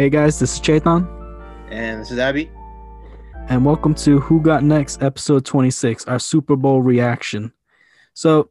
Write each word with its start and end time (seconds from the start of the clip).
Hey 0.00 0.08
guys, 0.08 0.38
this 0.38 0.54
is 0.54 0.60
Chetan. 0.62 1.06
And 1.70 2.00
this 2.00 2.10
is 2.10 2.18
Abby. 2.18 2.50
And 3.50 3.66
welcome 3.66 3.94
to 3.96 4.18
Who 4.20 4.40
Got 4.40 4.64
Next, 4.64 5.02
episode 5.02 5.44
26, 5.44 6.06
our 6.06 6.18
Super 6.18 6.56
Bowl 6.56 6.80
reaction. 6.80 7.52
So, 8.14 8.48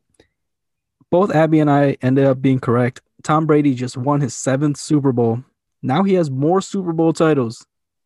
both 1.09 1.33
Abby 1.33 1.59
and 1.59 1.67
I 1.67 1.97
ended 2.03 2.25
up 2.25 2.39
being 2.39 2.59
correct. 2.59 3.01
Tom 3.23 3.47
Brady 3.47 3.73
just 3.73 3.97
won 3.97 4.21
his 4.21 4.35
seventh 4.35 4.77
Super 4.77 5.11
Bowl. 5.11 5.43
Now 5.81 6.03
he 6.03 6.13
has 6.13 6.29
more 6.29 6.61
Super 6.61 6.93
Bowl 6.93 7.13
titles 7.13 7.65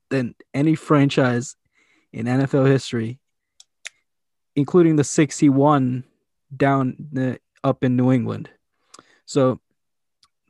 than 0.09 0.35
any 0.53 0.73
franchise 0.73 1.57
in 2.13 2.27
NFL 2.27 2.67
history, 2.67 3.19
including 4.55 4.95
the 4.95 5.03
six 5.03 5.37
he 5.37 5.49
won 5.49 6.05
down 6.55 6.95
the, 7.11 7.41
up 7.61 7.83
in 7.83 7.97
New 7.97 8.09
England. 8.09 8.49
So, 9.25 9.59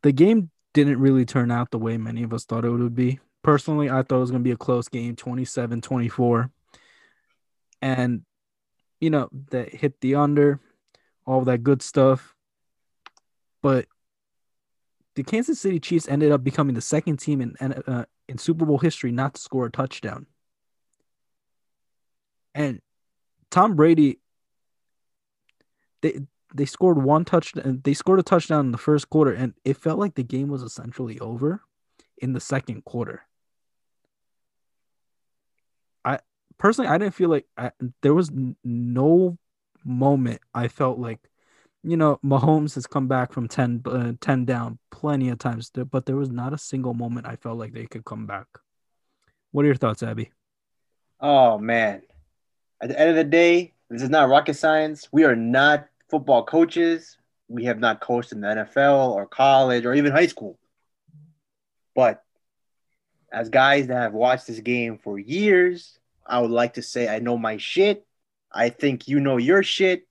the 0.03 0.11
game 0.11 0.51
didn't 0.73 0.99
really 0.99 1.25
turn 1.25 1.51
out 1.51 1.71
the 1.71 1.77
way 1.77 1.97
many 1.97 2.23
of 2.23 2.33
us 2.33 2.45
thought 2.45 2.65
it 2.65 2.69
would 2.69 2.95
be. 2.95 3.19
Personally, 3.43 3.89
I 3.89 4.01
thought 4.03 4.17
it 4.17 4.21
was 4.21 4.31
going 4.31 4.43
to 4.43 4.47
be 4.47 4.51
a 4.51 4.57
close 4.57 4.87
game, 4.89 5.15
27 5.15 5.81
24. 5.81 6.51
And, 7.81 8.21
you 8.99 9.09
know, 9.09 9.29
that 9.51 9.73
hit 9.73 9.99
the 10.01 10.15
under, 10.15 10.59
all 11.25 11.41
that 11.41 11.63
good 11.63 11.81
stuff. 11.81 12.33
But 13.61 13.85
the 15.15 15.23
Kansas 15.23 15.59
City 15.59 15.79
Chiefs 15.79 16.07
ended 16.07 16.31
up 16.31 16.43
becoming 16.43 16.75
the 16.75 16.81
second 16.81 17.17
team 17.17 17.41
in, 17.41 17.55
uh, 17.59 18.05
in 18.27 18.37
Super 18.37 18.65
Bowl 18.65 18.77
history 18.77 19.11
not 19.11 19.35
to 19.35 19.41
score 19.41 19.65
a 19.65 19.71
touchdown. 19.71 20.25
And 22.55 22.81
Tom 23.51 23.75
Brady, 23.75 24.19
they 26.01 26.21
they 26.53 26.65
scored 26.65 27.01
one 27.01 27.25
touchdown. 27.25 27.81
They 27.83 27.93
scored 27.93 28.19
a 28.19 28.23
touchdown 28.23 28.67
in 28.67 28.71
the 28.71 28.77
first 28.77 29.09
quarter, 29.09 29.31
and 29.33 29.53
it 29.65 29.77
felt 29.77 29.99
like 29.99 30.15
the 30.15 30.23
game 30.23 30.49
was 30.49 30.61
essentially 30.61 31.19
over 31.19 31.61
in 32.17 32.33
the 32.33 32.39
second 32.39 32.85
quarter. 32.85 33.23
I 36.05 36.19
personally, 36.57 36.89
I 36.89 36.97
didn't 36.97 37.15
feel 37.15 37.29
like 37.29 37.45
I, 37.57 37.71
there 38.01 38.13
was 38.13 38.31
no 38.63 39.37
moment 39.83 40.41
I 40.53 40.67
felt 40.67 40.99
like, 40.99 41.19
you 41.83 41.97
know, 41.97 42.19
Mahomes 42.23 42.75
has 42.75 42.87
come 42.87 43.07
back 43.07 43.33
from 43.33 43.47
10, 43.47 43.81
uh, 43.85 44.13
10 44.21 44.45
down 44.45 44.79
plenty 44.91 45.29
of 45.29 45.39
times, 45.39 45.71
but 45.71 46.05
there 46.05 46.15
was 46.15 46.29
not 46.29 46.53
a 46.53 46.57
single 46.57 46.93
moment 46.93 47.27
I 47.27 47.35
felt 47.35 47.57
like 47.57 47.73
they 47.73 47.85
could 47.85 48.05
come 48.05 48.25
back. 48.25 48.47
What 49.51 49.63
are 49.63 49.67
your 49.67 49.75
thoughts, 49.75 50.03
Abby? 50.03 50.31
Oh 51.19 51.57
man, 51.57 52.01
at 52.81 52.89
the 52.89 52.99
end 52.99 53.09
of 53.09 53.15
the 53.15 53.23
day, 53.23 53.73
this 53.89 54.01
is 54.01 54.09
not 54.09 54.29
rocket 54.29 54.55
science. 54.55 55.07
We 55.11 55.23
are 55.23 55.35
not 55.35 55.87
football 56.13 56.45
coaches. 56.45 57.17
We 57.47 57.65
have 57.65 57.79
not 57.79 57.99
coached 57.99 58.33
in 58.33 58.41
the 58.41 58.47
NFL 58.47 59.15
or 59.15 59.25
college 59.25 59.83
or 59.83 59.95
even 59.95 60.11
high 60.11 60.27
school. 60.27 60.59
But 61.95 62.23
as 63.31 63.49
guys 63.49 63.87
that 63.87 63.95
have 63.95 64.13
watched 64.13 64.45
this 64.45 64.59
game 64.59 64.99
for 65.03 65.17
years, 65.17 65.97
I 66.23 66.39
would 66.39 66.51
like 66.51 66.75
to 66.75 66.83
say 66.83 67.07
I 67.07 67.17
know 67.17 67.35
my 67.35 67.57
shit. 67.57 68.05
I 68.51 68.69
think 68.69 69.07
you 69.07 69.19
know 69.21 69.37
your 69.37 69.63
shit. 69.63 70.07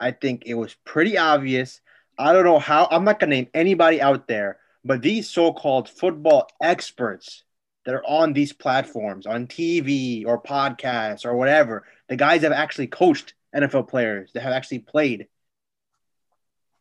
I 0.00 0.10
think 0.10 0.42
it 0.44 0.54
was 0.54 0.74
pretty 0.84 1.16
obvious. 1.16 1.80
I 2.18 2.32
don't 2.32 2.44
know 2.44 2.58
how, 2.58 2.88
I'm 2.90 3.04
not 3.04 3.20
going 3.20 3.30
to 3.30 3.36
name 3.36 3.48
anybody 3.54 4.02
out 4.02 4.26
there, 4.26 4.58
but 4.84 5.02
these 5.02 5.30
so 5.30 5.52
called 5.52 5.88
football 5.88 6.48
experts 6.60 7.44
that 7.84 7.94
are 7.94 8.04
on 8.04 8.32
these 8.32 8.52
platforms, 8.52 9.24
on 9.24 9.46
TV 9.46 10.26
or 10.26 10.42
podcasts 10.42 11.24
or 11.24 11.36
whatever, 11.36 11.84
the 12.08 12.16
guys 12.16 12.42
have 12.42 12.50
actually 12.50 12.88
coached 12.88 13.34
NFL 13.56 13.88
players 13.88 14.30
that 14.32 14.42
have 14.42 14.52
actually 14.52 14.80
played. 14.80 15.26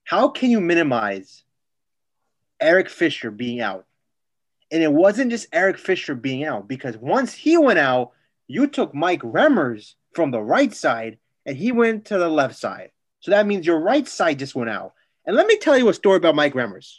How 0.04 0.30
can 0.30 0.52
you 0.52 0.62
minimize 0.62 1.44
Eric 2.60 2.90
Fisher 2.90 3.32
being 3.32 3.62
out? 3.62 3.86
And 4.72 4.84
it 4.84 4.92
wasn't 4.92 5.32
just 5.32 5.48
Eric 5.52 5.78
Fisher 5.78 6.16
being 6.16 6.44
out 6.44 6.68
because 6.68 6.98
once 6.98 7.34
he 7.34 7.58
went 7.58 7.80
out, 7.80 8.12
you 8.48 8.68
took 8.68 8.94
Mike 8.94 9.22
Remmers 9.22 9.94
from 10.14 10.32
the 10.32 10.42
right 10.42 10.74
side 10.74 11.18
and 11.46 11.56
he 11.56 11.72
went 11.72 12.06
to 12.06 12.18
the 12.18 12.30
left 12.30 12.56
side. 12.56 12.92
So 13.20 13.32
that 13.32 13.48
means 13.48 13.66
your 13.66 13.80
right 13.80 14.08
side 14.08 14.40
just 14.40 14.56
went 14.56 14.70
out. 14.70 14.94
And 15.26 15.36
let 15.36 15.48
me 15.48 15.58
tell 15.58 15.78
you 15.78 15.90
a 15.90 15.94
story 15.94 16.18
about 16.18 16.36
Mike 16.36 16.54
Remmers. 16.54 16.98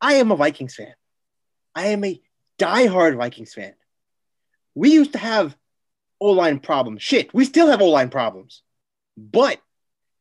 I 0.00 0.14
am 0.14 0.30
a 0.30 0.36
Vikings 0.36 0.74
fan. 0.74 0.94
I 1.74 1.88
am 1.88 2.04
a 2.04 2.20
diehard 2.58 3.16
Vikings 3.16 3.54
fan. 3.54 3.74
We 4.74 4.92
used 4.92 5.12
to 5.12 5.18
have 5.18 5.56
O 6.20 6.30
line 6.30 6.60
problems. 6.60 7.02
Shit, 7.02 7.32
we 7.34 7.44
still 7.44 7.68
have 7.68 7.82
O 7.82 7.90
line 7.90 8.10
problems. 8.10 8.62
But 9.16 9.60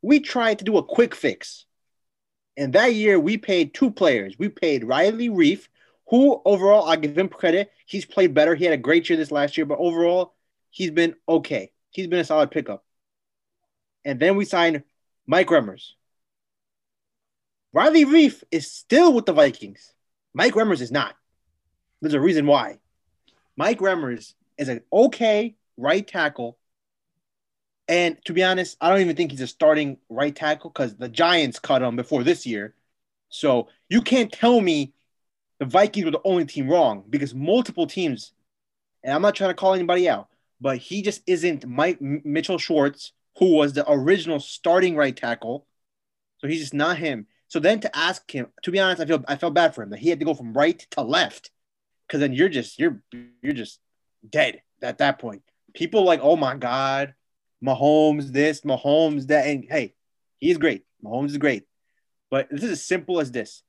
we 0.01 0.19
tried 0.19 0.59
to 0.59 0.65
do 0.65 0.77
a 0.77 0.83
quick 0.83 1.15
fix. 1.15 1.65
And 2.57 2.73
that 2.73 2.93
year 2.93 3.19
we 3.19 3.37
paid 3.37 3.73
two 3.73 3.89
players. 3.89 4.37
We 4.37 4.49
paid 4.49 4.83
Riley 4.83 5.29
Reiff, 5.29 5.67
who 6.07 6.41
overall 6.45 6.87
I 6.87 6.95
give 6.97 7.17
him 7.17 7.29
credit. 7.29 7.71
He's 7.85 8.05
played 8.05 8.33
better. 8.33 8.53
He 8.53 8.65
had 8.65 8.73
a 8.73 8.77
great 8.77 9.09
year 9.09 9.17
this 9.17 9.31
last 9.31 9.57
year, 9.57 9.65
but 9.65 9.79
overall, 9.79 10.33
he's 10.69 10.91
been 10.91 11.15
okay. 11.27 11.71
He's 11.89 12.07
been 12.07 12.19
a 12.19 12.25
solid 12.25 12.51
pickup. 12.51 12.83
And 14.05 14.19
then 14.19 14.35
we 14.35 14.45
signed 14.45 14.83
Mike 15.25 15.47
Remmers. 15.47 15.91
Riley 17.71 18.05
Reiff 18.05 18.43
is 18.51 18.69
still 18.69 19.13
with 19.13 19.25
the 19.25 19.33
Vikings. 19.33 19.93
Mike 20.33 20.53
Remmers 20.53 20.81
is 20.81 20.91
not. 20.91 21.15
There's 22.01 22.13
a 22.13 22.19
reason 22.19 22.45
why. 22.45 22.79
Mike 23.55 23.79
Remmers 23.79 24.33
is 24.57 24.69
an 24.69 24.81
okay 24.91 25.55
right 25.77 26.05
tackle 26.05 26.57
and 27.87 28.17
to 28.25 28.33
be 28.33 28.43
honest, 28.43 28.77
I 28.79 28.89
don't 28.89 29.01
even 29.01 29.15
think 29.15 29.31
he's 29.31 29.41
a 29.41 29.47
starting 29.47 29.97
right 30.09 30.35
tackle 30.35 30.69
because 30.69 30.95
the 30.95 31.09
Giants 31.09 31.59
cut 31.59 31.81
him 31.81 31.95
before 31.95 32.23
this 32.23 32.45
year. 32.45 32.73
So 33.29 33.67
you 33.89 34.01
can't 34.01 34.31
tell 34.31 34.61
me 34.61 34.93
the 35.59 35.65
Vikings 35.65 36.05
were 36.05 36.11
the 36.11 36.21
only 36.23 36.45
team 36.45 36.69
wrong 36.69 37.03
because 37.09 37.33
multiple 37.33 37.87
teams, 37.87 38.31
and 39.03 39.13
I'm 39.13 39.21
not 39.21 39.35
trying 39.35 39.49
to 39.49 39.55
call 39.55 39.73
anybody 39.73 40.07
out, 40.07 40.29
but 40.61 40.77
he 40.77 41.01
just 41.01 41.21
isn't 41.27 41.67
Mike 41.67 41.99
Mitchell 42.01 42.57
Schwartz, 42.57 43.11
who 43.37 43.55
was 43.55 43.73
the 43.73 43.89
original 43.91 44.39
starting 44.39 44.95
right 44.95 45.15
tackle. 45.15 45.65
So 46.39 46.47
he's 46.47 46.61
just 46.61 46.73
not 46.73 46.97
him. 46.97 47.27
So 47.47 47.59
then 47.59 47.79
to 47.81 47.95
ask 47.95 48.29
him, 48.31 48.47
to 48.63 48.71
be 48.71 48.79
honest, 48.79 49.01
I 49.01 49.05
feel 49.05 49.23
I 49.27 49.35
felt 49.35 49.53
bad 49.53 49.75
for 49.75 49.83
him 49.83 49.89
that 49.91 49.99
he 49.99 50.09
had 50.09 50.19
to 50.19 50.25
go 50.25 50.33
from 50.33 50.53
right 50.53 50.79
to 50.91 51.01
left, 51.01 51.51
because 52.07 52.19
then 52.19 52.33
you're 52.33 52.49
just 52.49 52.79
you're 52.79 53.01
you're 53.41 53.53
just 53.53 53.79
dead 54.27 54.61
at 54.81 54.97
that 54.99 55.19
point. 55.19 55.43
People 55.73 56.03
like, 56.03 56.19
oh 56.23 56.35
my 56.35 56.55
god, 56.55 57.13
Mahomes 57.63 58.31
this, 58.31 58.61
Mahomes 58.61 59.27
that. 59.27 59.47
And 59.47 59.65
hey, 59.69 59.93
he's 60.39 60.57
great. 60.57 60.83
Mahomes 61.03 61.29
is 61.29 61.37
great. 61.37 61.63
But 62.29 62.49
this 62.49 62.63
is 62.63 62.71
as 62.71 62.83
simple 62.83 63.19
as 63.19 63.31
this. 63.31 63.63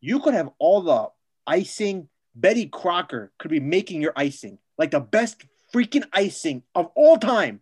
You 0.00 0.20
could 0.20 0.34
have 0.34 0.50
all 0.58 0.82
the 0.82 1.08
icing. 1.46 2.08
Betty 2.34 2.66
Crocker 2.66 3.32
could 3.38 3.50
be 3.50 3.60
making 3.60 4.00
your 4.00 4.12
icing, 4.14 4.58
like 4.78 4.92
the 4.92 5.00
best 5.00 5.44
freaking 5.74 6.04
icing 6.12 6.62
of 6.74 6.90
all 6.94 7.18
time. 7.18 7.60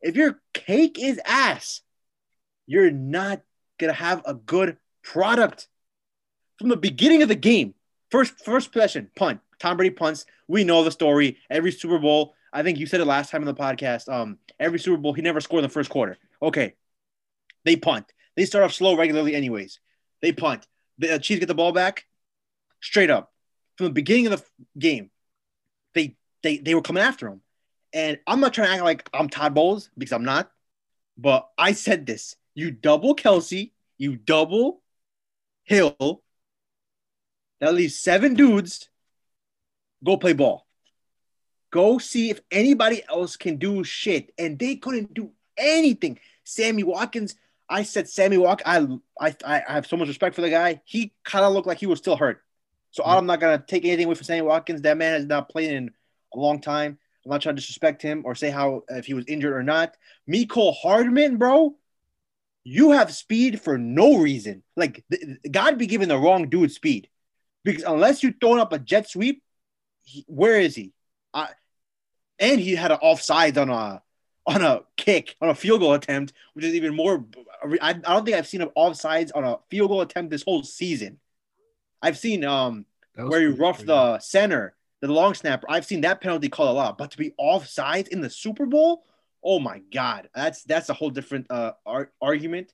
If 0.00 0.16
your 0.16 0.40
cake 0.54 0.98
is 0.98 1.20
ass, 1.26 1.82
you're 2.66 2.90
not 2.90 3.42
gonna 3.78 3.92
have 3.92 4.22
a 4.24 4.34
good 4.34 4.78
product. 5.02 5.68
From 6.58 6.70
the 6.70 6.76
beginning 6.76 7.22
of 7.22 7.28
the 7.28 7.34
game, 7.34 7.74
first 8.10 8.42
first 8.44 8.72
possession, 8.72 9.10
punt. 9.16 9.40
Tom 9.58 9.76
Brady 9.76 9.94
punts. 9.94 10.24
We 10.48 10.64
know 10.64 10.82
the 10.82 10.90
story. 10.90 11.36
Every 11.50 11.70
Super 11.70 11.98
Bowl, 11.98 12.34
I 12.52 12.62
think 12.62 12.78
you 12.78 12.86
said 12.86 13.00
it 13.00 13.06
last 13.06 13.30
time 13.30 13.42
in 13.42 13.46
the 13.46 13.54
podcast. 13.54 14.08
Um, 14.08 14.38
every 14.58 14.78
Super 14.78 14.96
Bowl, 14.96 15.12
he 15.12 15.22
never 15.22 15.40
scored 15.40 15.64
in 15.64 15.68
the 15.68 15.72
first 15.72 15.90
quarter. 15.90 16.18
Okay. 16.42 16.74
They 17.64 17.76
punt. 17.76 18.12
They 18.36 18.44
start 18.44 18.64
off 18.64 18.72
slow 18.72 18.96
regularly, 18.96 19.34
anyways. 19.34 19.80
They 20.22 20.32
punt. 20.32 20.66
The 20.98 21.14
uh, 21.14 21.18
Chiefs 21.18 21.40
get 21.40 21.46
the 21.46 21.54
ball 21.54 21.72
back 21.72 22.06
straight 22.80 23.10
up 23.10 23.32
from 23.76 23.86
the 23.86 23.92
beginning 23.92 24.28
of 24.28 24.40
the 24.40 24.80
game. 24.80 25.10
They 25.94 26.16
they 26.42 26.58
they 26.58 26.74
were 26.74 26.82
coming 26.82 27.02
after 27.02 27.26
him, 27.26 27.40
and 27.92 28.18
I'm 28.26 28.40
not 28.40 28.54
trying 28.54 28.68
to 28.68 28.74
act 28.74 28.84
like 28.84 29.08
I'm 29.12 29.28
Todd 29.28 29.54
Bowles 29.54 29.90
because 29.96 30.12
I'm 30.12 30.24
not. 30.24 30.50
But 31.16 31.48
I 31.58 31.72
said 31.72 32.06
this: 32.06 32.36
you 32.54 32.70
double 32.70 33.14
Kelce, 33.16 33.72
you 33.98 34.16
double 34.16 34.82
Hill. 35.64 36.22
That 37.60 37.74
leaves 37.74 37.98
seven 37.98 38.34
dudes. 38.34 38.88
Go 40.02 40.16
play 40.16 40.32
ball. 40.32 40.66
Go 41.70 41.98
see 41.98 42.30
if 42.30 42.40
anybody 42.50 43.02
else 43.08 43.36
can 43.36 43.56
do 43.56 43.84
shit. 43.84 44.32
And 44.38 44.58
they 44.58 44.76
couldn't 44.76 45.14
do 45.14 45.30
anything. 45.56 46.18
Sammy 46.44 46.82
Watkins, 46.82 47.36
I 47.68 47.84
said 47.84 48.08
Sammy 48.08 48.38
Walk. 48.38 48.62
I, 48.66 48.86
I, 49.20 49.34
I 49.44 49.62
have 49.68 49.86
so 49.86 49.96
much 49.96 50.08
respect 50.08 50.34
for 50.34 50.40
the 50.40 50.50
guy. 50.50 50.80
He 50.84 51.12
kind 51.24 51.44
of 51.44 51.52
looked 51.52 51.68
like 51.68 51.78
he 51.78 51.86
was 51.86 51.98
still 51.98 52.16
hurt. 52.16 52.42
So 52.90 53.02
mm-hmm. 53.02 53.12
I'm 53.12 53.26
not 53.26 53.40
going 53.40 53.58
to 53.58 53.64
take 53.64 53.84
anything 53.84 54.06
away 54.06 54.14
from 54.14 54.24
Sammy 54.24 54.42
Watkins. 54.42 54.82
That 54.82 54.96
man 54.96 55.14
has 55.14 55.26
not 55.26 55.48
played 55.48 55.70
in 55.70 55.90
a 56.34 56.38
long 56.38 56.60
time. 56.60 56.98
I'm 57.24 57.30
not 57.30 57.42
trying 57.42 57.56
to 57.56 57.60
disrespect 57.60 58.02
him 58.02 58.22
or 58.24 58.34
say 58.34 58.50
how 58.50 58.82
if 58.88 59.06
he 59.06 59.14
was 59.14 59.26
injured 59.26 59.52
or 59.52 59.62
not. 59.62 59.96
Mecole 60.28 60.74
Hardman, 60.74 61.36
bro, 61.36 61.76
you 62.64 62.92
have 62.92 63.12
speed 63.12 63.60
for 63.60 63.78
no 63.78 64.18
reason. 64.18 64.62
Like 64.76 65.04
God 65.50 65.78
be 65.78 65.86
giving 65.86 66.08
the 66.08 66.18
wrong 66.18 66.48
dude 66.48 66.72
speed 66.72 67.08
because 67.62 67.84
unless 67.84 68.22
you're 68.22 68.32
throwing 68.40 68.60
up 68.60 68.72
a 68.72 68.78
jet 68.78 69.08
sweep, 69.08 69.42
he, 70.02 70.24
where 70.28 70.58
is 70.58 70.74
he? 70.74 70.92
I, 71.34 71.50
and 72.40 72.60
he 72.60 72.74
had 72.74 72.90
an 72.90 72.98
offsides 73.02 73.56
on 73.58 73.70
a 73.70 74.02
on 74.46 74.62
a 74.62 74.80
kick 74.96 75.36
on 75.40 75.50
a 75.50 75.54
field 75.54 75.80
goal 75.80 75.92
attempt, 75.92 76.32
which 76.54 76.64
is 76.64 76.74
even 76.74 76.96
more. 76.96 77.24
I, 77.80 77.90
I 77.90 77.92
don't 77.92 78.24
think 78.24 78.36
I've 78.36 78.48
seen 78.48 78.62
an 78.62 78.70
offsides 78.76 79.30
on 79.34 79.44
a 79.44 79.58
field 79.70 79.90
goal 79.90 80.00
attempt 80.00 80.30
this 80.30 80.42
whole 80.42 80.62
season. 80.62 81.20
I've 82.02 82.18
seen 82.18 82.44
um 82.44 82.86
where 83.14 83.40
you 83.40 83.48
pretty 83.48 83.60
rough 83.60 83.84
the 83.84 84.18
center, 84.18 84.74
the 85.00 85.08
long 85.08 85.34
snapper. 85.34 85.66
I've 85.70 85.84
seen 85.84 86.00
that 86.00 86.20
penalty 86.20 86.48
called 86.48 86.70
a 86.70 86.72
lot, 86.72 86.98
but 86.98 87.10
to 87.12 87.18
be 87.18 87.34
offsides 87.38 88.08
in 88.08 88.22
the 88.22 88.30
Super 88.30 88.66
Bowl, 88.66 89.04
oh 89.44 89.60
my 89.60 89.82
god, 89.92 90.30
that's 90.34 90.64
that's 90.64 90.88
a 90.88 90.94
whole 90.94 91.10
different 91.10 91.46
uh 91.50 91.72
ar- 91.84 92.10
argument. 92.20 92.72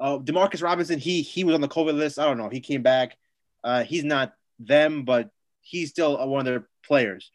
Uh, 0.00 0.18
Demarcus 0.18 0.62
Robinson, 0.62 0.98
he 0.98 1.22
he 1.22 1.44
was 1.44 1.54
on 1.54 1.60
the 1.60 1.68
COVID 1.68 1.94
list. 1.94 2.18
I 2.18 2.24
don't 2.24 2.38
know. 2.38 2.48
He 2.48 2.60
came 2.60 2.82
back. 2.82 3.16
Uh, 3.62 3.84
he's 3.84 4.04
not 4.04 4.34
them, 4.58 5.04
but 5.04 5.30
he's 5.60 5.90
still 5.90 6.20
uh, 6.20 6.26
one 6.26 6.40
of 6.40 6.46
their 6.46 6.68
players. 6.84 7.30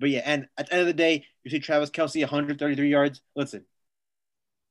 But 0.00 0.10
yeah, 0.10 0.22
and 0.24 0.48
at 0.56 0.66
the 0.66 0.72
end 0.72 0.80
of 0.82 0.86
the 0.86 0.92
day, 0.92 1.24
you 1.42 1.50
see 1.50 1.58
Travis 1.58 1.90
Kelce 1.90 2.20
133 2.20 2.88
yards. 2.88 3.20
Listen, 3.34 3.64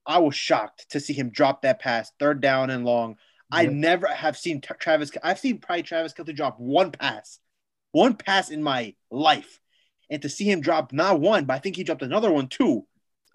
I 0.06 0.20
was 0.20 0.36
shocked 0.36 0.90
to 0.92 1.00
see 1.00 1.14
him 1.14 1.30
drop 1.30 1.64
that 1.64 1.80
pass, 1.80 2.12
third 2.20 2.42
down 2.42 2.70
and 2.70 2.86
long. 2.86 3.18
I 3.52 3.66
never 3.66 4.08
have 4.08 4.38
seen 4.38 4.62
Travis. 4.62 5.12
I've 5.24 5.40
seen 5.40 5.60
probably 5.60 5.84
Travis 5.84 6.14
Kelce 6.14 6.36
drop 6.36 6.60
one 6.60 6.92
pass, 6.92 7.40
one 7.92 8.16
pass 8.16 8.50
in 8.50 8.62
my 8.62 8.96
life, 9.12 9.60
and 10.10 10.22
to 10.22 10.30
see 10.30 10.50
him 10.50 10.62
drop 10.62 10.92
not 10.92 11.20
one, 11.20 11.46
but 11.46 11.54
I 11.54 11.60
think 11.60 11.76
he 11.76 11.84
dropped 11.84 12.02
another 12.02 12.32
one 12.32 12.48
too. 12.48 12.86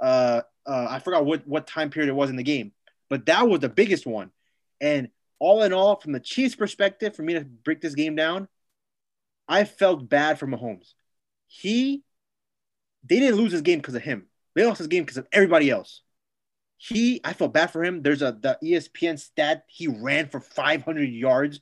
Uh, 0.01 0.43
uh, 0.67 0.87
I 0.91 0.99
forgot 0.99 1.25
what 1.25 1.47
what 1.47 1.67
time 1.67 1.91
period 1.91 2.09
it 2.09 2.15
was 2.15 2.31
in 2.31 2.37
the 2.37 2.43
game, 2.43 2.73
but 3.09 3.27
that 3.27 3.49
was 3.49 3.61
the 3.61 3.69
biggest 3.69 4.07
one. 4.07 4.31
And 4.81 5.09
all 5.39 5.63
in 5.63 5.73
all, 5.73 5.97
from 5.97 6.13
the 6.13 6.21
Chiefs' 6.21 6.55
perspective, 6.55 7.17
for 7.17 7.23
me 7.23 7.35
to 7.35 7.45
break 7.45 7.81
this 7.81 7.95
game 7.95 8.15
down, 8.15 8.49
I 9.49 9.65
felt 9.65 10.09
bad 10.09 10.39
for 10.39 10.47
Mahomes. 10.47 10.95
He, 11.55 12.03
they 13.05 13.21
didn't 13.21 13.37
lose 13.37 13.53
this 13.53 13.61
game 13.61 13.79
because 13.79 13.95
of 13.95 14.01
him. 14.01 14.27
They 14.55 14.65
lost 14.65 14.79
this 14.79 14.87
game 14.87 15.03
because 15.03 15.19
of 15.19 15.29
everybody 15.33 15.69
else. 15.69 16.01
He, 16.79 17.21
I 17.25 17.35
felt 17.35 17.53
bad 17.53 17.71
for 17.71 17.85
him. 17.85 18.03
There's 18.03 18.23
a 18.23 18.33
the 18.33 18.59
ESPN 18.65 19.19
stat. 19.19 19.65
He 19.69 19.87
ran 19.87 20.29
for 20.29 20.41
500 20.41 21.03
yards 21.11 21.61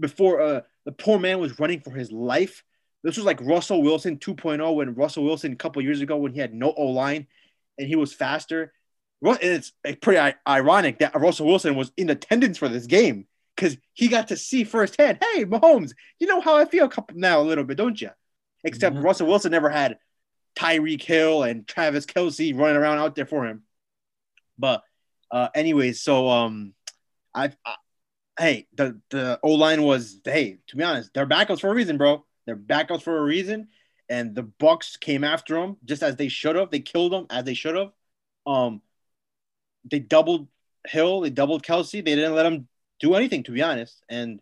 before 0.00 0.40
uh, 0.40 0.60
the 0.86 0.92
poor 0.92 1.18
man 1.18 1.40
was 1.40 1.60
running 1.60 1.80
for 1.80 1.90
his 1.90 2.10
life. 2.10 2.64
This 3.04 3.18
was 3.18 3.26
like 3.26 3.40
Russell 3.42 3.82
Wilson 3.82 4.16
2.0 4.16 4.74
when 4.74 4.94
Russell 4.94 5.24
Wilson 5.24 5.52
a 5.52 5.56
couple 5.56 5.82
years 5.82 6.00
ago 6.00 6.16
when 6.16 6.32
he 6.32 6.40
had 6.40 6.54
no 6.54 6.72
O 6.72 6.86
line 6.86 7.26
and 7.78 7.86
he 7.86 7.96
was 7.96 8.14
faster. 8.14 8.72
It's 9.22 9.72
pretty 10.00 10.34
ironic 10.48 11.00
that 11.00 11.14
Russell 11.20 11.46
Wilson 11.46 11.76
was 11.76 11.92
in 11.98 12.08
attendance 12.08 12.56
for 12.56 12.68
this 12.68 12.86
game 12.86 13.26
because 13.54 13.76
he 13.92 14.08
got 14.08 14.28
to 14.28 14.36
see 14.38 14.64
firsthand. 14.64 15.18
Hey, 15.20 15.44
Mahomes, 15.44 15.92
you 16.18 16.26
know 16.26 16.40
how 16.40 16.56
I 16.56 16.64
feel 16.64 16.90
now 17.12 17.40
a 17.40 17.42
little 17.42 17.64
bit, 17.64 17.76
don't 17.76 18.00
you? 18.00 18.10
Except 18.64 18.96
Mhm. 18.96 19.02
Russell 19.02 19.28
Wilson 19.28 19.52
never 19.52 19.70
had 19.70 19.98
Tyreek 20.56 21.02
Hill 21.02 21.42
and 21.44 21.66
Travis 21.66 22.06
Kelce 22.06 22.56
running 22.56 22.76
around 22.76 22.98
out 22.98 23.14
there 23.14 23.26
for 23.26 23.46
him. 23.46 23.62
But 24.58 24.82
uh, 25.30 25.48
anyways, 25.54 26.00
so 26.00 26.28
um, 26.28 26.74
I, 27.34 27.52
I 27.64 27.76
hey 28.38 28.66
the 28.74 29.00
the 29.10 29.38
O 29.42 29.52
line 29.52 29.82
was 29.82 30.20
hey 30.24 30.58
to 30.68 30.76
be 30.76 30.84
honest 30.84 31.12
they're 31.14 31.26
backups 31.26 31.60
for 31.60 31.70
a 31.70 31.74
reason, 31.74 31.98
bro. 31.98 32.24
They're 32.46 32.56
backups 32.56 33.02
for 33.02 33.16
a 33.18 33.22
reason, 33.22 33.68
and 34.08 34.34
the 34.34 34.42
Bucks 34.42 34.96
came 34.96 35.22
after 35.22 35.54
them 35.54 35.76
just 35.84 36.02
as 36.02 36.16
they 36.16 36.28
should 36.28 36.56
have. 36.56 36.70
They 36.70 36.80
killed 36.80 37.12
them 37.12 37.26
as 37.30 37.44
they 37.44 37.54
should 37.54 37.76
have. 37.76 37.92
Um, 38.46 38.80
they 39.84 39.98
doubled 39.98 40.48
Hill, 40.86 41.20
they 41.20 41.30
doubled 41.30 41.62
Kelce. 41.62 41.92
They 41.92 42.14
didn't 42.16 42.34
let 42.34 42.46
him 42.46 42.66
do 43.00 43.14
anything 43.14 43.42
to 43.44 43.52
be 43.52 43.62
honest, 43.62 44.02
and 44.08 44.40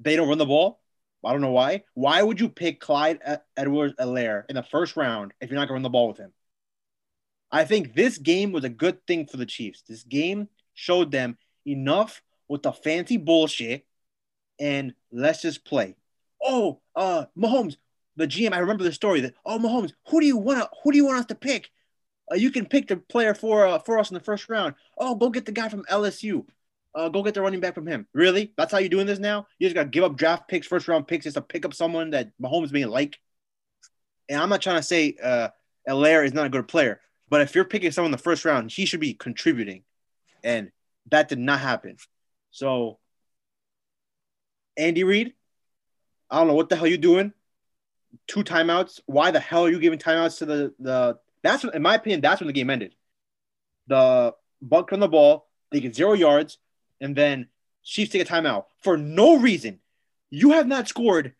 they 0.00 0.16
don't 0.16 0.28
run 0.28 0.38
the 0.38 0.46
ball. 0.46 0.80
I 1.24 1.32
don't 1.32 1.40
know 1.40 1.52
why. 1.52 1.82
Why 1.94 2.22
would 2.22 2.40
you 2.40 2.48
pick 2.48 2.80
Clyde 2.80 3.20
Edwards 3.56 3.94
Helaire 3.98 4.44
in 4.48 4.56
the 4.56 4.62
first 4.62 4.96
round 4.96 5.32
if 5.40 5.50
you're 5.50 5.58
not 5.58 5.68
going 5.68 5.68
to 5.68 5.74
run 5.74 5.82
the 5.82 5.90
ball 5.90 6.08
with 6.08 6.18
him? 6.18 6.32
I 7.50 7.64
think 7.64 7.94
this 7.94 8.18
game 8.18 8.52
was 8.52 8.64
a 8.64 8.68
good 8.68 9.06
thing 9.06 9.26
for 9.26 9.36
the 9.36 9.46
Chiefs. 9.46 9.82
This 9.88 10.02
game 10.02 10.48
showed 10.74 11.10
them 11.10 11.38
enough 11.66 12.22
with 12.48 12.62
the 12.62 12.72
fancy 12.72 13.16
bullshit 13.16 13.86
and 14.58 14.94
let's 15.12 15.42
just 15.42 15.64
play. 15.64 15.96
Oh, 16.42 16.80
uh, 16.94 17.26
Mahomes, 17.38 17.76
the 18.16 18.26
GM. 18.26 18.52
I 18.52 18.58
remember 18.58 18.84
the 18.84 18.92
story 18.92 19.20
that 19.20 19.34
oh, 19.44 19.58
Mahomes, 19.58 19.92
who 20.08 20.20
do 20.20 20.26
you 20.26 20.36
want? 20.36 20.68
Who 20.82 20.92
do 20.92 20.98
you 20.98 21.06
want 21.06 21.20
us 21.20 21.26
to 21.26 21.34
pick? 21.34 21.70
Uh, 22.30 22.36
you 22.36 22.50
can 22.50 22.66
pick 22.66 22.88
the 22.88 22.96
player 22.96 23.34
for 23.34 23.66
uh, 23.66 23.78
for 23.78 23.98
us 23.98 24.10
in 24.10 24.14
the 24.14 24.20
first 24.20 24.48
round. 24.48 24.74
Oh, 24.98 25.14
go 25.14 25.30
get 25.30 25.46
the 25.46 25.52
guy 25.52 25.68
from 25.68 25.84
LSU. 25.84 26.44
Uh, 26.94 27.08
go 27.08 27.22
get 27.22 27.34
the 27.34 27.42
running 27.42 27.60
back 27.60 27.74
from 27.74 27.86
him. 27.86 28.06
Really? 28.14 28.52
That's 28.56 28.70
how 28.70 28.78
you're 28.78 28.88
doing 28.88 29.06
this 29.06 29.18
now? 29.18 29.46
You 29.58 29.66
just 29.66 29.74
got 29.74 29.84
to 29.84 29.88
give 29.88 30.04
up 30.04 30.16
draft 30.16 30.46
picks, 30.48 30.66
first 30.66 30.86
round 30.86 31.08
picks, 31.08 31.24
just 31.24 31.34
to 31.34 31.42
pick 31.42 31.64
up 31.64 31.74
someone 31.74 32.10
that 32.10 32.30
Mahomes 32.40 32.72
may 32.72 32.84
like. 32.84 33.18
And 34.28 34.40
I'm 34.40 34.48
not 34.48 34.62
trying 34.62 34.76
to 34.76 34.82
say 34.82 35.16
uh, 35.22 35.48
Helaire 35.88 36.24
is 36.24 36.32
not 36.32 36.46
a 36.46 36.50
good 36.50 36.68
player, 36.68 37.00
but 37.28 37.40
if 37.40 37.54
you're 37.54 37.64
picking 37.64 37.90
someone 37.90 38.08
in 38.08 38.16
the 38.16 38.22
first 38.22 38.44
round, 38.44 38.70
he 38.70 38.86
should 38.86 39.00
be 39.00 39.12
contributing, 39.12 39.82
and 40.42 40.70
that 41.10 41.28
did 41.28 41.38
not 41.38 41.60
happen. 41.60 41.96
So, 42.50 42.98
Andy 44.76 45.04
Reid, 45.04 45.34
I 46.30 46.38
don't 46.38 46.46
know 46.46 46.54
what 46.54 46.68
the 46.68 46.76
hell 46.76 46.86
you're 46.86 46.96
doing. 46.96 47.32
Two 48.28 48.44
timeouts. 48.44 49.00
Why 49.06 49.30
the 49.30 49.40
hell 49.40 49.66
are 49.66 49.70
you 49.70 49.80
giving 49.80 49.98
timeouts 49.98 50.38
to 50.38 50.46
the 50.46 50.74
the? 50.78 51.18
That's 51.42 51.64
in 51.64 51.82
my 51.82 51.96
opinion, 51.96 52.20
that's 52.20 52.40
when 52.40 52.46
the 52.46 52.54
game 52.54 52.70
ended. 52.70 52.94
The 53.88 54.34
Bucks 54.62 54.92
on 54.92 55.00
the 55.00 55.08
ball, 55.08 55.48
they 55.70 55.80
get 55.80 55.94
zero 55.94 56.14
yards, 56.14 56.56
and 57.04 57.14
then 57.14 57.48
Chiefs 57.84 58.12
take 58.12 58.22
a 58.22 58.24
timeout 58.24 58.64
for 58.80 58.96
no 58.96 59.36
reason. 59.38 59.78
You 60.30 60.52
have 60.52 60.66
not 60.66 60.88
scored. 60.88 61.34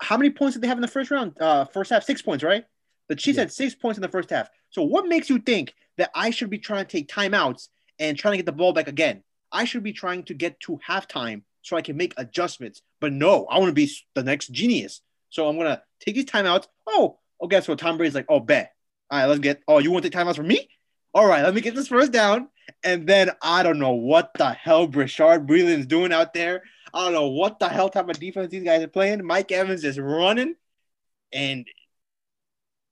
How 0.00 0.16
many 0.16 0.30
points 0.30 0.54
did 0.54 0.62
they 0.62 0.68
have 0.68 0.78
in 0.78 0.82
the 0.82 0.88
first 0.88 1.10
round? 1.10 1.36
Uh, 1.40 1.64
first 1.64 1.90
half, 1.90 2.04
six 2.04 2.22
points, 2.22 2.44
right? 2.44 2.64
The 3.08 3.16
Chiefs 3.16 3.36
Yeah. 3.36 3.42
had 3.42 3.52
six 3.52 3.74
points 3.74 3.98
in 3.98 4.02
the 4.02 4.08
first 4.08 4.30
half. 4.30 4.48
So 4.70 4.82
what 4.82 5.06
makes 5.06 5.28
you 5.28 5.38
think 5.38 5.74
that 5.98 6.10
I 6.14 6.30
should 6.30 6.50
be 6.50 6.58
trying 6.58 6.86
to 6.86 6.90
take 6.90 7.08
timeouts 7.08 7.68
and 7.98 8.16
trying 8.16 8.32
to 8.32 8.38
get 8.38 8.46
the 8.46 8.52
ball 8.52 8.72
back 8.72 8.88
again? 8.88 9.22
I 9.50 9.64
should 9.64 9.82
be 9.82 9.92
trying 9.92 10.22
to 10.24 10.34
get 10.34 10.58
to 10.60 10.78
halftime 10.88 11.42
so 11.62 11.76
I 11.76 11.82
can 11.82 11.96
make 11.96 12.14
adjustments. 12.16 12.80
But 13.00 13.12
no, 13.12 13.44
I 13.46 13.58
want 13.58 13.68
to 13.68 13.74
be 13.74 13.90
the 14.14 14.22
next 14.22 14.48
genius. 14.52 15.02
So 15.30 15.48
I'm 15.48 15.56
gonna 15.56 15.82
take 16.00 16.14
these 16.14 16.24
timeouts. 16.26 16.66
Oh, 16.86 17.18
oh, 17.40 17.48
guess 17.48 17.68
what? 17.68 17.78
Tom 17.78 17.96
Brady's 17.96 18.14
like, 18.14 18.26
oh, 18.28 18.40
bet. 18.40 18.72
All 19.10 19.18
right, 19.18 19.26
let's 19.26 19.40
get. 19.40 19.62
Oh, 19.68 19.78
you 19.78 19.90
want 19.90 20.04
to 20.04 20.10
take 20.10 20.18
timeouts 20.18 20.36
from 20.36 20.46
me? 20.48 20.68
All 21.12 21.26
right, 21.26 21.42
let 21.42 21.54
me 21.54 21.60
get 21.60 21.74
this 21.74 21.88
first 21.88 22.12
down, 22.12 22.48
and 22.82 23.06
then 23.06 23.30
I 23.42 23.62
don't 23.62 23.78
know 23.78 23.92
what 23.92 24.32
the 24.34 24.50
hell 24.50 24.88
Bashaud 24.88 25.46
Breeland's 25.46 25.86
doing 25.86 26.12
out 26.12 26.34
there. 26.34 26.62
I 26.94 27.04
don't 27.04 27.14
know 27.14 27.28
what 27.28 27.58
the 27.58 27.68
hell 27.68 27.88
type 27.88 28.08
of 28.08 28.18
defense 28.18 28.50
these 28.50 28.64
guys 28.64 28.82
are 28.82 28.88
playing. 28.88 29.24
Mike 29.24 29.50
Evans 29.50 29.84
is 29.84 29.98
running, 29.98 30.56
and 31.32 31.66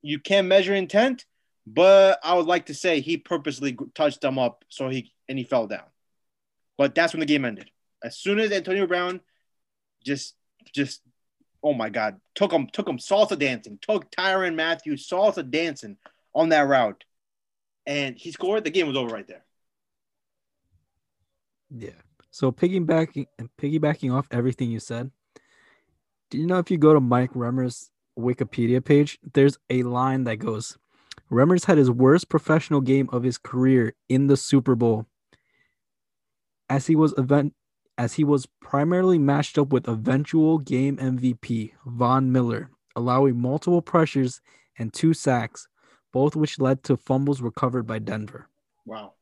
you 0.03 0.19
can't 0.19 0.49
measure 0.49 0.75
intent. 0.75 1.27
But 1.67 2.19
I 2.25 2.35
would 2.35 2.47
like 2.47 2.67
to 2.67 2.75
say 2.75 3.01
he 3.01 3.17
purposely 3.17 3.77
touched 3.95 4.23
them 4.23 4.39
up 4.39 4.65
so 4.69 4.89
he 4.89 5.13
and 5.29 5.39
he 5.39 5.45
fell 5.45 5.67
down. 5.67 5.85
But 6.79 6.95
that's 6.95 7.13
when 7.13 7.21
the 7.21 7.27
game 7.27 7.45
ended. 7.45 7.71
As 8.03 8.17
soon 8.17 8.41
as 8.41 8.51
Antonio 8.51 8.87
Brown 8.87 9.21
just 10.05 10.35
just 10.75 11.03
oh 11.63 11.75
my 11.75 11.91
god, 11.91 12.21
took 12.35 12.53
him 12.53 12.69
took 12.73 12.89
him 12.89 12.99
salsa 12.99 13.39
dancing, 13.39 13.79
took 13.81 14.11
Tyrann 14.11 14.55
Matthews 14.55 15.07
salsa 15.09 15.49
dancing 15.49 15.97
on 16.35 16.49
that 16.49 16.67
route. 16.67 17.05
And 17.87 18.17
he 18.17 18.33
scored, 18.33 18.65
the 18.65 18.71
game 18.71 18.87
was 18.87 18.97
over 18.97 19.13
right 19.13 19.27
there. 19.27 19.45
Yeah. 21.71 21.91
So 22.31 22.53
piggybacking 22.53 23.27
and 23.39 23.49
piggybacking 23.57 24.15
off 24.15 24.29
everything 24.31 24.71
you 24.71 24.81
said, 24.81 25.11
do 26.31 26.39
you 26.39 26.47
know 26.47 26.59
if 26.59 26.71
you 26.71 26.79
go 26.79 26.95
to 26.95 27.01
Mike 27.01 27.33
Remmer's 27.33 27.91
Wikipedia 28.19 28.85
page, 28.85 29.19
there's 29.35 29.59
a 29.69 29.83
line 29.83 30.25
that 30.25 30.37
goes, 30.37 30.79
Remmers 31.31 31.65
had 31.65 31.79
his 31.79 31.91
worst 31.91 32.29
professional 32.29 32.81
game 32.81 33.09
of 33.13 33.23
his 33.23 33.39
career 33.39 33.95
in 34.09 34.27
the 34.27 34.37
Super 34.37 34.75
Bowl. 34.75 35.07
As 36.69 36.87
he 36.87 36.95
was 36.95 37.15
event 37.19 37.55
as 37.99 38.15
he 38.15 38.25
was 38.25 38.47
primarily 38.61 39.19
matched 39.19 39.59
up 39.59 39.73
with 39.73 39.87
eventual 39.87 40.59
game 40.59 40.97
MVP 40.97 41.73
Von 41.85 42.33
Miller, 42.33 42.71
allowing 42.97 43.39
multiple 43.39 43.83
pressures 43.83 44.41
and 44.79 44.93
two 44.93 45.13
sacks, 45.13 45.69
both 46.13 46.35
which 46.35 46.59
led 46.59 46.83
to 46.85 46.97
fumbles 46.97 47.43
recovered 47.43 47.87
by 47.87 47.99
Denver. 47.99 48.49
Wow. 48.87 49.13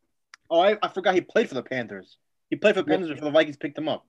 Oh, 0.49 0.61
I, 0.61 0.79
I 0.81 0.89
forgot 0.89 1.15
he 1.15 1.21
played 1.21 1.49
for 1.49 1.55
the 1.55 1.63
Panthers. 1.63 2.19
He 2.51 2.57
played 2.57 2.75
for 2.75 2.83
Panthers 2.83 3.11
before 3.11 3.27
the 3.27 3.31
Vikings 3.31 3.57
picked 3.57 3.79
him 3.79 3.89
up. 3.89 4.07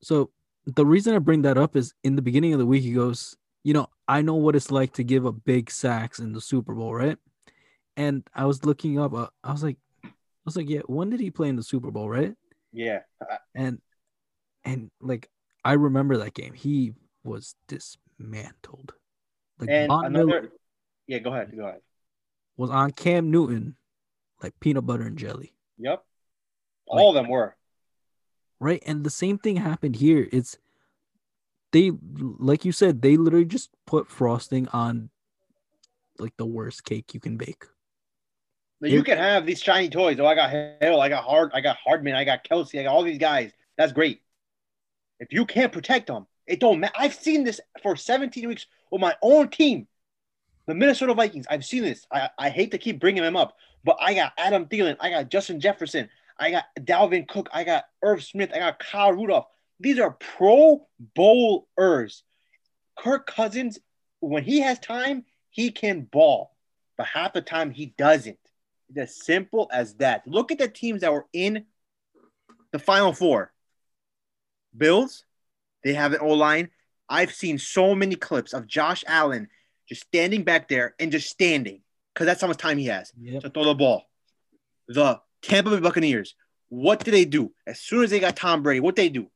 So 0.00 0.30
the 0.66 0.86
reason 0.86 1.14
I 1.14 1.18
bring 1.18 1.42
that 1.42 1.58
up 1.58 1.76
is 1.76 1.94
in 2.02 2.16
the 2.16 2.22
beginning 2.22 2.52
of 2.52 2.58
the 2.58 2.66
week, 2.66 2.82
he 2.82 2.92
goes, 2.92 3.36
you 3.62 3.74
know, 3.74 3.88
I 4.08 4.22
know 4.22 4.34
what 4.34 4.56
it's 4.56 4.70
like 4.70 4.92
to 4.94 5.04
give 5.04 5.26
up 5.26 5.36
big 5.44 5.70
sacks 5.70 6.18
in 6.18 6.32
the 6.32 6.40
Super 6.40 6.74
Bowl, 6.74 6.94
right? 6.94 7.18
And 7.96 8.22
I 8.34 8.46
was 8.46 8.64
looking 8.64 8.98
up, 8.98 9.14
uh, 9.14 9.28
I 9.42 9.52
was 9.52 9.62
like, 9.62 9.76
I 10.04 10.10
was 10.44 10.56
like, 10.56 10.68
yeah, 10.68 10.80
when 10.86 11.10
did 11.10 11.20
he 11.20 11.30
play 11.30 11.48
in 11.48 11.56
the 11.56 11.62
Super 11.62 11.90
Bowl, 11.90 12.08
right? 12.08 12.34
Yeah. 12.72 13.00
And 13.54 13.80
and 14.64 14.90
like 15.00 15.30
I 15.64 15.74
remember 15.74 16.18
that 16.18 16.34
game. 16.34 16.52
He 16.52 16.92
was 17.22 17.54
dismantled. 17.68 18.92
Like 19.58 19.70
And 19.70 19.88
Von 19.88 20.06
another 20.06 20.26
Miller 20.26 20.52
Yeah, 21.06 21.18
go 21.20 21.32
ahead. 21.32 21.56
Go 21.56 21.64
ahead. 21.64 21.80
was 22.56 22.70
on 22.70 22.90
Cam 22.90 23.30
Newton 23.30 23.76
like 24.42 24.58
peanut 24.60 24.84
butter 24.84 25.04
and 25.04 25.16
jelly. 25.16 25.54
Yep. 25.78 26.04
All 26.86 27.10
of 27.10 27.14
them 27.14 27.28
were. 27.28 27.56
Right? 28.60 28.82
And 28.86 29.04
the 29.04 29.10
same 29.10 29.38
thing 29.38 29.56
happened 29.56 29.96
here. 29.96 30.28
It's 30.32 30.58
they 31.72 31.90
like 32.38 32.64
you 32.64 32.72
said, 32.72 33.02
they 33.02 33.16
literally 33.16 33.44
just 33.44 33.70
put 33.86 34.08
frosting 34.08 34.68
on 34.68 35.10
like 36.18 36.36
the 36.36 36.46
worst 36.46 36.84
cake 36.84 37.14
you 37.14 37.20
can 37.20 37.36
bake. 37.36 37.64
Now, 38.80 38.88
you 38.88 39.02
can 39.02 39.18
have 39.18 39.46
these 39.46 39.60
shiny 39.62 39.88
toys. 39.88 40.18
Oh, 40.20 40.26
I 40.26 40.34
got 40.34 40.50
Hill, 40.50 41.00
I 41.00 41.08
got 41.08 41.24
Hard, 41.24 41.50
I 41.54 41.60
got 41.60 41.76
Hardman, 41.76 42.14
I 42.14 42.24
got 42.24 42.44
Kelce, 42.44 42.78
I 42.78 42.84
got 42.84 42.92
all 42.92 43.02
these 43.02 43.18
guys. 43.18 43.50
That's 43.76 43.92
great. 43.92 44.20
If 45.20 45.32
you 45.32 45.46
can't 45.46 45.72
protect 45.72 46.08
them, 46.08 46.26
It 46.46 46.60
don't 46.60 46.80
matter. 46.80 46.94
I've 46.96 47.14
seen 47.14 47.44
this 47.44 47.60
for 47.82 47.96
17 47.96 48.46
weeks 48.46 48.66
with 48.90 49.00
my 49.00 49.16
own 49.22 49.48
team, 49.48 49.86
the 50.66 50.74
Minnesota 50.74 51.14
Vikings. 51.14 51.46
I've 51.48 51.64
seen 51.64 51.82
this. 51.82 52.06
I, 52.12 52.28
I 52.38 52.50
hate 52.50 52.72
to 52.72 52.78
keep 52.78 53.00
bringing 53.00 53.22
them 53.22 53.36
up, 53.36 53.56
but 53.84 53.96
I 54.00 54.14
got 54.14 54.32
Adam 54.36 54.66
Thielen, 54.66 54.96
I 55.00 55.10
got 55.10 55.30
Justin 55.30 55.60
Jefferson, 55.60 56.08
I 56.38 56.50
got 56.50 56.64
Dalvin 56.80 57.28
Cook, 57.28 57.48
I 57.52 57.64
got 57.64 57.84
Irv 58.02 58.22
Smith, 58.22 58.50
I 58.54 58.58
got 58.58 58.78
Kyle 58.78 59.12
Rudolph. 59.12 59.46
These 59.80 59.98
are 59.98 60.12
Pro 60.12 60.86
Bowlers. 61.14 62.22
Kirk 62.98 63.26
Cousins, 63.26 63.78
when 64.20 64.44
he 64.44 64.60
has 64.60 64.78
time, 64.78 65.24
he 65.50 65.70
can 65.70 66.02
ball, 66.02 66.54
but 66.96 67.06
half 67.06 67.32
the 67.32 67.40
time 67.40 67.70
he 67.70 67.86
doesn't. 67.98 68.38
It's 68.88 68.98
as 68.98 69.24
simple 69.24 69.68
as 69.72 69.94
that. 69.94 70.26
Look 70.26 70.52
at 70.52 70.58
the 70.58 70.68
teams 70.68 71.00
that 71.00 71.12
were 71.12 71.26
in 71.32 71.64
the 72.72 72.78
Final 72.78 73.12
Four. 73.12 73.52
Bills, 74.76 75.24
they 75.82 75.94
have 75.94 76.12
an 76.12 76.20
O 76.20 76.28
line. 76.30 76.70
I've 77.08 77.32
seen 77.32 77.58
so 77.58 77.94
many 77.94 78.16
clips 78.16 78.52
of 78.52 78.66
Josh 78.66 79.04
Allen 79.06 79.48
just 79.88 80.02
standing 80.02 80.42
back 80.42 80.68
there 80.68 80.94
and 80.98 81.12
just 81.12 81.28
standing 81.28 81.82
because 82.12 82.26
that's 82.26 82.40
how 82.40 82.46
much 82.48 82.56
time 82.56 82.78
he 82.78 82.86
has 82.86 83.12
Yep. 83.20 83.42
to 83.42 83.50
throw 83.50 83.64
the 83.64 83.74
ball. 83.74 84.04
The 84.88 85.20
Tampa 85.46 85.70
Bay 85.70 85.80
Buccaneers, 85.80 86.34
what 86.68 87.04
did 87.04 87.12
they 87.12 87.24
do? 87.24 87.52
As 87.66 87.80
soon 87.80 88.04
as 88.04 88.10
they 88.10 88.20
got 88.20 88.36
Tom 88.36 88.62
Brady, 88.62 88.80
what 88.80 88.96
they 88.96 89.08
do? 89.08 89.30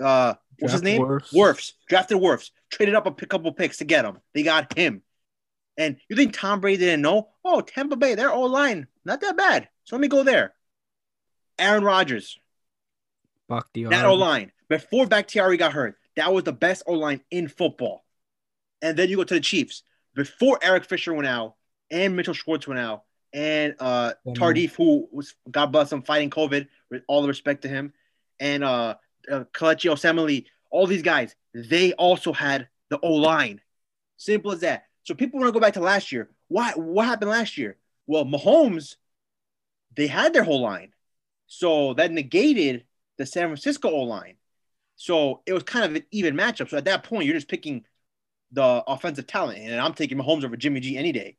Uh, 0.00 0.34
what's 0.58 0.72
his 0.72 0.82
name? 0.82 1.02
Wirfs. 1.02 1.72
Drafted 1.88 2.18
Wirfs. 2.18 2.50
Traded 2.70 2.94
up 2.94 3.06
a 3.06 3.26
couple 3.26 3.52
picks 3.52 3.78
to 3.78 3.84
get 3.84 4.04
him. 4.04 4.18
They 4.34 4.42
got 4.42 4.76
him. 4.76 5.02
And 5.76 5.96
you 6.08 6.16
think 6.16 6.34
Tom 6.34 6.60
Brady 6.60 6.78
didn't 6.78 7.02
know? 7.02 7.28
Oh, 7.44 7.60
Tampa 7.60 7.96
Bay, 7.96 8.14
their 8.14 8.30
O 8.30 8.42
line, 8.42 8.86
not 9.04 9.20
that 9.22 9.36
bad. 9.36 9.68
So 9.84 9.96
let 9.96 10.00
me 10.00 10.08
go 10.08 10.22
there. 10.22 10.54
Aaron 11.58 11.84
Rodgers, 11.84 12.38
Bakhtiari. 13.48 13.90
that 13.90 14.06
O 14.06 14.14
line, 14.14 14.52
before 14.68 15.06
Bakhtiari 15.06 15.56
got 15.56 15.72
hurt, 15.72 15.96
that 16.16 16.32
was 16.32 16.44
the 16.44 16.52
best 16.52 16.84
O 16.86 16.94
line 16.94 17.20
in 17.30 17.48
football. 17.48 18.04
And 18.82 18.96
then 18.96 19.08
you 19.08 19.16
go 19.16 19.24
to 19.24 19.34
the 19.34 19.40
Chiefs. 19.40 19.82
Before 20.14 20.58
Eric 20.62 20.84
Fisher 20.84 21.12
went 21.12 21.26
out 21.26 21.54
and 21.90 22.14
Mitchell 22.14 22.34
Schwartz 22.34 22.68
went 22.68 22.80
out 22.80 23.02
and 23.34 23.74
uh, 23.80 24.14
Tardif, 24.28 24.76
who 24.76 25.08
was, 25.12 25.34
God 25.50 25.66
bless 25.66 25.92
him, 25.92 26.02
fighting 26.02 26.30
COVID, 26.30 26.68
with 26.90 27.02
all 27.08 27.20
the 27.20 27.28
respect 27.28 27.62
to 27.62 27.68
him, 27.68 27.92
and 28.38 28.64
uh, 28.64 28.94
uh, 29.30 29.44
Kelechi 29.52 29.90
Osemele, 29.90 30.46
all 30.70 30.86
these 30.86 31.02
guys, 31.02 31.34
they 31.52 31.92
also 31.94 32.32
had 32.32 32.68
the 32.88 32.98
O 33.00 33.12
line. 33.12 33.60
Simple 34.16 34.52
as 34.52 34.60
that. 34.60 34.84
So 35.02 35.14
people 35.14 35.40
want 35.40 35.48
to 35.48 35.52
go 35.52 35.60
back 35.60 35.74
to 35.74 35.80
last 35.80 36.12
year. 36.12 36.30
Why? 36.48 36.72
What 36.76 37.06
happened 37.06 37.30
last 37.30 37.58
year? 37.58 37.76
Well, 38.06 38.24
Mahomes, 38.24 38.96
they 39.96 40.06
had 40.06 40.32
their 40.32 40.44
whole 40.44 40.62
line. 40.62 40.92
So 41.46 41.94
that 41.94 42.12
negated 42.12 42.84
the 43.18 43.26
San 43.26 43.48
Francisco 43.48 43.90
O 43.90 44.02
line. 44.02 44.36
So 44.96 45.42
it 45.44 45.52
was 45.52 45.64
kind 45.64 45.84
of 45.84 45.96
an 45.96 46.04
even 46.12 46.36
matchup. 46.36 46.70
So 46.70 46.76
at 46.76 46.84
that 46.84 47.02
point, 47.02 47.24
you're 47.24 47.34
just 47.34 47.48
picking 47.48 47.84
the 48.52 48.84
offensive 48.86 49.26
talent, 49.26 49.58
and 49.58 49.80
I'm 49.80 49.94
taking 49.94 50.18
Mahomes 50.18 50.44
over 50.44 50.56
Jimmy 50.56 50.78
G 50.78 50.96
any 50.96 51.10
day. 51.10 51.36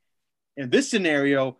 In 0.57 0.69
this 0.69 0.89
scenario, 0.89 1.57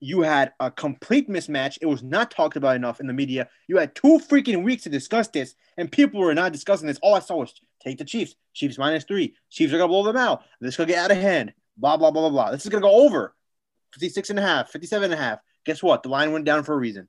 you 0.00 0.22
had 0.22 0.52
a 0.60 0.70
complete 0.70 1.28
mismatch. 1.28 1.78
It 1.80 1.86
was 1.86 2.02
not 2.02 2.30
talked 2.30 2.56
about 2.56 2.76
enough 2.76 3.00
in 3.00 3.06
the 3.06 3.12
media. 3.12 3.48
You 3.66 3.78
had 3.78 3.94
two 3.94 4.18
freaking 4.18 4.62
weeks 4.62 4.82
to 4.84 4.90
discuss 4.90 5.28
this, 5.28 5.54
and 5.76 5.90
people 5.90 6.20
were 6.20 6.34
not 6.34 6.52
discussing 6.52 6.86
this. 6.86 6.98
All 7.02 7.14
I 7.14 7.20
saw 7.20 7.36
was 7.36 7.54
take 7.82 7.98
the 7.98 8.04
Chiefs. 8.04 8.34
Chiefs 8.52 8.78
minus 8.78 9.04
three. 9.04 9.34
Chiefs 9.50 9.72
are 9.72 9.78
gonna 9.78 9.88
blow 9.88 10.04
them 10.04 10.16
out. 10.16 10.44
This 10.60 10.74
is 10.74 10.76
gonna 10.76 10.88
get 10.88 10.98
out 10.98 11.10
of 11.10 11.18
hand. 11.18 11.52
Blah 11.76 11.96
blah 11.96 12.10
blah 12.10 12.22
blah 12.22 12.30
blah. 12.30 12.50
This 12.50 12.64
is 12.64 12.70
gonna 12.70 12.82
go 12.82 13.06
over. 13.06 13.34
56 13.94 14.30
and 14.30 14.38
a 14.38 14.42
half, 14.42 14.70
57 14.70 15.04
and 15.04 15.14
a 15.14 15.22
half. 15.22 15.38
Guess 15.64 15.82
what? 15.82 16.02
The 16.02 16.10
line 16.10 16.32
went 16.32 16.44
down 16.44 16.64
for 16.64 16.74
a 16.74 16.78
reason. 16.78 17.08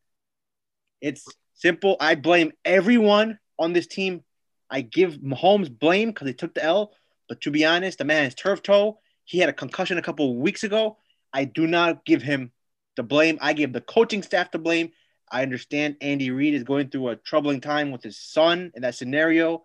It's 1.02 1.26
simple. 1.54 1.98
I 2.00 2.16
blame 2.16 2.54
everyone 2.64 3.40
on 3.60 3.74
this 3.74 3.88
team. 3.88 4.24
I 4.70 4.82
give 4.82 5.16
Mahomes 5.16 5.70
blame 5.78 6.10
because 6.10 6.26
they 6.26 6.34
took 6.34 6.54
the 6.54 6.64
L. 6.64 6.94
But 7.28 7.42
to 7.42 7.52
be 7.52 7.66
honest, 7.66 7.98
the 7.98 8.06
man 8.06 8.24
has 8.24 8.36
turf 8.36 8.64
toe. 8.64 9.00
He 9.26 9.40
had 9.40 9.50
a 9.50 9.54
concussion 9.54 9.98
a 9.98 10.02
couple 10.02 10.38
weeks 10.38 10.64
ago. 10.64 10.98
I 11.34 11.44
do 11.44 11.68
not 11.68 12.06
give 12.06 12.22
him 12.22 12.52
the 12.98 13.04
blame. 13.04 13.38
I 13.40 13.54
give 13.54 13.72
the 13.72 13.82
coaching 13.82 14.22
staff 14.22 14.52
to 14.52 14.58
blame. 14.58 14.92
I 15.32 15.44
understand 15.44 15.98
Andy 16.02 16.32
Reid 16.32 16.54
is 16.54 16.64
going 16.64 16.90
through 16.90 17.10
a 17.10 17.16
troubling 17.16 17.62
time 17.62 17.92
with 17.92 18.04
his 18.04 18.18
son 18.18 18.72
in 18.76 18.82
that 18.82 18.96
scenario. 18.96 19.64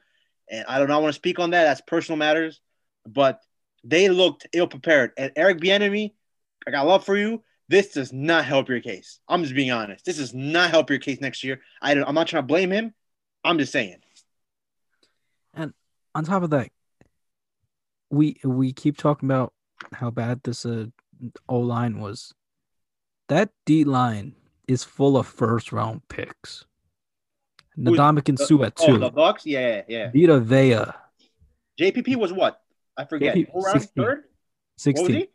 And 0.49 0.65
I 0.69 0.79
do 0.79 0.87
not 0.87 1.03
want 1.03 1.13
to 1.13 1.19
speak 1.19 1.39
on 1.39 1.51
that. 1.51 1.65
That's 1.65 1.81
personal 1.81 2.17
matters. 2.17 2.61
But 3.07 3.41
they 3.85 4.09
looked 4.09 4.47
ill 4.53 4.69
prepared. 4.69 5.13
And 5.17 5.33
Eric 5.35 5.59
Bieniemy, 5.59 6.13
I 6.67 6.71
got 6.71 6.87
love 6.87 7.05
for 7.05 7.17
you. 7.17 7.43
This 7.69 7.93
does 7.93 8.13
not 8.13 8.45
help 8.45 8.69
your 8.69 8.81
case. 8.81 9.19
I'm 9.29 9.43
just 9.43 9.55
being 9.55 9.71
honest. 9.71 10.05
This 10.05 10.19
does 10.19 10.35
not 10.35 10.71
help 10.71 10.91
your 10.91 10.99
case 10.99 11.21
next 11.21 11.43
year. 11.43 11.61
I 11.81 11.93
I'm 11.93 12.15
not 12.15 12.29
trying 12.29 12.43
to 12.43 12.47
blame 12.47 12.71
him. 12.71 12.95
I'm 13.45 13.59
just 13.59 13.73
saying. 13.73 13.97
And 15.55 15.73
on 16.15 16.25
top 16.25 16.43
of 16.43 16.51
that, 16.51 16.69
we 18.11 18.39
we 18.45 18.73
keep 18.73 18.99
talking 18.99 19.29
about 19.29 19.53
how 19.93 20.11
bad 20.11 20.43
this 20.43 20.67
uh, 20.67 20.87
O 21.49 21.61
line 21.61 21.99
was. 21.99 22.35
That 23.29 23.51
D 23.67 23.85
line 23.85 24.35
is 24.69 24.85
full 24.85 25.17
of 25.17 25.27
first 25.27 25.73
round 25.73 26.03
picks. 26.09 26.65
Ndamukong 27.79 28.39
Suh 28.39 28.63
at 28.65 28.75
Oh, 28.81 28.87
two. 28.87 28.99
the 28.99 29.11
Bucks? 29.11 29.47
Yeah, 29.47 29.83
yeah. 29.89 30.11
Vita 30.13 30.39
Vea, 30.41 30.85
JPP 31.81 32.17
was 32.17 32.33
what? 32.33 32.61
I 32.97 33.05
forget. 33.05 33.35
JPP, 33.35 33.51
Four 33.53 33.63
round 33.63 33.81
16. 33.81 34.05
third? 34.05 34.17
What 34.19 34.25
was 34.25 34.83
16. 34.83 35.07
he? 35.15 35.29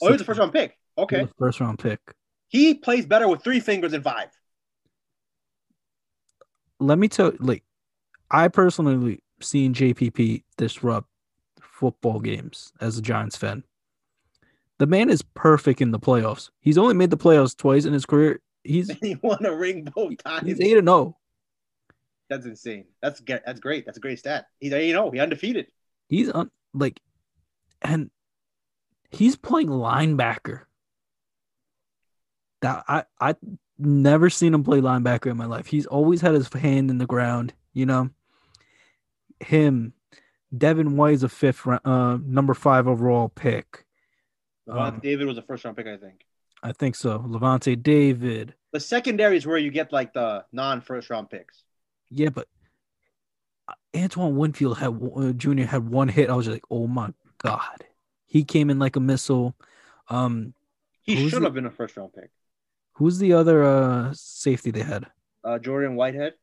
Oh, 0.00 0.06
he 0.06 0.12
was 0.12 0.18
the 0.20 0.24
first 0.24 0.40
round 0.40 0.52
pick. 0.52 0.78
Okay. 0.96 1.28
first 1.38 1.60
round 1.60 1.78
pick. 1.78 2.00
He 2.48 2.74
plays 2.74 3.06
better 3.06 3.28
with 3.28 3.42
three 3.44 3.60
fingers 3.60 3.92
than 3.92 4.02
five. 4.02 4.28
Let 6.80 6.98
me 6.98 7.08
tell 7.08 7.32
like 7.38 7.62
I 8.30 8.48
personally 8.48 9.20
seen 9.40 9.74
JPP 9.74 10.42
disrupt 10.56 11.08
football 11.60 12.20
games 12.20 12.72
as 12.80 12.98
a 12.98 13.02
Giants 13.02 13.36
fan. 13.36 13.64
The 14.82 14.88
man 14.88 15.10
is 15.10 15.22
perfect 15.22 15.80
in 15.80 15.92
the 15.92 16.00
playoffs. 16.00 16.50
He's 16.58 16.76
only 16.76 16.94
made 16.94 17.10
the 17.10 17.16
playoffs 17.16 17.56
twice 17.56 17.84
in 17.84 17.92
his 17.92 18.04
career. 18.04 18.40
He's 18.64 18.90
he 19.00 19.16
won 19.22 19.46
a 19.46 19.54
ring 19.54 19.84
both 19.94 20.16
times. 20.24 20.44
he's 20.44 20.60
eight 20.60 20.76
and 20.76 20.88
oh. 20.88 20.92
zero. 21.04 21.16
That's 22.28 22.46
insane. 22.46 22.86
That's 23.00 23.22
that's 23.24 23.60
great. 23.60 23.86
That's 23.86 23.98
a 23.98 24.00
great 24.00 24.18
stat. 24.18 24.46
He's 24.58 24.72
you 24.72 24.92
know 24.92 25.12
he 25.12 25.20
undefeated. 25.20 25.68
He's 26.08 26.30
on 26.30 26.50
like, 26.74 26.98
and 27.80 28.10
he's 29.12 29.36
playing 29.36 29.68
linebacker. 29.68 30.62
That 32.62 32.82
I 32.88 33.04
I 33.20 33.36
never 33.78 34.30
seen 34.30 34.52
him 34.52 34.64
play 34.64 34.80
linebacker 34.80 35.30
in 35.30 35.36
my 35.36 35.46
life. 35.46 35.68
He's 35.68 35.86
always 35.86 36.20
had 36.20 36.34
his 36.34 36.52
hand 36.52 36.90
in 36.90 36.98
the 36.98 37.06
ground. 37.06 37.54
You 37.72 37.86
know, 37.86 38.10
him, 39.38 39.92
Devin 40.58 40.96
White 40.96 41.14
is 41.14 41.22
a 41.22 41.28
fifth 41.28 41.66
round, 41.66 41.82
uh, 41.84 42.18
number 42.20 42.52
five 42.52 42.88
overall 42.88 43.28
pick. 43.28 43.84
Levant 44.66 44.94
Um, 44.96 45.00
David 45.00 45.26
was 45.26 45.38
a 45.38 45.42
first 45.42 45.64
round 45.64 45.76
pick, 45.76 45.86
I 45.86 45.96
think. 45.96 46.24
I 46.62 46.72
think 46.72 46.94
so. 46.94 47.18
Lavonte 47.18 47.80
David. 47.82 48.54
The 48.72 48.80
secondary 48.80 49.36
is 49.36 49.46
where 49.46 49.58
you 49.58 49.70
get 49.70 49.92
like 49.92 50.12
the 50.12 50.44
non 50.52 50.80
first 50.80 51.10
round 51.10 51.28
picks. 51.30 51.64
Yeah, 52.10 52.28
but 52.28 52.46
uh, 53.68 53.72
Antoine 53.96 54.36
Winfield 54.36 54.78
had 54.78 54.98
uh, 55.16 55.32
Junior 55.32 55.66
had 55.66 55.88
one 55.88 56.08
hit. 56.08 56.30
I 56.30 56.36
was 56.36 56.46
like, 56.48 56.62
oh 56.70 56.86
my 56.86 57.12
god, 57.38 57.84
he 58.26 58.44
came 58.44 58.70
in 58.70 58.78
like 58.78 58.96
a 58.96 59.00
missile. 59.00 59.54
Um, 60.08 60.54
He 61.02 61.28
should 61.28 61.40
the- 61.42 61.46
have 61.46 61.54
been 61.54 61.66
a 61.66 61.70
first 61.70 61.96
round 61.96 62.12
pick. 62.12 62.30
who's 62.92 63.18
the 63.18 63.32
other 63.32 63.64
uh 63.64 64.12
safety 64.14 64.70
they 64.70 64.82
had? 64.82 65.06
Uh, 65.44 65.58
Jordan 65.58 65.96
Whitehead. 65.96 66.34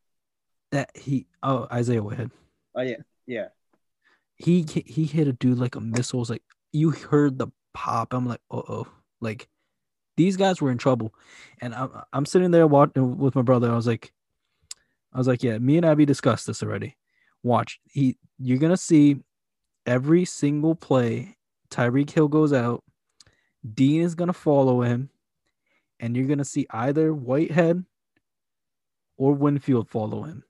That 0.72 0.92
he 0.96 1.28
oh 1.42 1.68
Isaiah 1.72 2.04
Whitehead. 2.04 2.32
Oh 2.76 2.82
yeah, 2.82 2.98
yeah. 3.26 3.48
He 4.36 4.64
he 4.64 5.06
hit 5.06 5.28
a 5.28 5.34
dude 5.34 5.58
like 5.58 5.76
a 5.76 5.80
missile. 5.82 6.20
It 6.20 6.22
was 6.22 6.30
like 6.30 6.44
you 6.74 6.92
heard 6.92 7.38
the 7.40 7.48
pop. 7.74 8.14
I'm 8.14 8.28
like, 8.28 8.42
uh 8.52 8.62
oh, 8.68 8.88
like 9.22 9.48
these 10.18 10.38
guys 10.38 10.62
were 10.62 10.72
in 10.72 10.78
trouble, 10.78 11.14
and 11.62 11.74
I'm 11.74 11.92
I'm 12.12 12.26
sitting 12.26 12.52
there 12.52 12.68
watching 12.68 13.18
with 13.18 13.36
my 13.36 13.42
brother. 13.42 13.72
I 13.72 13.76
was 13.76 13.88
like, 13.88 14.12
I 15.14 15.18
was 15.18 15.28
like, 15.28 15.44
yeah, 15.44 15.58
me 15.58 15.78
and 15.78 15.86
Abby 15.86 16.06
discussed 16.06 16.48
this 16.48 16.62
already. 16.62 16.98
Watch, 17.44 17.80
he 17.86 18.18
you're 18.38 18.58
gonna 18.58 18.78
see 18.78 19.18
every 19.86 20.26
single 20.26 20.76
play. 20.76 21.38
Tyreek 21.70 22.10
Hill 22.10 22.28
goes 22.28 22.52
out. 22.52 22.84
Dean 23.74 24.02
is 24.02 24.16
gonna 24.16 24.34
follow 24.34 24.82
him, 24.82 25.10
and 26.00 26.18
you're 26.18 26.28
gonna 26.28 26.46
see 26.46 26.68
either 26.72 27.14
Whitehead 27.14 27.86
or 29.18 29.34
Winfield 29.34 29.90
follow 29.90 30.24
him, 30.24 30.44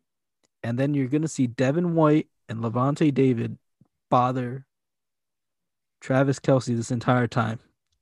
and 0.64 0.80
then 0.80 0.94
you're 0.94 1.08
gonna 1.08 1.28
see 1.28 1.48
Devin 1.48 1.96
White 1.96 2.28
and 2.48 2.60
Lavonte 2.60 3.14
David 3.14 3.58
bother 4.10 4.66
Travis 6.00 6.40
Kelce 6.40 6.76
this 6.76 6.92
entire 6.92 7.28
time. 7.28 7.60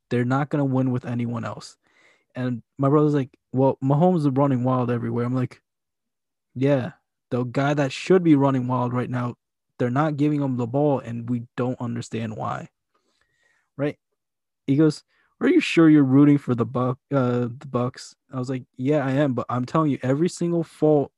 They're 0.10 0.26
not 0.26 0.50
gonna 0.50 0.66
win 0.66 0.92
with 0.92 1.06
anyone 1.06 1.44
else. 1.46 1.78
And 2.36 2.64
my 2.78 2.90
brother's 2.90 3.14
like, 3.16 3.38
"Well, 3.52 3.78
Mahomes 3.84 4.20
is 4.20 4.30
running 4.30 4.64
wild 4.64 4.92
everywhere." 4.92 5.26
I'm 5.26 5.34
like, 5.36 5.62
"Yeah, 6.56 6.94
the 7.32 7.44
guy 7.44 7.74
that 7.74 7.92
should 7.92 8.24
be 8.24 8.36
running 8.36 8.68
wild 8.68 8.94
right 8.94 9.10
now, 9.10 9.36
they're 9.80 9.90
not 9.90 10.18
giving 10.18 10.42
him 10.42 10.58
the 10.58 10.68
ball, 10.68 11.00
and 11.00 11.30
we 11.30 11.48
don't 11.56 11.80
understand 11.82 12.38
why." 12.38 12.70
Right? 13.78 13.98
He 14.68 14.76
goes, 14.76 15.04
"Are 15.42 15.50
you 15.50 15.60
sure 15.60 15.90
you're 15.90 16.04
rooting 16.04 16.38
for 16.38 16.56
the 16.56 16.66
buck, 16.66 17.00
uh, 17.12 17.50
the 17.60 17.68
Bucks?" 17.70 18.16
I 18.32 18.40
was 18.40 18.50
like, 18.50 18.66
"Yeah, 18.78 19.06
I 19.06 19.12
am, 19.12 19.34
but 19.34 19.46
I'm 19.50 19.66
telling 19.66 19.92
you, 19.92 20.00
every 20.04 20.30
single 20.30 20.64
fault 20.64 21.12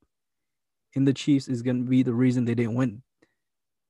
in 0.93 1.05
the 1.05 1.13
Chiefs 1.13 1.47
is 1.47 1.61
gonna 1.61 1.83
be 1.83 2.03
the 2.03 2.13
reason 2.13 2.45
they 2.45 2.55
didn't 2.55 2.75
win. 2.75 3.03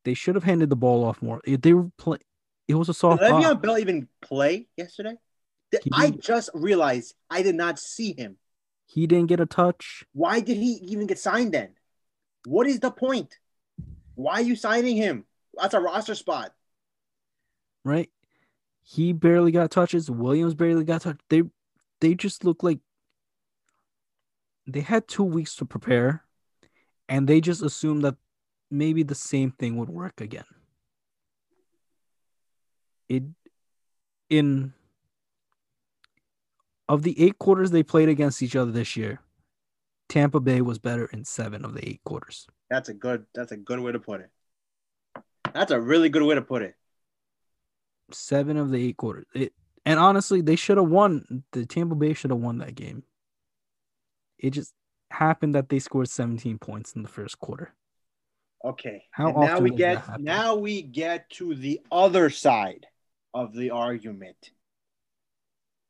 They 0.05 0.13
should 0.13 0.35
have 0.35 0.43
handed 0.45 0.69
the 0.69 0.75
ball 0.75 1.03
off 1.05 1.21
more. 1.21 1.41
They 1.45 1.73
were 1.73 1.91
playing. 1.97 2.23
It 2.69 2.75
was 2.75 2.87
a 2.87 2.93
Did 2.93 2.97
soft. 2.99 3.21
Le'Veon 3.23 3.41
box. 3.41 3.61
Bell 3.61 3.79
even 3.79 4.07
play 4.21 4.67
yesterday? 4.77 5.15
He 5.71 5.89
I 5.91 6.11
just 6.11 6.51
realized 6.53 7.15
I 7.29 7.41
did 7.41 7.55
not 7.55 7.79
see 7.79 8.13
him. 8.13 8.37
He 8.85 9.07
didn't 9.07 9.27
get 9.27 9.39
a 9.39 9.45
touch. 9.45 10.05
Why 10.13 10.39
did 10.39 10.57
he 10.57 10.73
even 10.83 11.07
get 11.07 11.19
signed 11.19 11.51
then? 11.51 11.69
What 12.45 12.67
is 12.67 12.79
the 12.79 12.91
point? 12.91 13.37
Why 14.15 14.33
are 14.35 14.41
you 14.41 14.55
signing 14.55 14.95
him? 14.97 15.25
That's 15.59 15.73
a 15.73 15.79
roster 15.79 16.15
spot. 16.15 16.53
right? 17.83 18.09
He 18.83 19.13
barely 19.13 19.51
got 19.51 19.71
touches. 19.71 20.09
Williams 20.09 20.55
barely 20.55 20.83
got 20.83 21.01
touched. 21.01 21.21
They 21.29 21.43
they 22.01 22.15
just 22.15 22.43
look 22.43 22.63
like 22.63 22.79
they 24.65 24.81
had 24.81 25.07
two 25.07 25.23
weeks 25.23 25.55
to 25.55 25.65
prepare, 25.65 26.23
and 27.07 27.27
they 27.27 27.41
just 27.41 27.61
assumed 27.61 28.03
that 28.03 28.15
maybe 28.71 29.03
the 29.03 29.15
same 29.15 29.51
thing 29.51 29.77
would 29.77 29.89
work 29.89 30.21
again. 30.21 30.45
It 33.09 33.23
in 34.29 34.73
of 36.87 37.03
the 37.03 37.21
eight 37.21 37.37
quarters 37.37 37.71
they 37.71 37.83
played 37.83 38.09
against 38.09 38.41
each 38.41 38.55
other 38.55 38.71
this 38.71 38.95
year, 38.95 39.19
Tampa 40.07 40.39
Bay 40.39 40.61
was 40.61 40.79
better 40.79 41.05
in 41.05 41.23
seven 41.23 41.63
of 41.65 41.73
the 41.73 41.87
eight 41.87 42.01
quarters. 42.03 42.47
That's 42.69 42.89
a 42.89 42.93
good. 42.93 43.25
That's 43.33 43.51
a 43.51 43.57
good 43.57 43.79
way 43.79 43.91
to 43.91 43.99
put 43.99 44.21
it. 44.21 44.29
That's 45.53 45.71
a 45.71 45.79
really 45.79 46.09
good 46.09 46.23
way 46.23 46.35
to 46.35 46.41
put 46.41 46.61
it. 46.61 46.75
Seven 48.11 48.57
of 48.57 48.71
the 48.71 48.83
eight 48.83 48.97
quarters. 48.97 49.25
It 49.33 49.53
and 49.85 49.99
honestly, 49.99 50.41
they 50.41 50.55
should 50.55 50.77
have 50.77 50.89
won. 50.89 51.43
The 51.51 51.65
Tampa 51.65 51.95
Bay 51.95 52.13
should 52.13 52.31
have 52.31 52.39
won 52.39 52.57
that 52.59 52.75
game. 52.75 53.03
It 54.37 54.51
just 54.51 54.73
happened 55.11 55.55
that 55.55 55.69
they 55.69 55.79
scored 55.79 56.09
17 56.09 56.59
points 56.59 56.93
in 56.93 57.01
the 57.01 57.09
first 57.09 57.39
quarter. 57.39 57.73
Okay. 58.63 59.03
How 59.11 59.31
now 59.31 59.59
we 59.59 59.69
get 59.69 60.19
now 60.19 60.55
we 60.55 60.81
get 60.81 61.29
to 61.31 61.55
the 61.55 61.81
other 61.91 62.29
side 62.29 62.87
of 63.33 63.53
the 63.53 63.71
argument. 63.71 64.51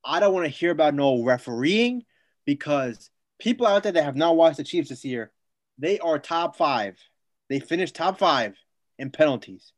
I 0.03 0.19
don't 0.19 0.33
want 0.33 0.45
to 0.45 0.49
hear 0.49 0.71
about 0.71 0.93
no 0.93 1.23
refereeing 1.23 2.03
because 2.45 3.09
people 3.39 3.67
out 3.67 3.83
there 3.83 3.91
that 3.91 4.03
have 4.03 4.15
not 4.15 4.35
watched 4.35 4.57
the 4.57 4.63
Chiefs 4.63 4.89
this 4.89 5.05
year, 5.05 5.31
they 5.77 5.99
are 5.99 6.19
top 6.19 6.55
five. 6.55 6.97
They 7.49 7.59
finished 7.59 7.95
top 7.95 8.19
five 8.19 8.55
in 8.97 9.11
penalties. 9.11 9.73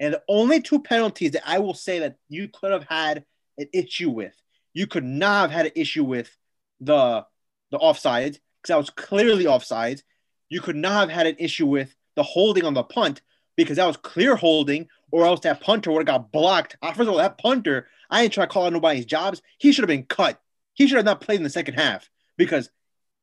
And 0.00 0.14
the 0.14 0.22
only 0.28 0.60
two 0.60 0.80
penalties 0.80 1.32
that 1.32 1.48
I 1.48 1.58
will 1.58 1.74
say 1.74 2.00
that 2.00 2.16
you 2.28 2.48
could 2.48 2.72
have 2.72 2.84
had 2.84 3.24
an 3.56 3.68
issue 3.72 4.10
with, 4.10 4.34
you 4.74 4.86
could 4.86 5.04
not 5.04 5.42
have 5.42 5.50
had 5.50 5.66
an 5.66 5.72
issue 5.74 6.04
with 6.04 6.36
the 6.80 7.24
the 7.70 7.78
offsides 7.78 8.38
because 8.62 8.68
that 8.68 8.76
was 8.76 8.90
clearly 8.90 9.44
offsides. 9.44 10.02
You 10.48 10.60
could 10.60 10.76
not 10.76 11.00
have 11.00 11.10
had 11.10 11.26
an 11.26 11.36
issue 11.38 11.66
with 11.66 11.94
the 12.16 12.22
holding 12.22 12.64
on 12.64 12.74
the 12.74 12.82
punt 12.82 13.20
because 13.58 13.76
that 13.76 13.86
was 13.86 13.96
clear 13.96 14.36
holding, 14.36 14.88
or 15.10 15.26
else 15.26 15.40
that 15.40 15.60
punter 15.60 15.90
would 15.90 15.98
have 15.98 16.06
got 16.06 16.30
blocked. 16.30 16.76
First 16.80 17.00
of 17.00 17.08
all, 17.08 17.16
that 17.16 17.38
punter, 17.38 17.88
I 18.08 18.22
ain't 18.22 18.32
trying 18.32 18.46
to 18.46 18.52
call 18.52 18.66
out 18.66 18.72
nobody's 18.72 19.04
jobs. 19.04 19.42
He 19.58 19.72
should 19.72 19.82
have 19.82 19.88
been 19.88 20.04
cut. 20.04 20.40
He 20.74 20.86
should 20.86 20.96
have 20.96 21.04
not 21.04 21.20
played 21.20 21.38
in 21.38 21.42
the 21.42 21.50
second 21.50 21.74
half 21.74 22.08
because 22.36 22.70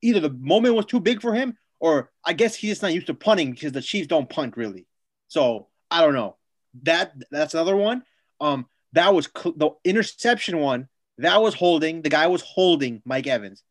either 0.01 0.19
the 0.19 0.29
moment 0.29 0.75
was 0.75 0.85
too 0.85 0.99
big 0.99 1.21
for 1.21 1.33
him, 1.33 1.57
or 1.79 2.11
I 2.23 2.33
guess 2.33 2.53
he's 2.53 2.71
just 2.71 2.81
not 2.81 2.93
used 2.93 3.07
to 3.07 3.13
punting 3.13 3.51
because 3.51 3.71
the 3.71 3.81
Chiefs 3.81 4.07
don't 4.07 4.29
punt 4.29 4.57
really. 4.57 4.85
So 5.29 5.67
I 5.89 6.01
don't 6.01 6.13
know. 6.13 6.35
That 6.83 7.13
that's 7.31 7.53
another 7.53 7.77
one. 7.77 8.03
Um, 8.41 8.67
that 8.91 9.13
was 9.13 9.29
cl- 9.35 9.55
the 9.55 9.69
interception 9.85 10.59
one. 10.59 10.89
That 11.19 11.41
was 11.41 11.53
holding. 11.53 12.01
The 12.01 12.09
guy 12.09 12.27
was 12.27 12.41
holding 12.41 13.01
Mike 13.05 13.27
Evans. 13.27 13.63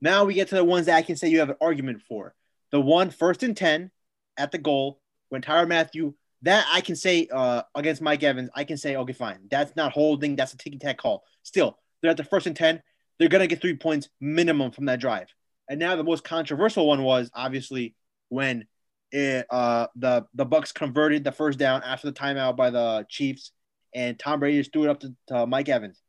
Now 0.00 0.24
we 0.24 0.32
get 0.32 0.48
to 0.48 0.54
the 0.54 0.64
ones 0.64 0.86
that 0.86 0.96
I 0.96 1.02
can 1.02 1.16
say 1.16 1.28
you 1.28 1.40
have 1.40 1.50
an 1.50 1.56
argument 1.60 2.00
for. 2.08 2.34
The 2.70 2.80
one 2.80 3.10
first 3.10 3.42
and 3.42 3.54
10 3.54 3.90
at 4.38 4.50
the 4.50 4.58
goal 4.58 4.99
when 5.30 5.42
Tyrann 5.42 5.68
Mathieu, 5.68 6.14
that 6.42 6.66
I 6.70 6.80
can 6.80 6.96
say 6.96 7.28
uh, 7.32 7.62
against 7.74 8.02
Mike 8.02 8.22
Evans, 8.22 8.50
I 8.54 8.64
can 8.64 8.76
say, 8.76 8.96
okay, 8.96 9.12
fine. 9.12 9.40
That's 9.50 9.74
not 9.76 9.92
holding. 9.92 10.36
That's 10.36 10.54
a 10.54 10.56
ticky 10.56 10.78
tack 10.78 10.98
call. 10.98 11.24
Still, 11.42 11.78
they're 12.00 12.10
at 12.10 12.16
the 12.16 12.24
first 12.24 12.46
and 12.46 12.56
10. 12.56 12.82
They're 13.18 13.28
going 13.28 13.40
to 13.40 13.46
get 13.46 13.60
three 13.60 13.76
points 13.76 14.08
minimum 14.20 14.70
from 14.72 14.86
that 14.86 15.00
drive. 15.00 15.28
And 15.68 15.78
now 15.78 15.96
the 15.96 16.04
most 16.04 16.24
controversial 16.24 16.86
one 16.86 17.02
was 17.02 17.30
obviously 17.34 17.94
when 18.28 18.66
it, 19.12 19.46
uh, 19.50 19.88
the, 19.96 20.26
the 20.34 20.44
Bucks 20.44 20.72
converted 20.72 21.24
the 21.24 21.32
first 21.32 21.58
down 21.58 21.82
after 21.84 22.06
the 22.06 22.12
timeout 22.12 22.56
by 22.56 22.70
the 22.70 23.06
Chiefs 23.08 23.52
and 23.94 24.18
Tom 24.18 24.40
Brady 24.40 24.58
just 24.58 24.72
threw 24.72 24.84
it 24.84 24.90
up 24.90 25.00
to, 25.00 25.14
to 25.28 25.46
Mike 25.46 25.68
Evans. 25.68 26.00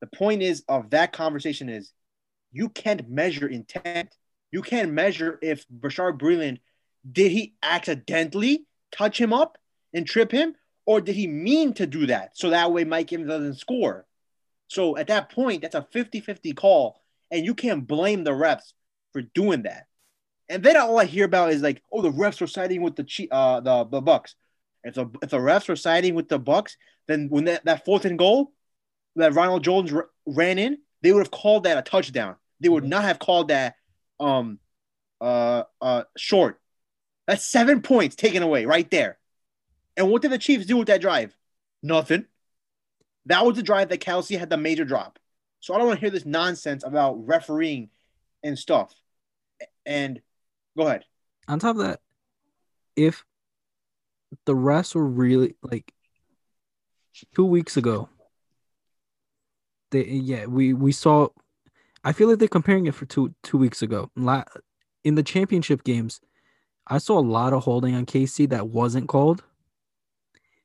The 0.00 0.06
point 0.06 0.42
is 0.42 0.62
of 0.68 0.90
that 0.90 1.12
conversation 1.12 1.68
is 1.68 1.92
you 2.52 2.68
can't 2.68 3.08
measure 3.08 3.48
intent. 3.48 4.14
You 4.52 4.62
can't 4.62 4.92
measure 4.92 5.38
if 5.42 5.64
Bashaud 5.68 6.18
Breeland 6.18 6.58
did 7.10 7.30
he 7.30 7.54
accidentally 7.62 8.66
touch 8.92 9.20
him 9.20 9.32
up 9.32 9.58
and 9.92 10.06
trip 10.06 10.32
him, 10.32 10.54
or 10.86 11.00
did 11.00 11.14
he 11.14 11.26
mean 11.26 11.72
to 11.74 11.86
do 11.86 12.06
that 12.06 12.36
so 12.36 12.50
that 12.50 12.72
way 12.72 12.84
Mike 12.84 13.12
Evans 13.12 13.28
doesn't 13.28 13.58
score? 13.58 14.06
So 14.68 14.96
at 14.96 15.08
that 15.08 15.30
point, 15.30 15.62
that's 15.62 15.74
a 15.74 15.86
50-50 15.94 16.56
call, 16.56 17.00
and 17.30 17.44
you 17.44 17.54
can't 17.54 17.86
blame 17.86 18.24
the 18.24 18.32
refs 18.32 18.72
for 19.12 19.22
doing 19.22 19.62
that. 19.62 19.86
And 20.48 20.62
then 20.62 20.76
all 20.76 20.98
I 20.98 21.04
hear 21.04 21.24
about 21.24 21.52
is 21.52 21.62
like, 21.62 21.82
oh, 21.92 22.02
the 22.02 22.10
refs 22.10 22.40
were 22.40 22.46
siding 22.46 22.82
with 22.82 22.96
the 22.96 23.04
Chi- 23.04 23.28
uh 23.30 23.60
the, 23.60 23.84
the 23.84 24.00
Bucks. 24.00 24.34
If 24.82 24.94
the 24.94 25.10
if 25.22 25.30
the 25.30 25.38
refs 25.38 25.68
were 25.68 25.76
siding 25.76 26.14
with 26.14 26.28
the 26.28 26.38
Bucks, 26.38 26.76
then 27.06 27.28
when 27.30 27.44
that, 27.44 27.64
that 27.64 27.84
fourth 27.84 28.04
and 28.04 28.18
goal 28.18 28.52
that 29.16 29.32
Ronald 29.32 29.64
Jones 29.64 29.92
r- 29.92 30.10
ran 30.26 30.58
in, 30.58 30.78
they 31.02 31.12
would 31.12 31.20
have 31.20 31.30
called 31.30 31.64
that 31.64 31.78
a 31.78 31.82
touchdown. 31.82 32.36
They 32.60 32.68
would 32.68 32.84
not 32.84 33.04
have 33.04 33.18
called 33.18 33.48
that 33.48 33.76
um 34.20 34.58
uh 35.20 35.64
uh 35.80 36.04
short. 36.16 36.60
That's 37.26 37.44
seven 37.44 37.82
points 37.82 38.16
taken 38.16 38.42
away 38.42 38.66
right 38.66 38.90
there. 38.90 39.18
And 39.96 40.10
what 40.10 40.22
did 40.22 40.30
the 40.30 40.38
Chiefs 40.38 40.66
do 40.66 40.76
with 40.76 40.88
that 40.88 41.00
drive? 41.00 41.36
Nothing. 41.82 42.26
That 43.26 43.46
was 43.46 43.56
the 43.56 43.62
drive 43.62 43.88
that 43.88 44.00
Kelce 44.00 44.38
had 44.38 44.50
the 44.50 44.56
major 44.56 44.84
drop. 44.84 45.18
So 45.60 45.74
I 45.74 45.78
don't 45.78 45.86
want 45.86 46.00
to 46.00 46.04
hear 46.04 46.10
this 46.10 46.26
nonsense 46.26 46.84
about 46.84 47.26
refereeing 47.26 47.88
and 48.42 48.58
stuff. 48.58 48.94
And 49.86 50.20
go 50.76 50.86
ahead. 50.86 51.04
On 51.48 51.58
top 51.58 51.76
of 51.76 51.82
that, 51.82 52.00
if 52.96 53.24
the 54.44 54.54
refs 54.54 54.94
were 54.94 55.06
really 55.06 55.56
like 55.62 55.92
two 57.34 57.44
weeks 57.44 57.76
ago, 57.76 58.08
they 59.90 60.04
yeah 60.04 60.46
we 60.46 60.74
we 60.74 60.92
saw. 60.92 61.28
I 62.02 62.12
feel 62.12 62.28
like 62.28 62.38
they're 62.38 62.48
comparing 62.48 62.86
it 62.86 62.94
for 62.94 63.06
two 63.06 63.34
two 63.42 63.56
weeks 63.56 63.80
ago. 63.82 64.10
In 65.04 65.14
the 65.14 65.22
championship 65.22 65.84
games, 65.84 66.20
I 66.86 66.98
saw 66.98 67.18
a 67.18 67.20
lot 67.20 67.52
of 67.52 67.64
holding 67.64 67.94
on 67.94 68.06
KC 68.06 68.48
that 68.50 68.68
wasn't 68.68 69.08
called, 69.08 69.42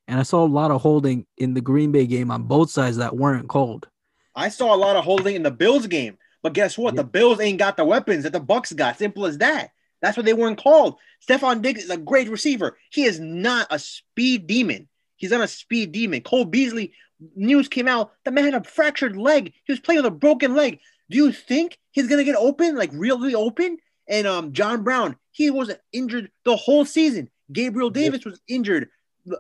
and 0.08 0.20
I 0.20 0.24
saw 0.24 0.44
a 0.44 0.48
lot 0.48 0.72
of 0.72 0.82
holding 0.82 1.26
in 1.38 1.54
the 1.54 1.62
Green 1.62 1.92
Bay 1.92 2.06
game 2.06 2.32
on 2.32 2.44
both 2.44 2.70
sides 2.70 2.98
that 2.98 3.16
weren't 3.16 3.48
called. 3.48 3.88
I 4.36 4.50
saw 4.50 4.74
a 4.74 4.78
lot 4.78 4.96
of 4.96 5.06
holding 5.06 5.36
in 5.36 5.44
the 5.44 5.52
Bills 5.52 5.88
game, 5.88 6.18
but 6.42 6.54
guess 6.54 6.78
what? 6.78 6.94
Yeah. 6.94 7.02
The 7.02 7.08
Bills 7.08 7.40
ain't 7.40 7.60
got 7.60 7.78
the 7.78 7.86
weapons 7.86 8.24
that 8.24 8.34
the 8.34 8.40
Bucks 8.40 8.74
got. 8.74 8.98
Simple 8.98 9.26
as 9.26 9.38
that. 9.38 9.72
That's 10.02 10.18
why 10.18 10.24
they 10.24 10.34
weren't 10.34 10.62
called. 10.62 10.98
Stefon 11.28 11.62
Diggs 11.62 11.84
is 11.84 11.90
a 11.90 11.98
great 11.98 12.30
receiver. 12.30 12.78
He 12.90 13.04
is 13.04 13.20
not 13.20 13.68
a 13.70 13.80
speed 13.80 14.48
demon. 14.48 14.88
He's 15.18 15.32
not 15.32 15.42
a 15.42 15.48
speed 15.48 15.92
demon. 15.92 16.22
Cole 16.22 16.46
Beasley 16.46 16.94
news 17.36 17.68
came 17.68 17.88
out. 17.88 18.14
The 18.24 18.32
man 18.32 18.46
had 18.46 18.56
a 18.56 18.64
fractured 18.64 19.18
leg. 19.18 19.54
He 19.66 19.72
was 19.72 19.80
playing 19.80 20.00
with 20.00 20.06
a 20.06 20.16
broken 20.16 20.56
leg. 20.56 20.80
Do 21.10 21.18
you 21.18 21.32
think 21.32 21.78
he's 21.92 22.08
gonna 22.08 22.24
get 22.24 22.36
open, 22.36 22.76
like 22.76 22.92
really 22.94 23.36
open? 23.36 23.78
And 24.10 24.28
um, 24.28 24.52
John 24.54 24.84
Brown, 24.84 25.16
he 25.32 25.52
was 25.52 25.72
injured 25.94 26.32
the 26.44 26.56
whole 26.56 26.84
season. 26.84 27.30
Gabriel 27.54 27.90
Davis 27.90 28.26
was 28.26 28.42
injured. 28.48 28.90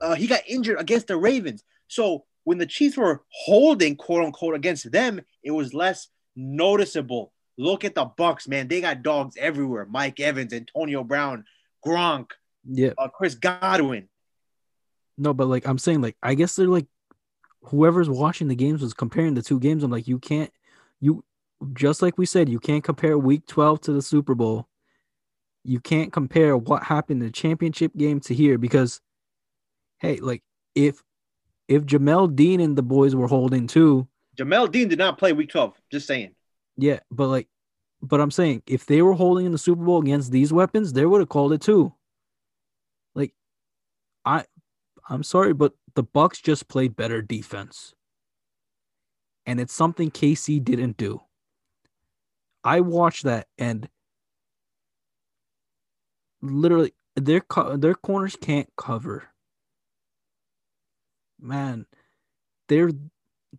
Uh, 0.01 0.15
he 0.15 0.27
got 0.27 0.41
injured 0.47 0.79
against 0.79 1.07
the 1.07 1.17
Ravens. 1.17 1.63
So 1.87 2.23
when 2.43 2.59
the 2.59 2.65
Chiefs 2.65 2.95
were 2.95 3.23
holding 3.29 3.95
quote 3.95 4.23
unquote 4.23 4.55
against 4.55 4.91
them, 4.91 5.21
it 5.43 5.51
was 5.51 5.73
less 5.73 6.07
noticeable. 6.35 7.33
Look 7.57 7.83
at 7.83 7.95
the 7.95 8.05
Bucks, 8.05 8.47
man. 8.47 8.67
They 8.67 8.79
got 8.79 9.03
dogs 9.03 9.35
everywhere. 9.37 9.85
Mike 9.89 10.19
Evans, 10.19 10.53
Antonio 10.53 11.03
Brown, 11.03 11.45
Gronk, 11.85 12.31
Yeah, 12.63 12.91
uh, 12.97 13.09
Chris 13.09 13.35
Godwin. 13.35 14.07
no, 15.17 15.33
but 15.33 15.47
like 15.47 15.67
I'm 15.67 15.77
saying, 15.77 16.01
like 16.01 16.15
I 16.23 16.35
guess 16.35 16.55
they're 16.55 16.67
like 16.67 16.87
whoever's 17.63 18.09
watching 18.09 18.47
the 18.47 18.55
games 18.55 18.81
was 18.81 18.93
comparing 18.93 19.33
the 19.33 19.41
two 19.41 19.59
games. 19.59 19.83
I'm 19.83 19.91
like, 19.91 20.07
you 20.07 20.19
can't, 20.19 20.51
you 21.01 21.23
just 21.73 22.01
like 22.01 22.17
we 22.17 22.25
said, 22.25 22.49
you 22.49 22.59
can't 22.59 22.83
compare 22.83 23.17
Week 23.17 23.45
12 23.47 23.81
to 23.81 23.93
the 23.93 24.01
Super 24.01 24.35
Bowl. 24.35 24.67
You 25.63 25.79
can't 25.79 26.13
compare 26.13 26.55
what 26.55 26.83
happened 26.83 27.21
in 27.21 27.27
the 27.27 27.31
championship 27.31 27.95
game 27.95 28.19
to 28.21 28.33
here 28.33 28.57
because, 28.57 29.01
hey, 29.99 30.17
like 30.17 30.41
if 30.73 31.03
if 31.67 31.85
Jamel 31.85 32.33
Dean 32.33 32.59
and 32.61 32.77
the 32.77 32.81
boys 32.81 33.13
were 33.15 33.27
holding 33.27 33.67
too, 33.67 34.07
Jamel 34.37 34.71
Dean 34.71 34.87
did 34.87 34.99
not 34.99 35.17
play 35.17 35.33
week 35.33 35.49
12. 35.49 35.75
Just 35.91 36.07
saying. 36.07 36.33
yeah, 36.77 36.99
but 37.11 37.27
like, 37.27 37.47
but 38.01 38.21
I'm 38.21 38.31
saying 38.31 38.63
if 38.65 38.85
they 38.85 39.01
were 39.01 39.13
holding 39.13 39.45
in 39.45 39.51
the 39.51 39.57
Super 39.57 39.83
Bowl 39.83 40.01
against 40.01 40.31
these 40.31 40.53
weapons, 40.53 40.93
they 40.93 41.05
would 41.05 41.19
have 41.19 41.29
called 41.29 41.51
it 41.51 41.61
too. 41.61 41.93
Like, 43.13 43.33
I, 44.23 44.45
I'm 45.09 45.23
sorry, 45.23 45.53
but 45.53 45.73
the 45.95 46.03
Bucks 46.03 46.39
just 46.39 46.69
played 46.69 46.95
better 46.95 47.21
defense, 47.21 47.93
and 49.45 49.59
it's 49.59 49.73
something 49.73 50.09
KC 50.09 50.63
didn't 50.63 50.95
do. 50.95 51.21
I 52.63 52.81
watched 52.81 53.23
that 53.23 53.47
and 53.57 53.89
literally, 56.41 56.93
their 57.15 57.41
co- 57.41 57.77
their 57.77 57.95
corners 57.95 58.35
can't 58.39 58.69
cover. 58.77 59.23
Man, 61.39 61.85
they're 62.67 62.91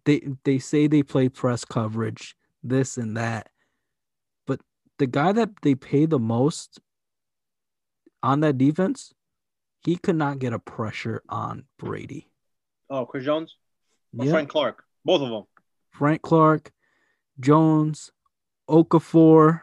they 0.04 0.22
they 0.44 0.58
say 0.58 0.86
they 0.86 1.02
play 1.02 1.28
press 1.28 1.64
coverage, 1.64 2.36
this 2.62 2.96
and 2.96 3.16
that. 3.16 3.48
But 4.46 4.60
the 4.98 5.06
guy 5.06 5.32
that 5.32 5.50
they 5.62 5.74
pay 5.74 6.06
the 6.06 6.18
most 6.18 6.80
on 8.22 8.40
that 8.40 8.58
defense, 8.58 9.12
he 9.84 9.96
could 9.96 10.16
not 10.16 10.38
get 10.38 10.52
a 10.52 10.58
pressure 10.58 11.22
on 11.28 11.64
Brady. 11.78 12.30
Oh, 12.88 13.06
Chris 13.06 13.24
Jones. 13.24 13.56
Frank 14.16 14.48
Clark, 14.48 14.84
both 15.04 15.22
of 15.22 15.30
them. 15.30 15.44
Frank 15.92 16.22
Clark, 16.22 16.72
Jones, 17.38 18.10
Okafor, 18.70 19.62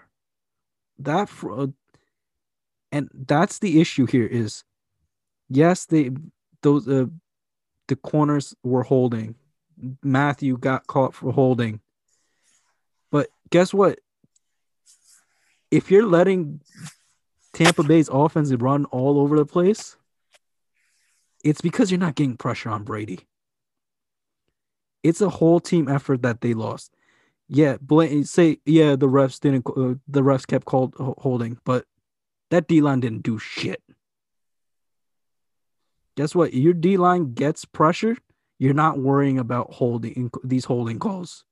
that 1.00 1.30
uh, 1.44 1.68
and 2.92 3.10
that's 3.14 3.60
the 3.60 3.82
issue 3.82 4.06
here 4.06 4.26
is 4.26 4.64
yes 5.50 5.86
they 5.86 6.12
those 6.62 6.88
uh, 6.88 7.06
the 7.88 7.96
corners 7.96 8.56
were 8.64 8.84
holding. 8.84 9.36
Mathieu 10.04 10.58
got 10.58 10.88
caught 10.88 11.14
for 11.14 11.32
holding. 11.32 11.80
But 13.12 13.30
guess 13.50 13.74
what? 13.74 14.00
If 15.70 15.92
you're 15.92 16.06
letting 16.06 16.62
Tampa 17.54 17.84
Bay's 17.84 18.10
offense 18.10 18.52
run 18.54 18.86
all 18.86 19.20
over 19.20 19.38
the 19.38 19.46
place 19.46 19.96
it's 21.44 21.62
because 21.62 21.92
you're 21.92 22.00
not 22.00 22.16
getting 22.16 22.36
pressure 22.36 22.70
on 22.70 22.84
Brady. 22.84 23.20
It's 25.04 25.22
a 25.22 25.30
whole 25.30 25.60
team 25.60 25.88
effort 25.88 26.22
that 26.24 26.42
they 26.42 26.54
lost 26.54 26.92
yeah, 27.50 27.78
bla- 27.80 28.24
say 28.26 28.60
yeah, 28.66 28.96
the 28.96 29.08
refs 29.08 29.40
didn't. 29.40 29.66
Uh, 29.68 29.96
the 30.08 30.22
refs 30.22 30.46
kept 30.46 30.66
called 30.66 30.96
holding, 30.98 31.58
but 31.64 31.86
that 32.52 32.68
D 32.68 32.82
line 32.82 33.00
didn't 33.00 33.24
do 33.24 33.40
shit. 33.40 33.82
Guess 36.16 36.36
what? 36.36 36.54
Your 36.54 36.74
D 36.74 36.98
line 36.98 37.34
gets 37.34 37.64
pressure. 37.64 38.18
You're 38.60 38.74
not 38.74 39.00
worrying 39.00 39.38
about 39.38 39.74
holding 39.74 40.32
these 40.44 40.66
holding 40.66 41.00
calls 41.00 41.46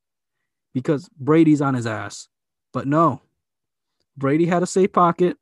because 0.74 1.08
Brady's 1.18 1.62
on 1.62 1.76
his 1.76 1.86
ass. 1.86 2.28
But 2.74 2.88
no, 2.88 3.22
Brady 4.18 4.48
had 4.48 4.64
a 4.64 4.68
safe 4.68 4.92
pocket. 4.92 5.38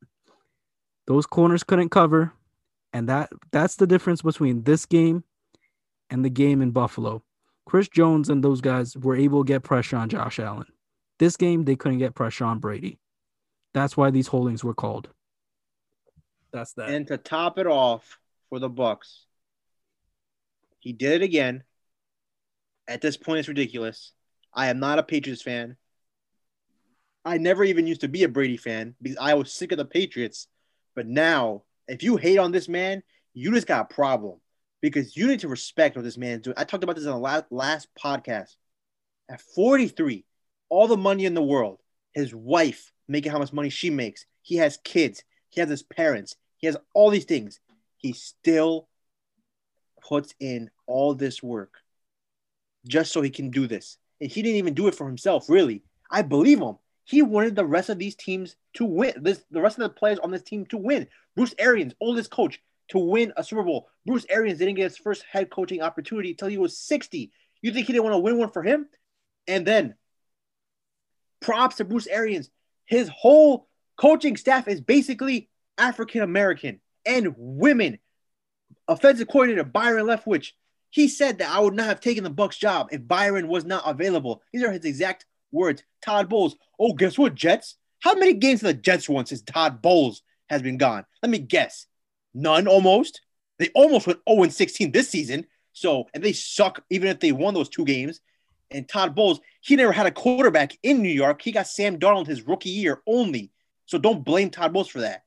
Those 1.07 1.25
corners 1.25 1.63
couldn't 1.63 1.89
cover, 1.89 2.33
and 2.91 3.09
that 3.09 3.31
that's 3.51 3.75
the 3.75 3.87
difference 3.87 4.21
between 4.21 4.63
this 4.63 4.85
game 4.85 5.23
and 6.09 6.23
the 6.23 6.29
game 6.29 6.61
in 6.61 6.71
Buffalo. 6.71 7.23
Chris 7.65 7.87
Jones 7.87 8.29
and 8.29 8.43
those 8.43 8.61
guys 8.61 8.97
were 8.97 9.15
able 9.15 9.43
to 9.43 9.47
get 9.47 9.63
pressure 9.63 9.97
on 9.97 10.09
Josh 10.09 10.39
Allen. 10.39 10.67
This 11.19 11.37
game, 11.37 11.63
they 11.63 11.75
couldn't 11.75 11.99
get 11.99 12.15
pressure 12.15 12.45
on 12.45 12.59
Brady. 12.59 12.99
That's 13.73 13.95
why 13.95 14.11
these 14.11 14.27
holdings 14.27 14.63
were 14.63 14.73
called. 14.73 15.09
That's 16.51 16.73
that. 16.73 16.89
And 16.89 17.07
to 17.07 17.17
top 17.17 17.57
it 17.57 17.67
off 17.67 18.19
for 18.49 18.59
the 18.59 18.69
Bucks, 18.69 19.25
he 20.79 20.93
did 20.93 21.13
it 21.13 21.21
again. 21.23 21.63
At 22.87 23.01
this 23.01 23.17
point, 23.17 23.39
it's 23.39 23.47
ridiculous. 23.47 24.11
I 24.53 24.67
am 24.67 24.79
not 24.79 24.99
a 24.99 25.03
Patriots 25.03 25.41
fan. 25.41 25.77
I 27.25 27.37
never 27.37 27.63
even 27.63 27.87
used 27.87 28.01
to 28.01 28.09
be 28.09 28.23
a 28.23 28.29
Brady 28.29 28.57
fan 28.57 28.95
because 29.01 29.17
I 29.19 29.33
was 29.35 29.53
sick 29.53 29.71
of 29.71 29.77
the 29.77 29.85
Patriots. 29.85 30.47
But 30.93 31.07
now, 31.07 31.63
if 31.87 32.03
you 32.03 32.17
hate 32.17 32.37
on 32.37 32.51
this 32.51 32.67
man, 32.67 33.01
you 33.33 33.51
just 33.53 33.65
got 33.65 33.89
a 33.89 33.93
problem 33.93 34.39
because 34.83 35.15
you 35.15 35.27
need 35.27 35.39
to 35.39 35.47
respect 35.47 35.95
what 35.95 36.03
this 36.03 36.17
man 36.17 36.33
is 36.33 36.41
doing. 36.41 36.55
I 36.57 36.65
talked 36.65 36.83
about 36.83 36.97
this 36.97 37.05
on 37.05 37.13
the 37.13 37.17
last, 37.17 37.45
last 37.49 37.87
podcast. 37.97 38.57
At 39.29 39.39
43, 39.39 40.25
all 40.67 40.87
the 40.87 40.97
money 40.97 41.23
in 41.23 41.33
the 41.33 41.41
world, 41.41 41.79
his 42.11 42.35
wife 42.35 42.91
making 43.07 43.31
how 43.31 43.39
much 43.39 43.53
money 43.53 43.69
she 43.69 43.89
makes, 43.89 44.25
he 44.41 44.57
has 44.57 44.77
kids, 44.83 45.23
he 45.49 45.61
has 45.61 45.69
his 45.69 45.83
parents, 45.83 46.35
he 46.57 46.67
has 46.67 46.75
all 46.93 47.09
these 47.09 47.23
things. 47.23 47.61
He 47.95 48.11
still 48.11 48.89
puts 50.05 50.35
in 50.41 50.69
all 50.85 51.15
this 51.15 51.41
work 51.41 51.75
just 52.85 53.13
so 53.13 53.21
he 53.21 53.29
can 53.29 53.51
do 53.51 53.67
this. 53.67 53.97
And 54.19 54.29
he 54.29 54.41
didn't 54.41 54.57
even 54.57 54.73
do 54.73 54.89
it 54.89 54.95
for 54.95 55.07
himself, 55.07 55.49
really. 55.49 55.81
I 56.11 56.23
believe 56.23 56.59
him. 56.59 56.75
He 57.05 57.21
wanted 57.21 57.55
the 57.55 57.65
rest 57.65 57.87
of 57.87 57.99
these 57.99 58.15
teams 58.15 58.57
to 58.73 58.83
win. 58.83 59.13
This 59.21 59.45
the 59.49 59.61
rest 59.61 59.77
of 59.77 59.83
the 59.83 59.89
players 59.89 60.19
on 60.19 60.31
this 60.31 60.43
team 60.43 60.65
to 60.67 60.77
win. 60.77 61.07
Bruce 61.37 61.55
Arians, 61.57 61.93
oldest 62.01 62.31
coach, 62.31 62.61
to 62.93 62.99
win 62.99 63.33
a 63.35 63.43
Super 63.43 63.63
Bowl. 63.63 63.89
Bruce 64.05 64.25
Arians 64.29 64.59
didn't 64.59 64.75
get 64.75 64.83
his 64.83 64.97
first 64.97 65.23
head 65.29 65.49
coaching 65.49 65.81
opportunity 65.81 66.31
until 66.31 66.47
he 66.47 66.57
was 66.57 66.77
60. 66.77 67.31
You 67.61 67.71
think 67.71 67.87
he 67.87 67.93
didn't 67.93 68.05
want 68.05 68.13
to 68.13 68.19
win 68.19 68.37
one 68.37 68.51
for 68.51 68.63
him? 68.63 68.87
And 69.47 69.65
then 69.65 69.95
props 71.41 71.77
to 71.77 71.85
Bruce 71.85 72.07
Arians. 72.07 72.49
His 72.85 73.09
whole 73.09 73.67
coaching 73.97 74.37
staff 74.37 74.67
is 74.67 74.81
basically 74.81 75.49
African 75.77 76.21
American 76.21 76.79
and 77.05 77.33
women. 77.37 77.99
Offensive 78.87 79.27
coordinator 79.27 79.63
Byron 79.63 80.05
Leftwich, 80.05 80.51
he 80.89 81.07
said 81.07 81.39
that 81.39 81.49
I 81.49 81.59
would 81.59 81.73
not 81.73 81.87
have 81.87 81.99
taken 81.99 82.23
the 82.23 82.29
Bucks 82.29 82.57
job 82.57 82.89
if 82.91 83.07
Byron 83.07 83.47
was 83.47 83.65
not 83.65 83.83
available. 83.85 84.41
These 84.51 84.63
are 84.63 84.71
his 84.71 84.85
exact 84.85 85.25
words. 85.51 85.83
Todd 86.01 86.29
Bowles. 86.29 86.55
Oh, 86.79 86.93
guess 86.93 87.17
what, 87.17 87.35
Jets? 87.35 87.75
How 88.01 88.13
many 88.15 88.33
games 88.33 88.61
have 88.61 88.67
the 88.67 88.81
Jets 88.81 89.07
won 89.07 89.25
since 89.25 89.41
Todd 89.41 89.81
Bowles 89.81 90.21
has 90.49 90.61
been 90.61 90.77
gone? 90.77 91.05
Let 91.21 91.29
me 91.29 91.39
guess. 91.39 91.87
None 92.33 92.67
almost. 92.67 93.21
They 93.59 93.69
almost 93.75 94.07
went 94.07 94.19
0 94.29 94.47
16 94.49 94.91
this 94.91 95.09
season. 95.09 95.45
So, 95.73 96.07
and 96.13 96.23
they 96.23 96.33
suck 96.33 96.83
even 96.89 97.07
if 97.09 97.19
they 97.19 97.31
won 97.31 97.53
those 97.53 97.69
two 97.69 97.85
games. 97.85 98.19
And 98.71 98.87
Todd 98.87 99.15
Bowles, 99.15 99.39
he 99.61 99.75
never 99.75 99.91
had 99.91 100.07
a 100.07 100.11
quarterback 100.11 100.77
in 100.81 101.01
New 101.01 101.09
York. 101.11 101.41
He 101.41 101.51
got 101.51 101.67
Sam 101.67 101.99
Darnold 101.99 102.27
his 102.27 102.47
rookie 102.47 102.69
year 102.69 103.01
only. 103.05 103.51
So 103.85 103.97
don't 103.97 104.23
blame 104.23 104.49
Todd 104.49 104.73
Bowles 104.73 104.87
for 104.87 105.01
that. 105.01 105.23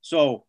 So, 0.00 0.44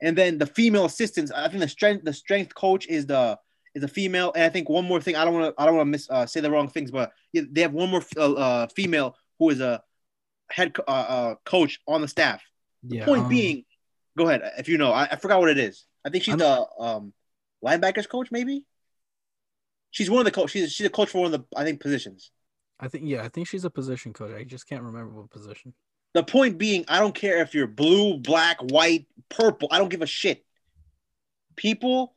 and 0.00 0.16
then 0.16 0.38
the 0.38 0.46
female 0.46 0.84
assistants, 0.84 1.32
I 1.32 1.48
think 1.48 1.60
the 1.60 1.68
strength 1.68 2.04
the 2.04 2.12
strength 2.12 2.54
coach 2.54 2.86
is 2.86 3.06
the 3.06 3.38
is 3.74 3.82
a 3.82 3.88
female. 3.88 4.32
And 4.34 4.44
I 4.44 4.48
think 4.48 4.68
one 4.68 4.84
more 4.84 5.00
thing, 5.00 5.16
I 5.16 5.24
don't 5.24 5.34
want 5.34 5.54
to 5.54 5.62
I 5.62 5.66
don't 5.66 5.76
want 5.76 5.86
to 5.88 5.90
miss 5.90 6.08
uh, 6.10 6.26
say 6.26 6.40
the 6.40 6.50
wrong 6.50 6.68
things, 6.68 6.90
but 6.90 7.12
they 7.32 7.62
have 7.62 7.72
one 7.72 7.90
more 7.90 8.02
uh, 8.16 8.32
uh, 8.32 8.66
female 8.68 9.16
who 9.38 9.50
is 9.50 9.60
a 9.60 9.82
head 10.50 10.76
uh, 10.86 10.90
uh, 10.90 11.34
coach 11.44 11.80
on 11.86 12.00
the 12.00 12.08
staff. 12.08 12.42
yeah, 12.86 13.04
Point 13.04 13.22
um, 13.22 13.28
being, 13.28 13.64
go 14.16 14.28
ahead 14.28 14.42
if 14.58 14.68
you 14.68 14.78
know. 14.78 14.92
I, 14.92 15.08
I 15.12 15.16
forgot 15.16 15.40
what 15.40 15.50
it 15.50 15.58
is. 15.58 15.84
I 16.04 16.10
think 16.10 16.24
she's 16.24 16.32
I'm- 16.32 16.38
the 16.38 16.66
um, 16.78 17.12
linebackers 17.64 18.08
coach, 18.08 18.30
maybe. 18.30 18.64
She's 19.92 20.08
one 20.08 20.20
of 20.20 20.24
the 20.24 20.30
coach. 20.30 20.50
She's 20.50 20.72
she's 20.72 20.86
a 20.86 20.90
coach 20.90 21.10
for 21.10 21.22
one 21.22 21.34
of 21.34 21.40
the 21.40 21.58
I 21.58 21.64
think 21.64 21.80
positions. 21.80 22.30
I 22.78 22.88
think 22.88 23.04
yeah, 23.06 23.22
I 23.22 23.28
think 23.28 23.48
she's 23.48 23.64
a 23.64 23.70
position 23.70 24.12
coach. 24.12 24.32
I 24.34 24.44
just 24.44 24.68
can't 24.68 24.82
remember 24.82 25.12
what 25.12 25.30
position. 25.30 25.74
The 26.14 26.22
point 26.22 26.58
being, 26.58 26.84
I 26.88 26.98
don't 26.98 27.14
care 27.14 27.40
if 27.40 27.54
you're 27.54 27.66
blue, 27.66 28.18
black, 28.18 28.58
white, 28.60 29.06
purple. 29.28 29.68
I 29.70 29.78
don't 29.78 29.90
give 29.90 30.02
a 30.02 30.06
shit. 30.06 30.44
People 31.56 32.14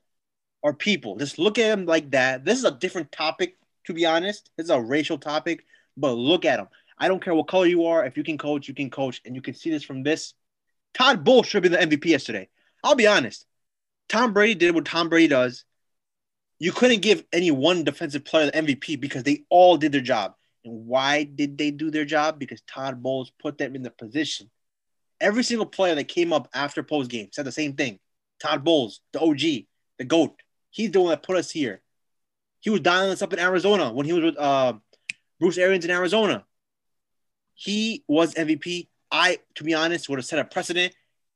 are 0.63 0.73
people. 0.73 1.17
Just 1.17 1.37
look 1.37 1.59
at 1.59 1.67
them 1.67 1.85
like 1.85 2.11
that. 2.11 2.45
This 2.45 2.57
is 2.57 2.63
a 2.63 2.71
different 2.71 3.11
topic, 3.11 3.57
to 3.85 3.93
be 3.93 4.05
honest. 4.05 4.49
This 4.57 4.65
is 4.65 4.69
a 4.69 4.81
racial 4.81 5.17
topic, 5.17 5.65
but 5.97 6.13
look 6.13 6.45
at 6.45 6.57
them. 6.57 6.69
I 6.97 7.07
don't 7.07 7.23
care 7.23 7.35
what 7.35 7.47
color 7.47 7.65
you 7.65 7.85
are. 7.85 8.05
If 8.05 8.17
you 8.17 8.23
can 8.23 8.37
coach, 8.37 8.67
you 8.67 8.73
can 8.73 8.89
coach, 8.89 9.21
and 9.25 9.35
you 9.35 9.41
can 9.41 9.53
see 9.53 9.69
this 9.69 9.83
from 9.83 10.03
this. 10.03 10.33
Todd 10.93 11.23
Bowles 11.23 11.47
should 11.47 11.63
have 11.63 11.71
been 11.71 11.89
the 11.89 11.97
MVP 11.97 12.05
yesterday. 12.05 12.49
I'll 12.83 12.95
be 12.95 13.07
honest. 13.07 13.45
Tom 14.09 14.33
Brady 14.33 14.55
did 14.55 14.75
what 14.75 14.85
Tom 14.85 15.09
Brady 15.09 15.27
does. 15.27 15.65
You 16.59 16.71
couldn't 16.71 17.01
give 17.01 17.23
any 17.33 17.51
one 17.51 17.83
defensive 17.83 18.25
player 18.25 18.45
the 18.45 18.51
MVP 18.51 18.99
because 18.99 19.23
they 19.23 19.45
all 19.49 19.77
did 19.77 19.91
their 19.91 20.01
job. 20.01 20.35
And 20.63 20.85
why 20.85 21.23
did 21.23 21.57
they 21.57 21.71
do 21.71 21.91
their 21.91 22.05
job? 22.05 22.39
Because 22.39 22.61
Todd 22.61 23.01
Bowles 23.01 23.31
put 23.41 23.57
them 23.57 23.75
in 23.75 23.83
the 23.83 23.89
position. 23.89 24.49
Every 25.19 25.43
single 25.43 25.65
player 25.65 25.95
that 25.95 26.07
came 26.07 26.31
up 26.31 26.47
after 26.53 26.83
post 26.83 27.09
game 27.09 27.29
said 27.31 27.45
the 27.45 27.51
same 27.51 27.73
thing. 27.73 27.99
Todd 28.39 28.63
Bowles, 28.63 29.01
the 29.13 29.19
OG, 29.19 29.39
the 29.97 30.05
GOAT. 30.05 30.35
He's 30.69 30.91
the 30.91 31.01
one 31.01 31.09
that 31.09 31.23
put 31.23 31.37
us 31.37 31.51
here. 31.51 31.81
He 32.59 32.69
was 32.69 32.81
dialing 32.81 33.11
us 33.11 33.21
up 33.21 33.33
in 33.33 33.39
Arizona 33.39 33.91
when 33.91 34.05
he 34.05 34.13
was 34.13 34.23
with 34.23 34.37
uh, 34.37 34.73
Bruce 35.39 35.57
Arians 35.57 35.85
in 35.85 35.91
Arizona. 35.91 36.45
He 37.55 38.03
was 38.07 38.33
MVP. 38.33 38.87
I, 39.13 39.37
to 39.55 39.63
be 39.63 39.75
honest, 39.75 40.09
would 40.09 40.17
have 40.17 40.25
set 40.25 40.39
a 40.39 40.43
precedent 40.43 40.93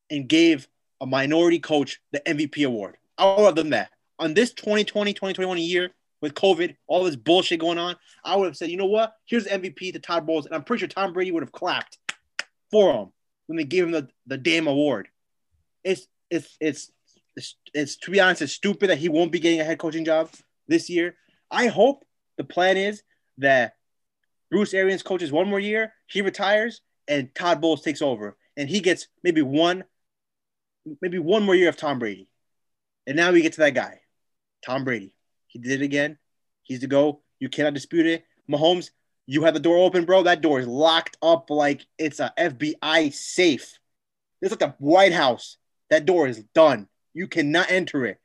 and 0.09 0.27
gave 0.27 0.67
a 0.99 1.05
minority 1.05 1.59
coach 1.59 2.01
the 2.11 2.19
MVP 2.21 2.65
award. 2.65 2.97
I 3.17 3.35
would 3.35 3.45
have 3.45 3.55
done 3.55 3.69
that. 3.69 3.91
On 4.19 4.33
this 4.33 4.51
2020, 4.53 5.13
2021 5.13 5.57
year 5.59 5.91
with 6.19 6.33
COVID, 6.33 6.75
all 6.87 7.03
this 7.03 7.15
bullshit 7.15 7.59
going 7.59 7.77
on, 7.77 7.95
I 8.25 8.35
would 8.35 8.47
have 8.47 8.57
said, 8.57 8.71
you 8.71 8.77
know 8.77 8.87
what? 8.87 9.13
Here's 9.25 9.45
MVP 9.45 9.93
to 9.93 9.99
Todd 9.99 10.25
Bowles. 10.25 10.47
And 10.47 10.55
I'm 10.55 10.63
pretty 10.63 10.79
sure 10.79 10.87
Tom 10.87 11.13
Brady 11.13 11.31
would 11.31 11.43
have 11.43 11.51
clapped 11.51 11.99
for 12.71 12.91
him 12.93 13.09
when 13.45 13.57
they 13.57 13.63
gave 13.63 13.83
him 13.83 13.91
the, 13.91 14.09
the 14.25 14.37
damn 14.37 14.65
award. 14.65 15.07
It's, 15.83 16.07
it's, 16.31 16.57
it's, 16.59 16.91
it's, 17.35 17.55
it's, 17.75 17.97
to 17.97 18.11
be 18.11 18.19
honest, 18.19 18.41
it's 18.41 18.53
stupid 18.53 18.89
that 18.89 18.97
he 18.97 19.07
won't 19.07 19.31
be 19.31 19.39
getting 19.39 19.61
a 19.61 19.63
head 19.63 19.77
coaching 19.77 20.03
job 20.03 20.31
this 20.67 20.89
year. 20.89 21.15
I 21.51 21.67
hope 21.67 22.03
the 22.37 22.43
plan 22.43 22.75
is 22.75 23.03
that 23.37 23.75
Bruce 24.49 24.73
Arians 24.73 25.03
coaches 25.03 25.31
one 25.31 25.47
more 25.47 25.59
year, 25.59 25.93
he 26.07 26.21
retires, 26.21 26.81
and 27.07 27.33
Todd 27.33 27.61
Bowles 27.61 27.81
takes 27.81 28.01
over, 28.01 28.37
and 28.55 28.69
he 28.69 28.79
gets 28.79 29.07
maybe 29.23 29.41
one, 29.41 29.83
maybe 31.01 31.19
one 31.19 31.43
more 31.43 31.55
year 31.55 31.69
of 31.69 31.77
Tom 31.77 31.99
Brady, 31.99 32.27
and 33.05 33.15
now 33.15 33.31
we 33.31 33.41
get 33.41 33.53
to 33.53 33.61
that 33.61 33.73
guy, 33.73 34.01
Tom 34.65 34.83
Brady. 34.83 35.15
He 35.47 35.59
did 35.59 35.81
it 35.81 35.85
again. 35.85 36.17
He's 36.63 36.81
the 36.81 36.87
go. 36.87 37.21
You 37.39 37.49
cannot 37.49 37.73
dispute 37.73 38.05
it. 38.05 38.25
Mahomes, 38.49 38.89
you 39.25 39.43
have 39.43 39.53
the 39.53 39.59
door 39.59 39.77
open, 39.77 40.05
bro. 40.05 40.23
That 40.23 40.41
door 40.41 40.59
is 40.59 40.67
locked 40.67 41.17
up 41.21 41.49
like 41.49 41.85
it's 41.97 42.19
a 42.19 42.33
FBI 42.37 43.13
safe. 43.13 43.79
It's 44.41 44.51
like 44.51 44.59
the 44.59 44.75
White 44.79 45.13
House. 45.13 45.57
That 45.89 46.05
door 46.05 46.27
is 46.27 46.43
done. 46.53 46.87
You 47.13 47.27
cannot 47.27 47.71
enter 47.71 48.05
it. 48.05 48.19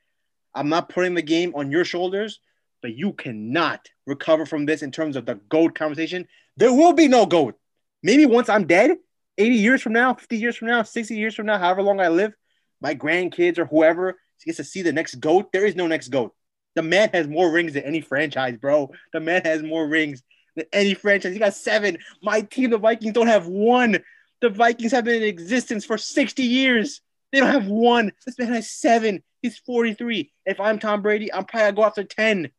I'm 0.54 0.68
not 0.68 0.88
putting 0.88 1.14
the 1.14 1.22
game 1.22 1.54
on 1.54 1.70
your 1.70 1.84
shoulders, 1.84 2.40
but 2.82 2.94
you 2.94 3.12
cannot 3.12 3.88
recover 4.06 4.44
from 4.44 4.66
this 4.66 4.82
in 4.82 4.90
terms 4.90 5.16
of 5.16 5.24
the 5.24 5.36
GOAT 5.48 5.74
conversation. 5.74 6.28
There 6.56 6.72
will 6.72 6.92
be 6.92 7.08
no 7.08 7.24
GOAT. 7.24 7.58
Maybe 8.02 8.26
once 8.26 8.48
I'm 8.48 8.66
dead, 8.66 8.96
80 9.38 9.54
years 9.54 9.82
from 9.82 9.92
now, 9.92 10.14
50 10.14 10.36
years 10.36 10.56
from 10.56 10.68
now, 10.68 10.82
60 10.82 11.14
years 11.14 11.34
from 11.34 11.46
now, 11.46 11.58
however 11.58 11.82
long 11.82 12.00
I 12.00 12.08
live, 12.08 12.34
my 12.80 12.94
grandkids 12.94 13.58
or 13.58 13.66
whoever 13.66 14.18
gets 14.44 14.56
to 14.58 14.64
see 14.64 14.82
the 14.82 14.92
next 14.92 15.16
GOAT. 15.16 15.52
There 15.52 15.64
is 15.64 15.76
no 15.76 15.86
next 15.86 16.08
GOAT. 16.08 16.34
The 16.74 16.82
man 16.82 17.10
has 17.12 17.28
more 17.28 17.50
rings 17.50 17.74
than 17.74 17.84
any 17.84 18.00
franchise, 18.00 18.56
bro. 18.56 18.90
The 19.12 19.20
man 19.20 19.42
has 19.44 19.62
more 19.62 19.86
rings 19.86 20.22
than 20.56 20.66
any 20.72 20.94
franchise. 20.94 21.32
He 21.32 21.38
got 21.38 21.54
seven. 21.54 21.98
My 22.22 22.42
team, 22.42 22.70
the 22.70 22.78
Vikings, 22.78 23.12
don't 23.12 23.26
have 23.26 23.46
one. 23.46 24.02
The 24.40 24.48
Vikings 24.48 24.92
have 24.92 25.04
been 25.04 25.22
in 25.22 25.28
existence 25.28 25.84
for 25.84 25.98
60 25.98 26.42
years. 26.42 27.00
They 27.30 27.40
don't 27.40 27.52
have 27.52 27.66
one. 27.66 28.12
This 28.26 28.38
man 28.38 28.52
has 28.52 28.70
seven. 28.70 29.22
He's 29.40 29.58
43. 29.58 30.32
If 30.46 30.60
I'm 30.60 30.78
Tom 30.78 31.02
Brady, 31.02 31.32
I'm 31.32 31.44
probably 31.44 31.66
gonna 31.66 31.76
go 31.76 31.84
after 31.84 32.04
10. 32.04 32.50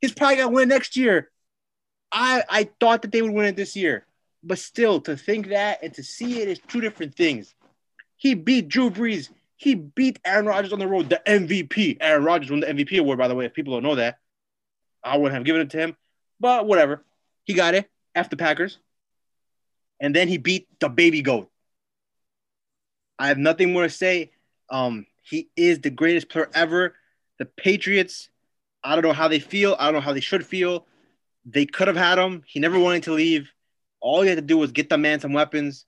He's 0.00 0.12
probably 0.12 0.36
gonna 0.36 0.50
win 0.50 0.68
next 0.68 0.96
year. 0.96 1.30
I 2.12 2.42
I 2.48 2.70
thought 2.80 3.02
that 3.02 3.12
they 3.12 3.22
would 3.22 3.32
win 3.32 3.46
it 3.46 3.56
this 3.56 3.76
year. 3.76 4.06
But 4.42 4.58
still, 4.58 5.00
to 5.02 5.16
think 5.16 5.48
that 5.48 5.82
and 5.82 5.92
to 5.94 6.02
see 6.02 6.40
it 6.40 6.48
is 6.48 6.60
two 6.66 6.80
different 6.80 7.14
things. 7.14 7.54
He 8.16 8.34
beat 8.34 8.68
Drew 8.68 8.90
Brees. 8.90 9.28
He 9.56 9.74
beat 9.74 10.18
Aaron 10.24 10.46
Rodgers 10.46 10.72
on 10.72 10.78
the 10.78 10.86
road, 10.86 11.10
the 11.10 11.20
MVP. 11.26 11.98
Aaron 12.00 12.24
Rodgers 12.24 12.50
won 12.50 12.60
the 12.60 12.66
MVP 12.66 12.98
award, 12.98 13.18
by 13.18 13.28
the 13.28 13.34
way. 13.34 13.44
If 13.44 13.52
people 13.52 13.74
don't 13.74 13.82
know 13.82 13.96
that, 13.96 14.18
I 15.04 15.18
wouldn't 15.18 15.34
have 15.34 15.44
given 15.44 15.62
it 15.62 15.70
to 15.70 15.78
him. 15.78 15.96
But 16.38 16.66
whatever. 16.66 17.04
He 17.44 17.54
got 17.54 17.74
it 17.74 17.90
after 18.14 18.36
Packers. 18.36 18.78
And 20.00 20.16
then 20.16 20.28
he 20.28 20.38
beat 20.38 20.68
the 20.80 20.88
baby 20.88 21.20
goat. 21.20 21.50
I 23.18 23.28
have 23.28 23.38
nothing 23.38 23.72
more 23.72 23.82
to 23.82 23.90
say. 23.90 24.30
Um, 24.70 25.06
he 25.22 25.50
is 25.56 25.80
the 25.80 25.90
greatest 25.90 26.30
player 26.30 26.48
ever. 26.54 26.94
The 27.38 27.44
Patriots, 27.44 28.30
I 28.82 28.94
don't 28.94 29.04
know 29.04 29.12
how 29.12 29.28
they 29.28 29.40
feel. 29.40 29.76
I 29.78 29.86
don't 29.86 29.94
know 29.94 30.00
how 30.00 30.14
they 30.14 30.20
should 30.20 30.46
feel. 30.46 30.86
They 31.44 31.66
could 31.66 31.88
have 31.88 31.96
had 31.96 32.18
him. 32.18 32.42
He 32.46 32.60
never 32.60 32.78
wanted 32.78 33.02
to 33.04 33.12
leave. 33.12 33.50
All 34.00 34.22
he 34.22 34.28
had 34.28 34.38
to 34.38 34.42
do 34.42 34.58
was 34.58 34.72
get 34.72 34.88
the 34.88 34.98
man 34.98 35.20
some 35.20 35.32
weapons, 35.32 35.86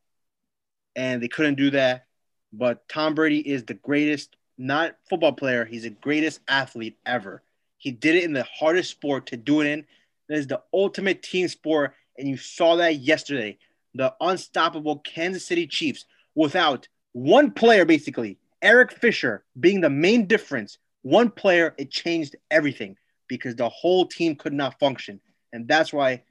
and 0.94 1.22
they 1.22 1.29
couldn't 1.29 1.57
do 1.57 1.70
that. 1.70 2.07
But 2.53 2.87
Tom 2.88 3.14
Brady 3.14 3.38
is 3.38 3.64
the 3.64 3.75
greatest, 3.75 4.37
not 4.59 4.96
football 5.09 5.33
player, 5.33 5.64
he's 5.64 5.85
the 5.85 5.90
greatest 5.90 6.40
athlete 6.46 6.98
ever. 7.07 7.42
He 7.79 7.90
did 7.90 8.14
it 8.14 8.25
in 8.25 8.33
the 8.33 8.44
hardest 8.44 8.90
sport 8.90 9.27
to 9.27 9.37
do 9.37 9.61
it 9.61 9.66
in. 9.66 9.85
That 10.29 10.38
is 10.38 10.46
the 10.46 10.62
ultimate 10.72 11.22
team 11.22 11.48
sport, 11.48 11.94
and 12.18 12.29
you 12.29 12.37
saw 12.37 12.77
that 12.77 12.96
yesterday. 13.01 13.59
The 13.94 14.14
unstoppable 14.20 14.98
Kansas 15.01 15.44
City 15.44 15.66
Chiefs 15.66 16.07
without 16.35 16.88
one 17.12 17.51
player, 17.51 17.85
basically, 17.85 18.38
Eric 18.62 18.92
Fisher 18.92 19.44
being 19.59 19.81
the 19.81 19.90
main 19.90 20.27
difference. 20.27 20.79
One 21.03 21.31
player, 21.31 21.75
it 21.77 21.90
changed 21.90 22.37
everything 22.51 22.96
because 23.29 23.57
the 23.57 23.68
whole 23.68 24.07
team 24.07 24.37
could 24.37 24.53
not 24.53 24.79
function. 24.79 25.20
And 25.53 25.66
that's 25.66 25.92
why 25.92 26.22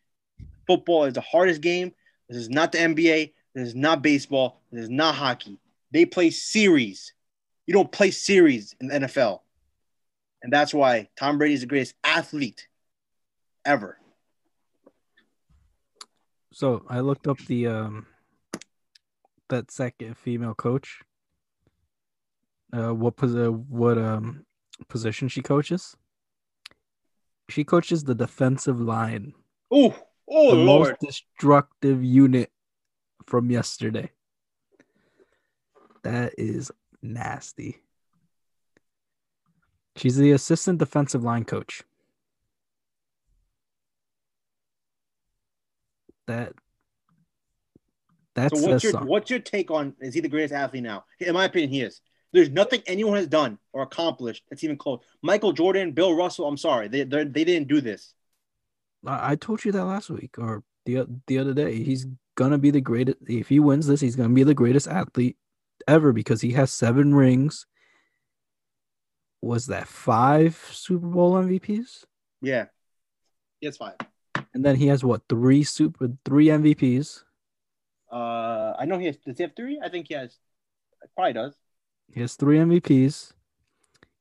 football 0.72 1.04
is 1.04 1.16
the 1.16 1.22
hardest 1.22 1.60
game. 1.60 1.92
This 2.30 2.38
is 2.38 2.50
not 2.50 2.72
the 2.72 2.78
NBA. 2.78 3.34
This 3.54 3.68
is 3.70 3.76
not 3.76 4.02
baseball. 4.02 4.62
This 4.72 4.84
is 4.84 4.90
not 4.90 5.16
hockey. 5.16 5.60
They 5.92 6.06
play 6.06 6.30
series. 6.30 7.14
You 7.68 7.74
don't 7.74 7.92
play 7.92 8.12
series 8.12 8.74
in 8.80 8.88
the 8.88 9.00
NFL. 9.02 9.42
And 10.42 10.52
that's 10.52 10.74
why 10.74 11.10
Tom 11.18 11.38
Brady 11.38 11.56
is 11.56 11.62
the 11.62 11.68
greatest 11.68 11.96
athlete 12.06 12.70
ever. 13.66 13.98
So 16.54 16.84
I 16.90 17.02
looked 17.02 17.28
up 17.28 17.38
the 17.40 17.68
um 17.68 18.08
that 19.50 19.72
second 19.72 20.18
female 20.18 20.54
coach. 20.54 21.02
Uh, 22.72 22.94
what 22.94 23.18
pos- 23.18 23.36
uh, 23.36 23.52
what 23.52 23.98
um 23.98 24.46
position 24.88 25.28
she 25.28 25.42
coaches? 25.42 25.98
She 27.50 27.66
coaches 27.66 28.06
the 28.06 28.16
defensive 28.16 28.80
line, 28.80 29.34
Oh, 29.70 29.96
oh 30.30 30.52
the 30.52 30.58
Lord. 30.58 30.90
most 30.90 31.00
destructive 31.02 32.04
unit 32.04 32.52
from 33.26 33.50
yesterday. 33.50 34.12
That 36.04 36.34
is 36.38 36.72
nasty. 37.02 37.78
She's 39.96 40.18
the 40.18 40.32
assistant 40.32 40.80
defensive 40.80 41.24
line 41.24 41.46
coach. 41.46 41.84
That 46.28 46.54
that 48.36 48.56
So 48.56 48.68
what's 48.68 48.84
your 48.84 48.94
something. 48.94 49.10
what's 49.10 49.30
your 49.30 49.40
take 49.40 49.70
on 49.70 49.94
is 50.00 50.14
he 50.14 50.22
the 50.22 50.30
greatest 50.30 50.54
athlete 50.54 50.84
now? 50.84 51.04
In 51.20 51.34
my 51.34 51.46
opinion, 51.46 51.70
he 51.72 51.82
is. 51.82 52.02
There's 52.34 52.50
nothing 52.50 52.82
anyone 52.88 53.18
has 53.18 53.28
done 53.28 53.58
or 53.74 53.84
accomplished 53.84 54.44
that's 54.50 54.64
even 54.64 54.78
close. 54.78 55.02
Michael 55.22 55.52
Jordan, 55.52 55.92
Bill 55.92 56.16
Russell. 56.16 56.48
I'm 56.48 56.58
sorry, 56.58 56.88
they 56.88 57.04
they 57.04 57.26
they 57.26 57.44
didn't 57.44 57.68
do 57.68 57.82
this. 57.82 58.14
I 59.06 59.32
I 59.32 59.36
told 59.36 59.64
you 59.66 59.72
that 59.72 59.86
last 59.86 60.10
week 60.10 60.38
or 60.38 60.64
the 60.86 61.08
the 61.28 61.38
other 61.38 61.54
day. 61.54 61.82
He's 61.84 62.06
gonna 62.36 62.58
be 62.58 62.72
the 62.72 62.82
greatest. 62.82 63.18
If 63.28 63.50
he 63.50 63.60
wins 63.60 63.88
this, 63.88 64.02
he's 64.02 64.16
gonna 64.16 64.34
be 64.34 64.44
the 64.44 64.54
greatest 64.54 64.88
athlete 64.88 65.38
ever 65.88 66.14
because 66.14 66.42
he 66.42 66.52
has 66.54 66.72
seven 66.72 67.14
rings. 67.14 67.66
Was 69.42 69.68
that 69.68 69.88
five 69.88 70.56
Super 70.72 71.08
Bowl 71.08 71.34
MVPs? 71.34 72.06
Yeah, 72.42 72.66
it's 73.62 73.78
five. 73.78 73.96
And 74.54 74.64
then 74.66 74.76
he 74.76 74.88
has 74.88 75.04
what 75.04 75.22
three 75.30 75.64
super 75.64 76.10
three 76.26 76.48
MVPs. 76.48 77.24
Uh, 78.12 78.74
I 78.78 78.86
know 78.86 78.98
he 78.98 79.06
has. 79.06 79.18
Does 79.18 79.38
he 79.38 79.44
have 79.44 79.56
three? 79.56 79.80
I 79.84 79.90
think 79.90 80.08
he 80.10 80.14
has. 80.14 80.38
Probably 81.16 81.34
does. 81.34 81.56
He 82.14 82.20
has 82.22 82.36
three 82.36 82.58
MVPs. 82.58 83.32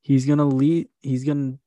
He's 0.01 0.25
gonna 0.25 0.47
lead. 0.47 0.89
He's 1.01 1.25
gonna 1.25 1.59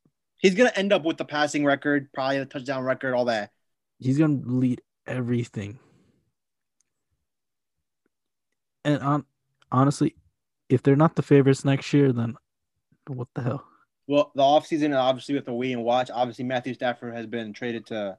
He's 0.43 0.55
gonna 0.55 0.73
end 0.75 0.91
up 0.91 1.03
with 1.03 1.17
the 1.17 1.25
passing 1.25 1.63
record, 1.65 2.11
probably 2.13 2.39
the 2.39 2.45
touchdown 2.45 2.83
record, 2.83 3.15
all 3.15 3.25
that. 3.25 3.51
he's 3.99 4.17
gonna 4.19 4.41
lead 4.43 4.81
everything. 5.07 5.79
And 8.83 9.01
on 9.01 9.25
honestly, 9.71 10.15
if 10.69 10.83
they're 10.83 10.97
not 10.97 11.15
the 11.15 11.21
favorites 11.21 11.63
next 11.63 11.93
year, 11.93 12.11
then 12.11 12.35
what 13.07 13.29
the 13.35 13.41
hell? 13.41 13.63
Well, 14.05 14.33
the 14.35 14.43
offseason, 14.43 14.93
obviously, 14.97 15.33
we 15.33 15.37
have 15.37 15.45
to 15.45 15.53
wait 15.53 15.71
and 15.71 15.83
watch. 15.83 16.11
Obviously, 16.13 16.43
Matthew 16.43 16.73
Stafford 16.73 17.13
has 17.13 17.25
been 17.25 17.53
traded 17.53 17.85
to 17.87 18.17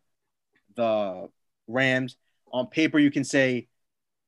the 0.77 1.29
Rams. 1.69 2.17
On 2.53 2.67
paper, 2.67 2.99
you 2.99 3.11
can 3.11 3.25
say 3.25 3.69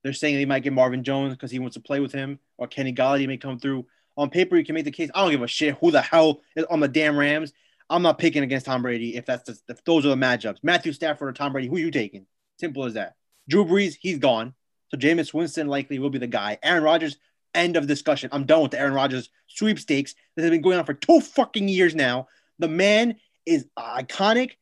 they're 0.03 0.13
saying 0.13 0.37
they 0.37 0.45
might 0.45 0.63
get 0.63 0.75
Marvin 0.75 1.03
Jones 1.03 1.33
because 1.33 1.51
he 1.51 1.59
wants 1.59 1.75
to 1.75 1.81
play 1.81 2.01
with 2.01 2.13
him, 2.13 2.39
or 2.59 2.67
Kenny 2.67 2.93
Golladay 2.93 3.27
may 3.27 3.39
come 3.39 3.59
through. 3.59 3.87
On 4.19 4.29
paper, 4.29 4.57
you 4.57 4.65
can 4.65 4.75
make 4.75 4.85
the 4.85 4.91
case. 4.91 5.09
I 5.15 5.23
don't 5.23 5.31
give 5.31 5.43
a 5.43 5.47
shit 5.47 5.79
who 5.81 5.91
the 5.91 6.03
hell 6.03 6.43
is 6.55 6.65
on 6.67 6.81
the 6.81 6.89
damn 6.89 7.17
Rams. 7.17 7.55
I'm 7.89 8.03
not 8.03 8.19
picking 8.19 8.43
against 8.43 8.67
Tom 8.67 8.83
Brady 8.83 9.17
if 9.17 9.27
that's 9.27 9.45
the, 9.45 9.59
if 9.69 9.85
those 9.85 10.05
are 10.05 10.11
the 10.11 10.17
matchups. 10.17 10.59
Matthew 10.63 10.93
Stafford 10.93 11.29
or 11.29 11.33
Tom 11.33 11.53
Brady, 11.53 11.69
who 11.69 11.77
are 11.77 11.81
you 11.81 11.91
taking? 11.91 12.27
Simple 12.59 12.85
as 12.85 12.95
that. 12.95 13.15
Drew 13.49 13.65
Brees, 13.65 13.97
he's 14.01 14.19
gone. 14.19 14.55
So 14.91 14.97
Jameis 14.97 15.33
Winston 15.33 15.67
likely 15.67 15.99
will 15.99 16.11
be 16.11 16.19
the 16.19 16.27
guy. 16.27 16.59
Aaron 16.63 16.83
Rodgers, 16.83 17.17
end 17.55 17.77
of 17.77 17.87
discussion. 17.87 18.31
I'm 18.33 18.45
done 18.45 18.63
with 18.63 18.73
the 18.73 18.81
Aaron 18.81 18.95
Rodgers 18.95 19.31
sweepstakes 19.49 20.15
that 20.35 20.43
has 20.43 20.51
been 20.51 20.63
going 20.63 20.79
on 20.79 20.85
for 20.85 20.95
two 20.95 21.21
fucking 21.21 21.69
years 21.69 21.95
now. 21.95 22.29
The 22.59 22.69
man 22.69 23.17
is 23.45 23.67
an 23.77 24.05
iconic 24.05 24.53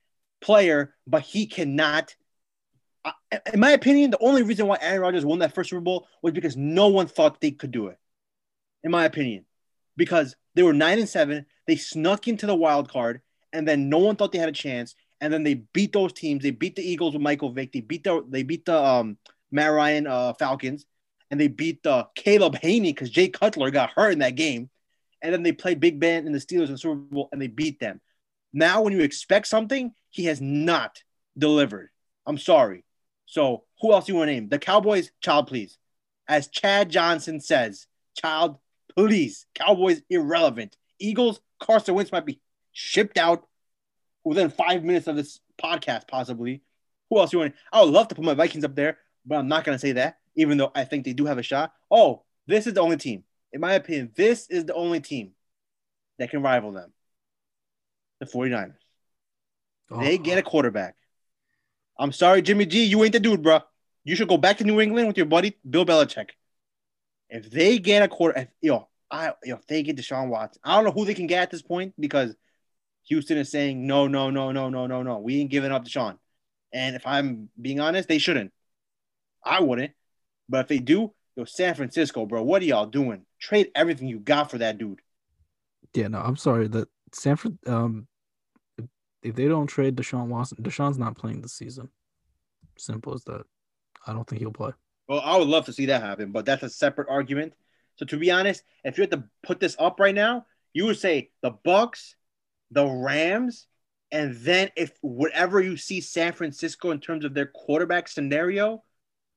player, 0.40 0.94
but 1.06 1.22
he 1.22 1.46
cannot. 1.46 2.14
In 3.52 3.60
my 3.60 3.72
opinion, 3.72 4.10
the 4.10 4.18
only 4.18 4.42
reason 4.42 4.66
why 4.66 4.78
Aaron 4.80 5.00
Rodgers 5.02 5.24
won 5.24 5.40
that 5.40 5.54
first 5.54 5.70
Super 5.70 5.80
Bowl 5.80 6.06
was 6.22 6.32
because 6.32 6.56
no 6.56 6.88
one 6.88 7.06
thought 7.06 7.40
they 7.40 7.50
could 7.50 7.70
do 7.70 7.88
it. 7.88 7.98
In 8.82 8.90
my 8.90 9.04
opinion, 9.04 9.44
because 9.96 10.36
they 10.54 10.62
were 10.62 10.72
nine 10.72 10.98
and 10.98 11.08
seven, 11.08 11.46
they 11.66 11.76
snuck 11.76 12.28
into 12.28 12.46
the 12.46 12.54
wild 12.54 12.90
card, 12.90 13.20
and 13.52 13.66
then 13.66 13.88
no 13.88 13.98
one 13.98 14.16
thought 14.16 14.32
they 14.32 14.38
had 14.38 14.48
a 14.48 14.52
chance. 14.52 14.94
And 15.20 15.32
then 15.32 15.42
they 15.42 15.54
beat 15.54 15.92
those 15.92 16.12
teams. 16.12 16.42
They 16.42 16.50
beat 16.50 16.76
the 16.76 16.82
Eagles 16.82 17.14
with 17.14 17.22
Michael 17.22 17.52
Vick. 17.52 17.72
They 17.72 17.80
beat 17.80 18.04
the 18.04 18.24
they 18.28 18.42
beat 18.42 18.64
the 18.64 18.82
um, 18.82 19.16
Matt 19.50 19.72
Ryan 19.72 20.06
uh, 20.06 20.34
Falcons, 20.34 20.84
and 21.30 21.40
they 21.40 21.48
beat 21.48 21.82
the 21.82 22.06
Caleb 22.14 22.56
Hanie 22.56 22.82
because 22.82 23.10
Jay 23.10 23.28
Cutler 23.28 23.70
got 23.70 23.90
hurt 23.90 24.12
in 24.12 24.18
that 24.18 24.34
game. 24.34 24.68
And 25.22 25.32
then 25.32 25.42
they 25.42 25.52
played 25.52 25.80
Big 25.80 25.98
Ben 25.98 26.26
and 26.26 26.34
the 26.34 26.38
Steelers 26.38 26.66
in 26.66 26.72
the 26.72 26.78
Super 26.78 26.96
Bowl, 26.96 27.30
and 27.32 27.40
they 27.40 27.46
beat 27.46 27.80
them. 27.80 28.00
Now, 28.52 28.82
when 28.82 28.92
you 28.92 29.00
expect 29.00 29.46
something, 29.46 29.92
he 30.10 30.26
has 30.26 30.40
not 30.40 31.02
delivered. 31.38 31.88
I'm 32.26 32.38
sorry. 32.38 32.84
So, 33.26 33.64
who 33.80 33.92
else 33.92 34.06
do 34.06 34.12
you 34.12 34.18
want 34.18 34.28
to 34.28 34.32
name? 34.32 34.48
The 34.48 34.58
Cowboys, 34.58 35.10
child, 35.20 35.46
please. 35.46 35.78
As 36.28 36.48
Chad 36.48 36.90
Johnson 36.90 37.40
says, 37.40 37.86
child, 38.16 38.58
please. 38.96 39.46
Cowboys, 39.54 40.02
irrelevant. 40.10 40.76
Eagles, 41.04 41.40
Carson 41.60 41.94
Wentz 41.94 42.12
might 42.12 42.26
be 42.26 42.40
shipped 42.72 43.18
out 43.18 43.46
within 44.24 44.50
five 44.50 44.84
minutes 44.84 45.06
of 45.06 45.16
this 45.16 45.40
podcast, 45.62 46.08
possibly. 46.08 46.62
Who 47.10 47.18
else 47.18 47.32
you 47.32 47.40
want? 47.40 47.54
I 47.72 47.82
would 47.82 47.92
love 47.92 48.08
to 48.08 48.14
put 48.14 48.24
my 48.24 48.34
Vikings 48.34 48.64
up 48.64 48.74
there, 48.74 48.98
but 49.24 49.36
I'm 49.36 49.48
not 49.48 49.64
going 49.64 49.76
to 49.76 49.80
say 49.80 49.92
that, 49.92 50.18
even 50.34 50.58
though 50.58 50.72
I 50.74 50.84
think 50.84 51.04
they 51.04 51.12
do 51.12 51.26
have 51.26 51.38
a 51.38 51.42
shot. 51.42 51.72
Oh, 51.90 52.22
this 52.46 52.66
is 52.66 52.74
the 52.74 52.80
only 52.80 52.96
team. 52.96 53.24
In 53.52 53.60
my 53.60 53.74
opinion, 53.74 54.10
this 54.16 54.48
is 54.48 54.64
the 54.64 54.74
only 54.74 55.00
team 55.00 55.32
that 56.18 56.30
can 56.30 56.42
rival 56.42 56.72
them. 56.72 56.92
The 58.20 58.26
49ers. 58.26 58.74
They 60.00 60.18
get 60.18 60.36
a 60.36 60.40
uh-huh. 60.40 60.50
quarterback. 60.50 60.96
I'm 61.98 62.12
sorry, 62.12 62.42
Jimmy 62.42 62.66
G, 62.66 62.84
you 62.84 63.04
ain't 63.04 63.12
the 63.12 63.20
dude, 63.20 63.42
bro. 63.42 63.60
You 64.02 64.16
should 64.16 64.28
go 64.28 64.36
back 64.36 64.58
to 64.58 64.64
New 64.64 64.80
England 64.80 65.06
with 65.06 65.16
your 65.16 65.26
buddy 65.26 65.56
Bill 65.68 65.86
Belichick. 65.86 66.30
If 67.28 67.50
they 67.50 67.78
get 67.78 68.02
a 68.02 68.08
quarter, 68.08 68.40
if, 68.40 68.48
yo, 68.60 68.88
I 69.14 69.32
if 69.42 69.64
they 69.68 69.82
get 69.84 69.96
Deshaun 69.96 70.28
Watson, 70.28 70.60
I 70.64 70.74
don't 70.74 70.84
know 70.84 70.90
who 70.90 71.04
they 71.04 71.14
can 71.14 71.28
get 71.28 71.42
at 71.42 71.50
this 71.50 71.62
point 71.62 71.94
because 71.98 72.34
Houston 73.04 73.38
is 73.38 73.50
saying 73.50 73.86
no, 73.86 74.08
no, 74.08 74.30
no, 74.30 74.50
no, 74.50 74.68
no, 74.68 74.86
no, 74.88 75.02
no. 75.02 75.18
We 75.18 75.40
ain't 75.40 75.50
giving 75.50 75.70
up 75.70 75.84
Deshaun. 75.84 76.18
And 76.72 76.96
if 76.96 77.06
I'm 77.06 77.48
being 77.60 77.78
honest, 77.78 78.08
they 78.08 78.18
shouldn't. 78.18 78.52
I 79.44 79.60
wouldn't. 79.60 79.92
But 80.48 80.62
if 80.62 80.68
they 80.68 80.78
do, 80.78 81.14
yo, 81.36 81.44
San 81.44 81.74
Francisco, 81.74 82.26
bro, 82.26 82.42
what 82.42 82.60
are 82.62 82.64
y'all 82.64 82.86
doing? 82.86 83.24
Trade 83.38 83.70
everything 83.76 84.08
you 84.08 84.18
got 84.18 84.50
for 84.50 84.58
that 84.58 84.78
dude. 84.78 85.00
Yeah, 85.94 86.08
no, 86.08 86.18
I'm 86.18 86.36
sorry 86.36 86.66
that 86.68 86.88
Sanford. 87.12 87.56
Um, 87.68 88.08
if 89.22 89.36
they 89.36 89.46
don't 89.46 89.68
trade 89.68 89.94
Deshaun 89.94 90.26
Watson, 90.26 90.58
Deshaun's 90.60 90.98
not 90.98 91.16
playing 91.16 91.40
this 91.40 91.54
season. 91.54 91.88
Simple 92.76 93.14
as 93.14 93.22
that. 93.24 93.44
I 94.06 94.12
don't 94.12 94.28
think 94.28 94.40
he'll 94.40 94.50
play. 94.50 94.72
Well, 95.06 95.20
I 95.20 95.36
would 95.36 95.48
love 95.48 95.66
to 95.66 95.72
see 95.72 95.86
that 95.86 96.02
happen, 96.02 96.32
but 96.32 96.44
that's 96.44 96.64
a 96.64 96.68
separate 96.68 97.08
argument. 97.08 97.52
So 97.96 98.06
to 98.06 98.16
be 98.16 98.30
honest, 98.30 98.62
if 98.84 98.98
you 98.98 99.02
had 99.02 99.10
to 99.12 99.24
put 99.42 99.60
this 99.60 99.76
up 99.78 100.00
right 100.00 100.14
now, 100.14 100.46
you 100.72 100.86
would 100.86 100.98
say 100.98 101.30
the 101.42 101.50
Bucks, 101.50 102.16
the 102.70 102.86
Rams, 102.86 103.66
and 104.10 104.34
then 104.36 104.70
if 104.76 104.92
whatever 105.00 105.60
you 105.60 105.76
see 105.76 106.00
San 106.00 106.32
Francisco 106.32 106.90
in 106.90 107.00
terms 107.00 107.24
of 107.24 107.34
their 107.34 107.46
quarterback 107.46 108.08
scenario, 108.08 108.82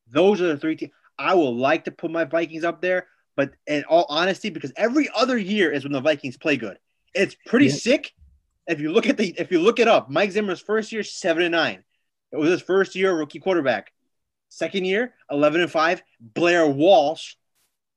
those 0.07 0.41
are 0.41 0.47
the 0.47 0.57
three 0.57 0.75
teams. 0.75 0.91
I 1.17 1.33
would 1.33 1.49
like 1.49 1.85
to 1.85 1.91
put 1.91 2.11
my 2.11 2.25
Vikings 2.25 2.63
up 2.63 2.81
there, 2.81 3.07
but 3.35 3.51
in 3.65 3.83
all 3.85 4.05
honesty, 4.09 4.49
because 4.49 4.71
every 4.75 5.09
other 5.15 5.37
year 5.37 5.71
is 5.71 5.83
when 5.83 5.93
the 5.93 6.01
Vikings 6.01 6.37
play 6.37 6.57
good. 6.57 6.77
It's 7.13 7.35
pretty 7.45 7.67
Yeah. 7.67 7.73
sick. 7.73 8.13
If 8.67 8.79
you 8.79 8.91
look 8.91 9.07
at 9.07 9.17
the 9.17 9.33
if 9.39 9.51
you 9.51 9.59
look 9.59 9.79
it 9.79 9.87
up, 9.87 10.09
Mike 10.09 10.31
Zimmer's 10.31 10.59
first 10.59 10.91
year, 10.91 11.03
seven 11.03 11.43
and 11.43 11.53
nine. 11.53 11.83
It 12.31 12.37
was 12.37 12.49
his 12.49 12.61
first 12.61 12.95
year 12.95 13.15
rookie 13.15 13.39
quarterback. 13.39 13.93
Second 14.49 14.85
year, 14.85 15.13
11 15.31 15.61
and 15.61 15.71
5. 15.71 16.03
Blair 16.19 16.67
Walsh, 16.67 17.35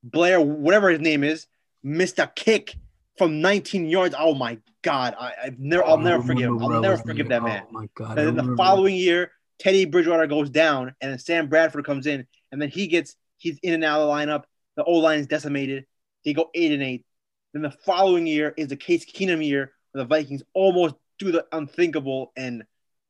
Blair, 0.02 0.40
whatever 0.40 0.90
his 0.90 1.00
name 1.00 1.24
is, 1.24 1.46
missed 1.82 2.18
a 2.18 2.26
kick 2.26 2.74
from 3.18 3.40
19 3.40 3.88
yards. 3.88 4.14
Oh 4.18 4.34
my 4.34 4.58
God. 4.82 5.14
I, 5.18 5.32
I've 5.44 5.58
never, 5.58 5.84
I'll 5.84 5.98
never 5.98 6.22
forgive 6.22 6.48
him. 6.48 6.62
I'll 6.62 6.80
never 6.80 6.96
forgive 6.96 7.28
that 7.28 7.42
man. 7.42 7.64
Oh 7.68 7.72
my 7.72 7.88
god! 7.94 8.18
And 8.18 8.28
then 8.38 8.46
the 8.46 8.56
following 8.56 8.94
year, 8.94 9.32
Teddy 9.58 9.84
Bridgewater 9.84 10.26
goes 10.26 10.50
down, 10.50 10.94
and 11.00 11.12
then 11.12 11.18
Sam 11.18 11.48
Bradford 11.48 11.84
comes 11.84 12.06
in, 12.06 12.26
and 12.50 12.60
then 12.60 12.70
he 12.70 12.86
gets 12.86 13.16
he's 13.36 13.58
in 13.62 13.74
and 13.74 13.84
out 13.84 14.00
of 14.00 14.08
the 14.08 14.12
lineup. 14.12 14.44
The 14.76 14.84
O 14.84 14.94
line 14.94 15.20
is 15.20 15.26
decimated. 15.26 15.86
They 16.24 16.32
go 16.32 16.50
eight 16.54 16.72
and 16.72 16.82
eight. 16.82 17.04
Then 17.52 17.62
the 17.62 17.70
following 17.70 18.26
year 18.26 18.54
is 18.56 18.68
the 18.68 18.76
Case 18.76 19.04
Keenum 19.04 19.44
year, 19.44 19.72
where 19.92 20.04
the 20.04 20.08
Vikings 20.08 20.42
almost 20.54 20.94
do 21.18 21.32
the 21.32 21.44
unthinkable, 21.52 22.32
and 22.36 22.64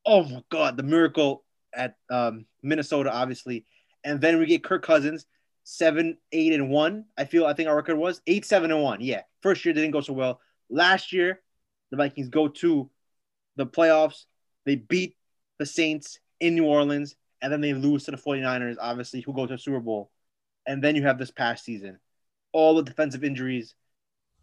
oh 0.05 0.23
my 0.23 0.43
God, 0.49 0.77
the 0.77 0.83
miracle 0.83 1.43
at 1.73 1.95
um, 2.09 2.45
Minnesota, 2.61 3.13
obviously. 3.13 3.65
And 4.03 4.19
then 4.19 4.39
we 4.39 4.45
get 4.45 4.63
Kirk 4.63 4.83
Cousins, 4.83 5.25
seven, 5.63 6.17
eight, 6.31 6.53
and 6.53 6.69
one. 6.69 7.05
I 7.17 7.25
feel 7.25 7.45
I 7.45 7.53
think 7.53 7.69
our 7.69 7.75
record 7.75 7.97
was 7.97 8.21
eight, 8.27 8.45
seven, 8.45 8.71
and 8.71 8.81
one. 8.81 9.01
Yeah, 9.01 9.21
first 9.41 9.63
year 9.65 9.73
didn't 9.73 9.91
go 9.91 10.01
so 10.01 10.13
well. 10.13 10.39
Last 10.69 11.11
year, 11.13 11.41
the 11.91 11.97
Vikings 11.97 12.29
go 12.29 12.47
to 12.47 12.89
the 13.55 13.65
playoffs. 13.65 14.25
They 14.65 14.75
beat 14.75 15.15
the 15.59 15.65
Saints 15.65 16.19
in 16.39 16.55
New 16.55 16.65
Orleans, 16.65 17.15
and 17.41 17.51
then 17.51 17.61
they 17.61 17.73
lose 17.73 18.05
to 18.05 18.11
the 18.11 18.17
49ers, 18.17 18.77
obviously, 18.79 19.21
who 19.21 19.33
go 19.33 19.45
to 19.45 19.53
the 19.53 19.59
Super 19.59 19.79
Bowl. 19.79 20.11
And 20.65 20.83
then 20.83 20.95
you 20.95 21.03
have 21.03 21.17
this 21.17 21.31
past 21.31 21.65
season, 21.65 21.99
all 22.51 22.75
the 22.75 22.83
defensive 22.83 23.23
injuries, 23.23 23.75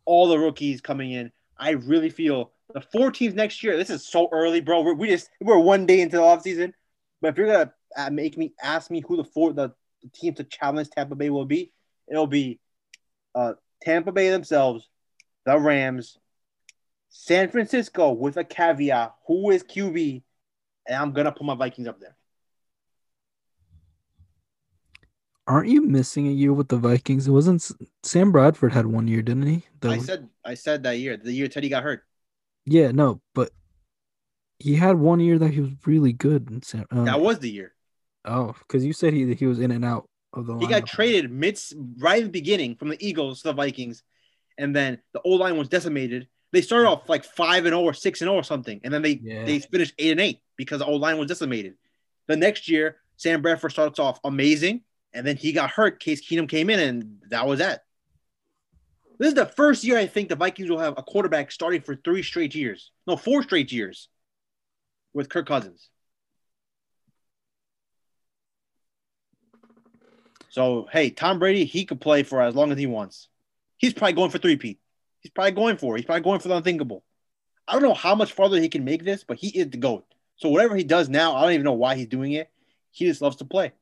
all 0.05 0.29
the 0.29 0.39
rookies 0.39 0.81
coming 0.81 1.13
in. 1.13 1.33
I 1.57 1.71
really 1.71 2.11
feel 2.11 2.53
the 2.75 2.81
four 2.81 3.11
teams 3.11 3.35
next 3.35 3.63
year. 3.63 3.77
This 3.77 3.91
is 3.91 4.07
so 4.07 4.29
early, 4.33 4.61
bro. 4.61 4.83
We're, 4.83 4.95
we 4.95 5.09
just 5.09 5.31
we're 5.41 5.59
one 5.59 5.87
day 5.87 6.01
into 6.01 6.17
the 6.17 6.23
offseason. 6.23 6.73
But 7.21 7.29
if 7.29 7.39
you're 7.39 7.47
gonna 7.47 7.73
uh, 7.97 8.11
make 8.11 8.37
me 8.37 8.53
ask 8.63 8.91
me 8.91 9.03
who 9.07 9.17
the 9.17 9.25
four 9.25 9.53
the, 9.53 9.73
the 10.03 10.09
team 10.11 10.35
to 10.35 10.45
challenge 10.45 10.91
Tampa 10.91 11.15
Bay 11.15 11.31
will 11.31 11.47
be, 11.47 11.73
it'll 12.09 12.27
be 12.27 12.61
uh, 13.35 13.55
Tampa 13.83 14.13
Bay 14.13 14.31
themselves, 14.31 14.89
the 15.45 15.59
Rams, 15.59 16.19
San 17.09 17.49
Francisco 17.49 18.13
with 18.13 18.37
a 18.37 18.45
caveat. 18.45 19.15
Who 19.27 19.51
is 19.51 19.63
QB? 19.63 20.23
And 20.87 20.97
I'm 20.97 21.13
gonna 21.13 21.33
put 21.33 21.45
my 21.45 21.55
Vikings 21.55 21.89
up 21.89 22.01
there. 22.01 22.17
Aren't 25.47 25.69
you 25.69 25.83
missing 25.83 26.29
a 26.29 26.31
year 26.31 26.53
with 26.53 26.69
the 26.69 26.77
Vikings? 26.77 27.27
It 27.27 27.31
wasn't 27.31 27.71
Sam 28.03 28.33
Bradford 28.33 28.73
had 28.73 28.87
one 28.87 29.09
year, 29.09 29.23
didn't 29.23 29.47
he? 29.47 29.65
That 29.81 29.93
I 29.93 29.99
said 29.99 30.29
I 30.45 30.55
said 30.55 30.83
that 30.83 30.99
year, 30.99 31.17
the 31.17 31.33
year 31.33 31.49
Teddy 31.49 31.69
got 31.69 31.83
hurt. 31.83 32.05
yeah, 32.67 32.91
no, 32.91 33.23
but 33.35 33.51
he 34.59 34.75
had 34.77 34.97
one 34.97 35.21
year 35.21 35.39
that 35.39 35.51
he 35.51 35.61
was 35.61 35.71
really 35.87 36.13
good. 36.13 36.51
In 36.51 36.63
Sam, 36.63 36.87
um, 36.91 37.07
That 37.07 37.21
was 37.21 37.39
the 37.39 37.51
year. 37.51 37.75
Oh, 38.29 38.55
because 38.61 38.85
you 38.85 38.93
said 38.93 39.13
he 39.13 39.35
he 39.35 39.47
was 39.47 39.59
in 39.61 39.71
and 39.71 39.85
out 39.85 40.09
of 40.35 40.47
the. 40.47 40.59
He 40.59 40.67
got 40.67 40.87
traded 40.87 41.31
mid 41.31 41.59
right 41.99 42.19
in 42.19 42.25
the 42.25 42.31
beginning 42.31 42.77
from 42.77 42.89
the 42.89 43.07
Eagles 43.07 43.43
to 43.43 43.49
the 43.49 43.55
Vikings, 43.55 44.03
and 44.57 44.75
then 44.75 44.99
the 45.13 45.21
old 45.23 45.41
line 45.41 45.57
was 45.57 45.69
decimated. 45.69 46.29
They 46.53 46.63
started 46.63 46.89
off 46.89 47.09
like 47.09 47.25
five 47.25 47.65
and 47.67 47.73
zero 47.73 47.83
or 47.83 47.93
six 47.93 48.21
and 48.21 48.29
zero 48.29 48.37
or 48.37 48.43
something, 48.43 48.81
and 48.85 48.93
then 48.93 49.03
they 49.03 49.21
Yeah. 49.23 49.45
they 49.45 49.59
finished 49.59 49.95
eight 49.99 50.13
and 50.13 50.21
eight 50.21 50.41
because 50.57 50.79
the 50.79 50.87
O 50.87 50.95
line 50.95 51.19
was 51.19 51.29
decimated. 51.29 51.75
The 52.27 52.37
next 52.37 52.69
year, 52.69 52.97
Sam 53.17 53.43
Bradford 53.43 53.73
starts 53.73 53.99
off 53.99 54.21
amazing, 54.25 54.83
and 55.13 55.27
then 55.27 55.37
he 55.37 55.53
got 55.53 55.71
hurt. 55.71 56.01
Case 56.01 56.27
Keenum 56.27 56.49
came 56.49 56.71
in, 56.71 56.79
and 56.81 57.19
that 57.31 57.47
was 57.47 57.59
that. 57.59 57.83
This 59.19 59.29
is 59.29 59.35
the 59.35 59.47
first 59.47 59.83
year 59.83 59.99
I 59.99 60.07
think 60.07 60.29
the 60.29 60.37
Vikings 60.37 60.71
will 60.71 60.79
have 60.79 60.95
a 60.97 61.03
quarterback 61.03 61.51
starting 61.51 61.83
for 61.83 61.97
three 61.97 62.23
straight 62.23 62.55
years. 62.55 62.93
No, 63.07 63.17
four 63.17 63.43
straight 63.43 63.73
years 63.73 64.09
with 65.13 65.29
Kirk 65.29 65.47
Cousins. 65.47 65.89
So 70.49 70.89
hey, 70.93 71.11
Tom 71.11 71.39
Brady, 71.39 71.65
he 71.65 71.85
could 71.85 72.01
play 72.01 72.23
for 72.23 72.41
as 72.41 72.55
long 72.55 72.73
as 72.73 72.79
he 72.79 72.87
wants. 72.87 73.29
He's 73.77 73.93
probably 73.93 74.15
going 74.15 74.31
for 74.31 74.39
three-peat. 74.39 74.79
He's 75.21 75.31
probably 75.31 75.53
going 75.53 75.77
for 75.77 75.95
it. 75.95 76.01
He's 76.01 76.07
probably 76.07 76.23
going 76.23 76.41
for 76.41 76.49
the 76.49 76.57
unthinkable. 76.57 77.05
I 77.67 77.75
don't 77.75 77.83
know 77.83 77.95
how 77.95 78.15
much 78.15 78.33
farther 78.33 78.59
he 78.61 78.69
can 78.69 78.85
make 78.85 79.05
this, 79.05 79.25
but 79.25 79.37
he 79.37 79.49
is 79.49 79.71
the 79.71 79.77
GOAT. 79.77 80.05
So 80.37 80.49
whatever 80.49 80.75
he 80.75 80.85
does 80.85 81.09
now, 81.09 81.37
I 81.37 81.43
don't 81.43 81.53
even 81.53 81.65
know 81.65 81.73
why 81.73 81.95
he's 81.95 82.07
doing 82.07 82.33
it. 82.33 82.51
He 82.91 83.07
just 83.07 83.21
loves 83.21 83.37
to 83.37 83.45
play. 83.45 83.73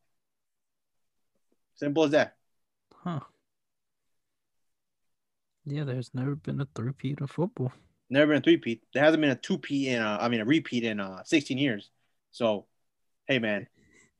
Simple 1.76 2.04
as 2.04 2.10
that. 2.10 2.36
Huh. 2.92 3.20
Yeah, 5.64 5.84
there's 5.84 6.10
never 6.14 6.34
been 6.34 6.60
a 6.60 6.68
three-peat 6.74 7.20
of 7.20 7.30
football. 7.30 7.72
Never 8.08 8.28
been 8.28 8.38
a 8.38 8.42
three-peat. 8.42 8.82
There 8.92 9.02
hasn't 9.02 9.20
been 9.20 9.30
a 9.30 9.36
two 9.36 9.58
P 9.58 9.88
in 9.88 10.00
uh, 10.00 10.18
I 10.20 10.28
mean 10.28 10.40
a 10.40 10.44
repeat 10.44 10.84
in 10.84 11.00
uh 11.00 11.24
16 11.24 11.58
years. 11.58 11.90
So 12.30 12.66
hey 13.26 13.38
man. 13.38 13.66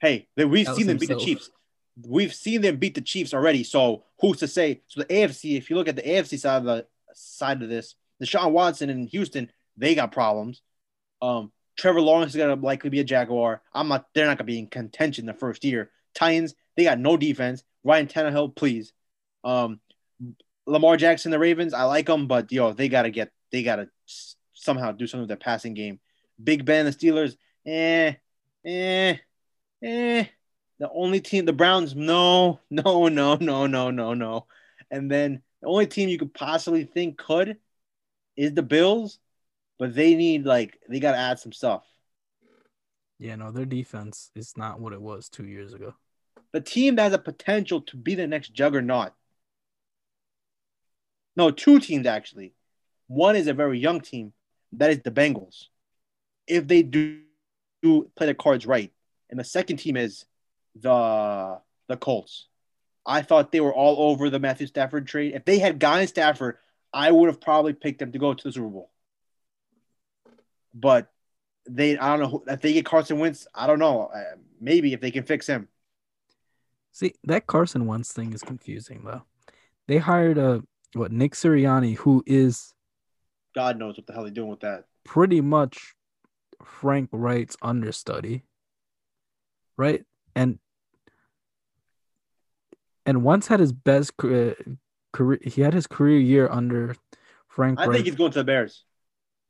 Hey, 0.01 0.29
we've 0.37 0.67
That 0.67 0.77
seen 0.77 0.89
them 0.89 0.99
beat 0.99 1.09
the. 1.09 1.17
Chiefs. 1.17 1.51
We've 2.05 2.35
seen 2.35 2.61
them 2.61 2.77
beat 2.77 2.95
the 2.95 3.01
Chiefs 3.01 3.33
already. 3.33 3.65
So 3.65 4.05
who's 4.21 4.39
to 4.39 4.49
say? 4.49 4.83
So 4.89 5.01
the 5.01 5.07
AFC, 5.07 5.57
if 5.57 5.71
you 5.71 5.77
look 5.77 5.89
at 5.89 5.97
the 5.97 6.03
AFC 6.03 6.39
side 6.39 6.59
of 6.59 6.65
the 6.65 6.87
side 7.15 7.63
of 7.63 7.69
this, 7.69 7.95
Deshaun 8.23 8.53
Watson 8.53 8.91
in 8.91 9.07
Houston, 9.07 9.51
they 9.77 9.95
got 9.95 10.13
problems. 10.13 10.63
Um, 11.23 11.53
Trevor 11.77 12.01
Lawrence 12.01 12.35
is 12.35 12.39
gonna 12.39 12.55
likely 12.55 12.91
be 12.91 13.01
a 13.01 13.05
Jaguar. 13.05 13.63
I'm 13.73 13.89
not. 13.89 14.07
They're 14.15 14.27
not 14.27 14.39
gonna 14.39 14.47
be 14.47 14.59
in 14.59 14.67
contention 14.67 15.27
the 15.27 15.35
first 15.35 15.65
year. 15.65 15.91
Titans, 16.15 16.55
they 16.77 16.85
got 16.85 16.99
no 16.99 17.17
defense. 17.17 17.63
Ryan 17.85 18.07
Tannehill, 18.07 18.57
please. 18.57 18.93
Um, 19.45 19.81
Lamar 20.67 20.97
Jackson, 20.97 21.31
the 21.31 21.39
Ravens, 21.39 21.75
I 21.75 21.85
like 21.85 22.07
them, 22.07 22.27
but 22.27 22.51
yo, 22.51 22.73
they 22.73 22.89
gotta 22.89 23.11
get. 23.11 23.31
They 23.53 23.63
gotta 23.63 23.89
somehow 24.55 24.93
do 24.93 25.07
something 25.07 25.23
with 25.23 25.29
their 25.29 25.37
passing 25.37 25.75
game. 25.75 26.01
Big 26.43 26.65
Ben, 26.65 26.85
the 26.85 26.91
Steelers, 26.91 27.37
eh, 27.65 28.15
eh, 28.65 29.17
eh. 29.83 30.25
The 30.79 30.91
only 30.91 31.21
team, 31.21 31.45
the 31.45 31.53
Browns, 31.53 31.95
no, 31.95 32.61
no, 32.71 33.09
no, 33.09 33.37
no, 33.37 33.67
no, 33.67 33.91
no, 33.91 34.15
no. 34.15 34.47
And 34.91 35.11
then 35.11 35.43
the 35.63 35.69
only 35.69 35.87
team 35.87 36.09
you 36.09 36.19
could 36.19 36.35
possibly 36.35 36.85
think 36.85 37.19
could 37.19 37.57
is 38.37 38.53
the 38.53 38.63
Bills, 38.63 39.19
but 39.79 39.95
they 39.95 40.15
need 40.15 40.45
like 40.45 40.79
they 40.89 41.01
got 41.01 41.13
to 41.13 41.19
add 41.19 41.39
some 41.39 41.53
stuff. 41.53 41.85
Yeah, 43.19 43.37
no, 43.37 43.51
their 43.51 43.65
defense 43.65 44.31
is 44.35 44.57
not 44.57 44.79
what 44.79 44.93
it 44.93 45.01
was 45.01 45.29
two 45.29 45.47
years 45.47 45.73
ago. 45.73 45.95
The 46.53 46.61
team 46.61 46.97
that 46.97 47.05
has 47.05 47.13
a 47.15 47.19
potential 47.19 47.81
to 47.83 47.97
be 47.97 48.15
the 48.15 48.27
next 48.27 48.53
juggernaut. 48.53 49.13
No, 51.35 51.51
two 51.51 51.81
teams 51.81 52.07
actually. 52.07 52.55
One 53.09 53.37
is 53.37 53.47
a 53.47 53.55
very 53.55 53.79
young 53.79 54.01
team, 54.01 54.33
that 54.73 54.91
is 54.91 55.01
the 55.03 55.11
Bengals. 55.11 55.67
If 56.47 56.67
they 56.67 56.83
do, 56.83 57.21
do 57.83 58.11
play 58.17 58.27
the 58.27 58.35
cards 58.35 58.67
right, 58.67 58.93
and 59.31 59.39
the 59.39 59.45
second 59.45 59.79
team 59.79 59.97
is 59.97 60.25
the 60.81 61.61
the 61.89 61.97
Colts. 61.97 62.49
I 63.05 63.23
thought 63.23 63.53
they 63.53 63.61
were 63.61 63.75
all 63.75 64.11
over 64.11 64.31
the 64.31 64.41
Matthew 64.41 64.67
Stafford 64.67 65.07
trade. 65.07 65.35
If 65.35 65.45
they 65.45 65.59
had 65.59 65.79
gotten 65.79 66.09
Stafford, 66.09 66.57
I 66.93 67.11
would 67.13 67.29
have 67.29 67.41
probably 67.41 67.73
picked 67.73 68.01
them 68.01 68.13
to 68.13 68.19
go 68.19 68.35
to 68.35 68.45
the 68.45 68.53
Super 68.53 68.69
Bowl. 68.69 68.91
But 70.75 71.09
they, 71.69 71.97
I 71.97 72.09
don't 72.11 72.21
know 72.21 72.29
who, 72.29 72.45
if 72.49 72.61
they 72.61 72.73
get 72.73 72.85
Carson 72.85 73.19
Wentz. 73.19 73.47
I 73.55 73.67
don't 73.67 73.79
know. 73.79 74.11
Uh, 74.15 74.37
maybe 74.61 74.93
if 74.93 75.01
they 75.01 75.11
can 75.11 75.23
fix 75.23 75.47
him. 75.47 75.69
See, 76.93 77.15
that 77.25 77.47
Carson 77.47 77.87
Wentz 77.87 78.13
thing 78.13 78.33
is 78.33 78.43
confusing 78.43 79.03
though. 79.05 79.23
They 79.87 79.99
hired 79.99 80.39
a 80.39 80.63
what 80.95 81.13
Nick 81.13 81.35
Sirianni, 81.35 81.97
who 81.97 82.25
is 82.27 82.75
God 83.55 83.79
knows 83.79 83.97
what 83.97 84.07
the 84.07 84.13
hell 84.13 84.23
they're 84.23 84.33
doing 84.33 84.51
with 84.51 84.61
that. 84.61 84.85
pretty 85.05 85.41
much 85.41 85.95
Frank 86.65 87.11
Reich's 87.13 87.57
understudy, 87.63 88.45
right? 89.77 90.05
And 90.35 90.59
and 93.07 93.25
Wentz 93.25 93.47
had 93.47 93.61
his 93.61 93.73
best 93.73 94.17
career. 94.17 94.57
He 95.43 95.63
had 95.63 95.73
his 95.73 95.87
career 95.87 96.19
year 96.19 96.49
under 96.51 96.95
Frank. 97.49 97.81
I 97.81 97.87
Reich. 97.87 97.95
think 97.95 98.07
he's 98.07 98.17
going 98.17 98.33
to 98.33 98.41
the 98.41 98.45
Bears. 98.45 98.85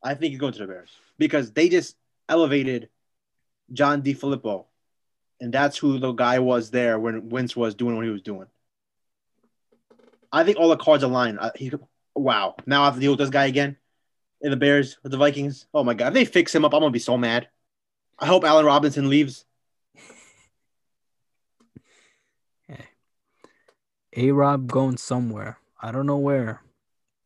I 0.02 0.14
think 0.14 0.30
he's 0.30 0.38
going 0.38 0.52
to 0.52 0.58
the 0.60 0.66
Bears 0.66 0.90
because 1.18 1.50
they 1.52 1.68
just 1.68 1.96
elevated 2.28 2.90
John 3.72 4.02
DeFilippo, 4.02 4.66
and 5.40 5.52
that's 5.52 5.76
who 5.76 5.98
the 5.98 6.12
guy 6.12 6.38
was 6.38 6.70
there 6.70 6.98
when 6.98 7.30
Wentz 7.30 7.56
was 7.56 7.74
doing 7.74 7.96
what 7.96 8.04
he 8.04 8.10
was 8.10 8.22
doing. 8.22 8.46
I 10.30 10.44
think 10.44 10.58
all 10.58 10.68
the 10.68 10.76
cards 10.76 11.02
align. 11.02 11.38
He, 11.56 11.72
wow, 12.14 12.54
now 12.66 12.82
I 12.82 12.84
have 12.84 12.94
to 12.94 13.00
deal 13.00 13.12
with 13.12 13.20
this 13.20 13.30
guy 13.30 13.46
again 13.46 13.76
in 14.42 14.50
the 14.50 14.56
Bears 14.56 14.98
with 15.02 15.10
the 15.10 15.18
Vikings. 15.18 15.66
Oh 15.72 15.82
my 15.82 15.94
god, 15.94 16.08
if 16.08 16.14
they 16.14 16.24
fix 16.26 16.54
him 16.54 16.64
up, 16.64 16.74
I'm 16.74 16.80
gonna 16.80 16.90
be 16.90 16.98
so 16.98 17.16
mad. 17.16 17.48
I 18.18 18.26
hope 18.26 18.44
Allen 18.44 18.66
Robinson 18.66 19.08
leaves. 19.08 19.45
A 24.16 24.30
Rob 24.32 24.66
going 24.68 24.96
somewhere. 24.96 25.58
I 25.80 25.92
don't 25.92 26.06
know 26.06 26.16
where, 26.16 26.62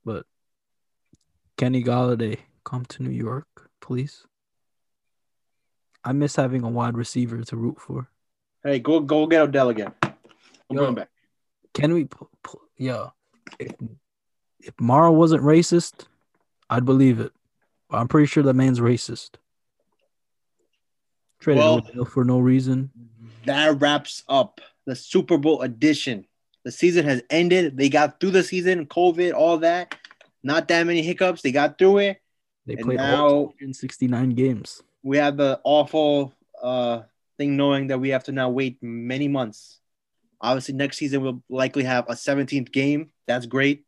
but 0.05 0.27
Kenny 1.57 1.85
Golladay, 1.85 2.39
come 2.65 2.85
to 2.87 3.03
New 3.03 3.11
York, 3.11 3.47
please. 3.81 4.27
I 6.05 6.13
miss 6.13 6.37
having 6.37 6.65
a 6.65 6.69
wide 6.69 6.97
receiver 6.97 7.43
to 7.45 7.57
root 7.57 7.81
for. 7.81 8.09
Hey, 8.65 8.79
go 8.81 9.01
go 9.01 9.27
get 9.27 9.43
Odell 9.43 9.69
again. 9.69 9.93
I'm 10.03 10.13
Yo. 10.71 10.81
going 10.81 10.95
back. 10.95 11.11
Can 11.75 11.95
we, 11.95 12.05
p- 12.07 12.17
p- 12.45 12.59
yeah, 12.77 13.11
if, 13.59 13.73
if 14.59 14.75
Mara 14.81 15.13
wasn't 15.13 15.43
racist, 15.43 16.07
I'd 16.69 16.85
believe 16.85 17.21
it. 17.21 17.33
But 17.89 17.99
I'm 17.99 18.09
pretty 18.09 18.27
sure 18.27 18.43
that 18.43 18.55
man's 18.55 18.81
racist. 18.81 19.31
Traded 21.39 21.63
Well- 21.63 21.79
Odell 21.89 22.05
for 22.05 22.25
no 22.25 22.41
reason. 22.41 22.91
That 23.47 23.81
wraps 23.81 24.23
up 24.29 24.61
the 24.87 24.95
Super 24.97 25.39
Bowl 25.39 25.63
edition. 25.63 26.27
The 26.65 26.73
season 26.73 27.05
has 27.07 27.23
ended. 27.31 27.77
They 27.77 27.89
got 27.89 28.21
through 28.21 28.33
the 28.33 28.43
season, 28.43 28.87
COVID, 28.87 29.33
all 29.35 29.59
that. 29.59 29.95
Not 30.43 30.69
that 30.69 30.87
many 30.87 31.03
hiccups. 31.03 31.43
They 31.43 31.53
got 31.53 31.79
through 31.79 31.99
it. 31.99 32.21
They 32.67 32.75
And 32.75 32.85
played 32.85 32.97
now- 32.99 33.27
all 33.27 33.47
269 33.59 34.31
games. 34.31 34.83
we 35.03 35.17
have 35.17 35.37
the 35.37 35.61
awful 35.65 36.35
uh, 36.63 37.03
thing 37.39 37.57
knowing 37.57 37.87
that 37.89 37.99
we 37.99 38.11
have 38.11 38.25
to 38.25 38.33
now 38.33 38.51
wait 38.51 38.83
many 38.83 39.29
months. 39.29 39.79
Obviously, 40.43 40.75
next 40.75 40.99
season 40.99 41.23
we'll 41.23 41.43
likely 41.49 41.85
have 41.85 42.07
a 42.09 42.13
17th 42.15 42.71
game. 42.73 43.11
That's 43.27 43.47
great. 43.47 43.85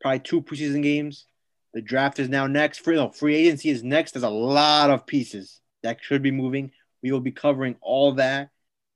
Probably 0.00 0.20
two 0.20 0.42
preseason 0.42 0.82
games. 0.82 1.26
The 1.72 1.80
draft 1.82 2.18
is 2.18 2.28
now 2.28 2.46
next. 2.46 2.78
Free, 2.78 2.96
no, 2.96 3.10
free 3.10 3.34
agency 3.36 3.70
is 3.70 3.82
next. 3.82 4.12
There's 4.12 4.22
a 4.24 4.28
lot 4.30 4.90
of 4.90 5.06
pieces 5.06 5.60
that 5.82 5.98
should 6.02 6.22
be 6.22 6.30
moving. 6.30 6.72
We 7.02 7.12
will 7.12 7.20
be 7.20 7.30
covering 7.32 7.76
all 7.80 8.12
that. 8.12 8.50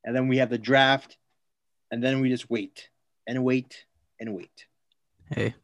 And 0.05 0.15
then 0.15 0.29
we 0.29 0.39
have 0.39 0.51
the 0.51 0.59
draft. 0.59 1.17
And 1.95 2.03
then 2.03 2.21
we 2.21 2.29
just 2.29 2.51
wait 2.51 2.89
and 3.25 3.45
wait 3.45 3.87
and 4.19 4.35
wait. 4.35 4.67
Hey, 5.31 5.55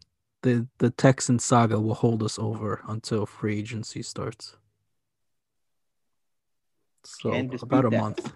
the 0.43 0.68
the 0.78 0.91
Texan 0.91 1.41
saga 1.41 1.81
will 1.81 1.95
hold 1.95 2.22
us 2.22 2.39
over 2.39 2.83
until 2.87 3.26
free 3.26 3.59
agency 3.59 4.01
starts. 4.01 4.57
So 7.05 7.33
about 7.62 7.85
a 7.85 7.91
that. 7.91 8.01
month. 8.01 8.33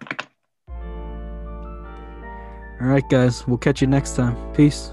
All 2.80 2.88
right, 2.88 3.08
guys. 3.08 3.46
We'll 3.46 3.58
catch 3.58 3.80
you 3.80 3.86
next 3.86 4.16
time. 4.16 4.34
Peace. 4.54 4.90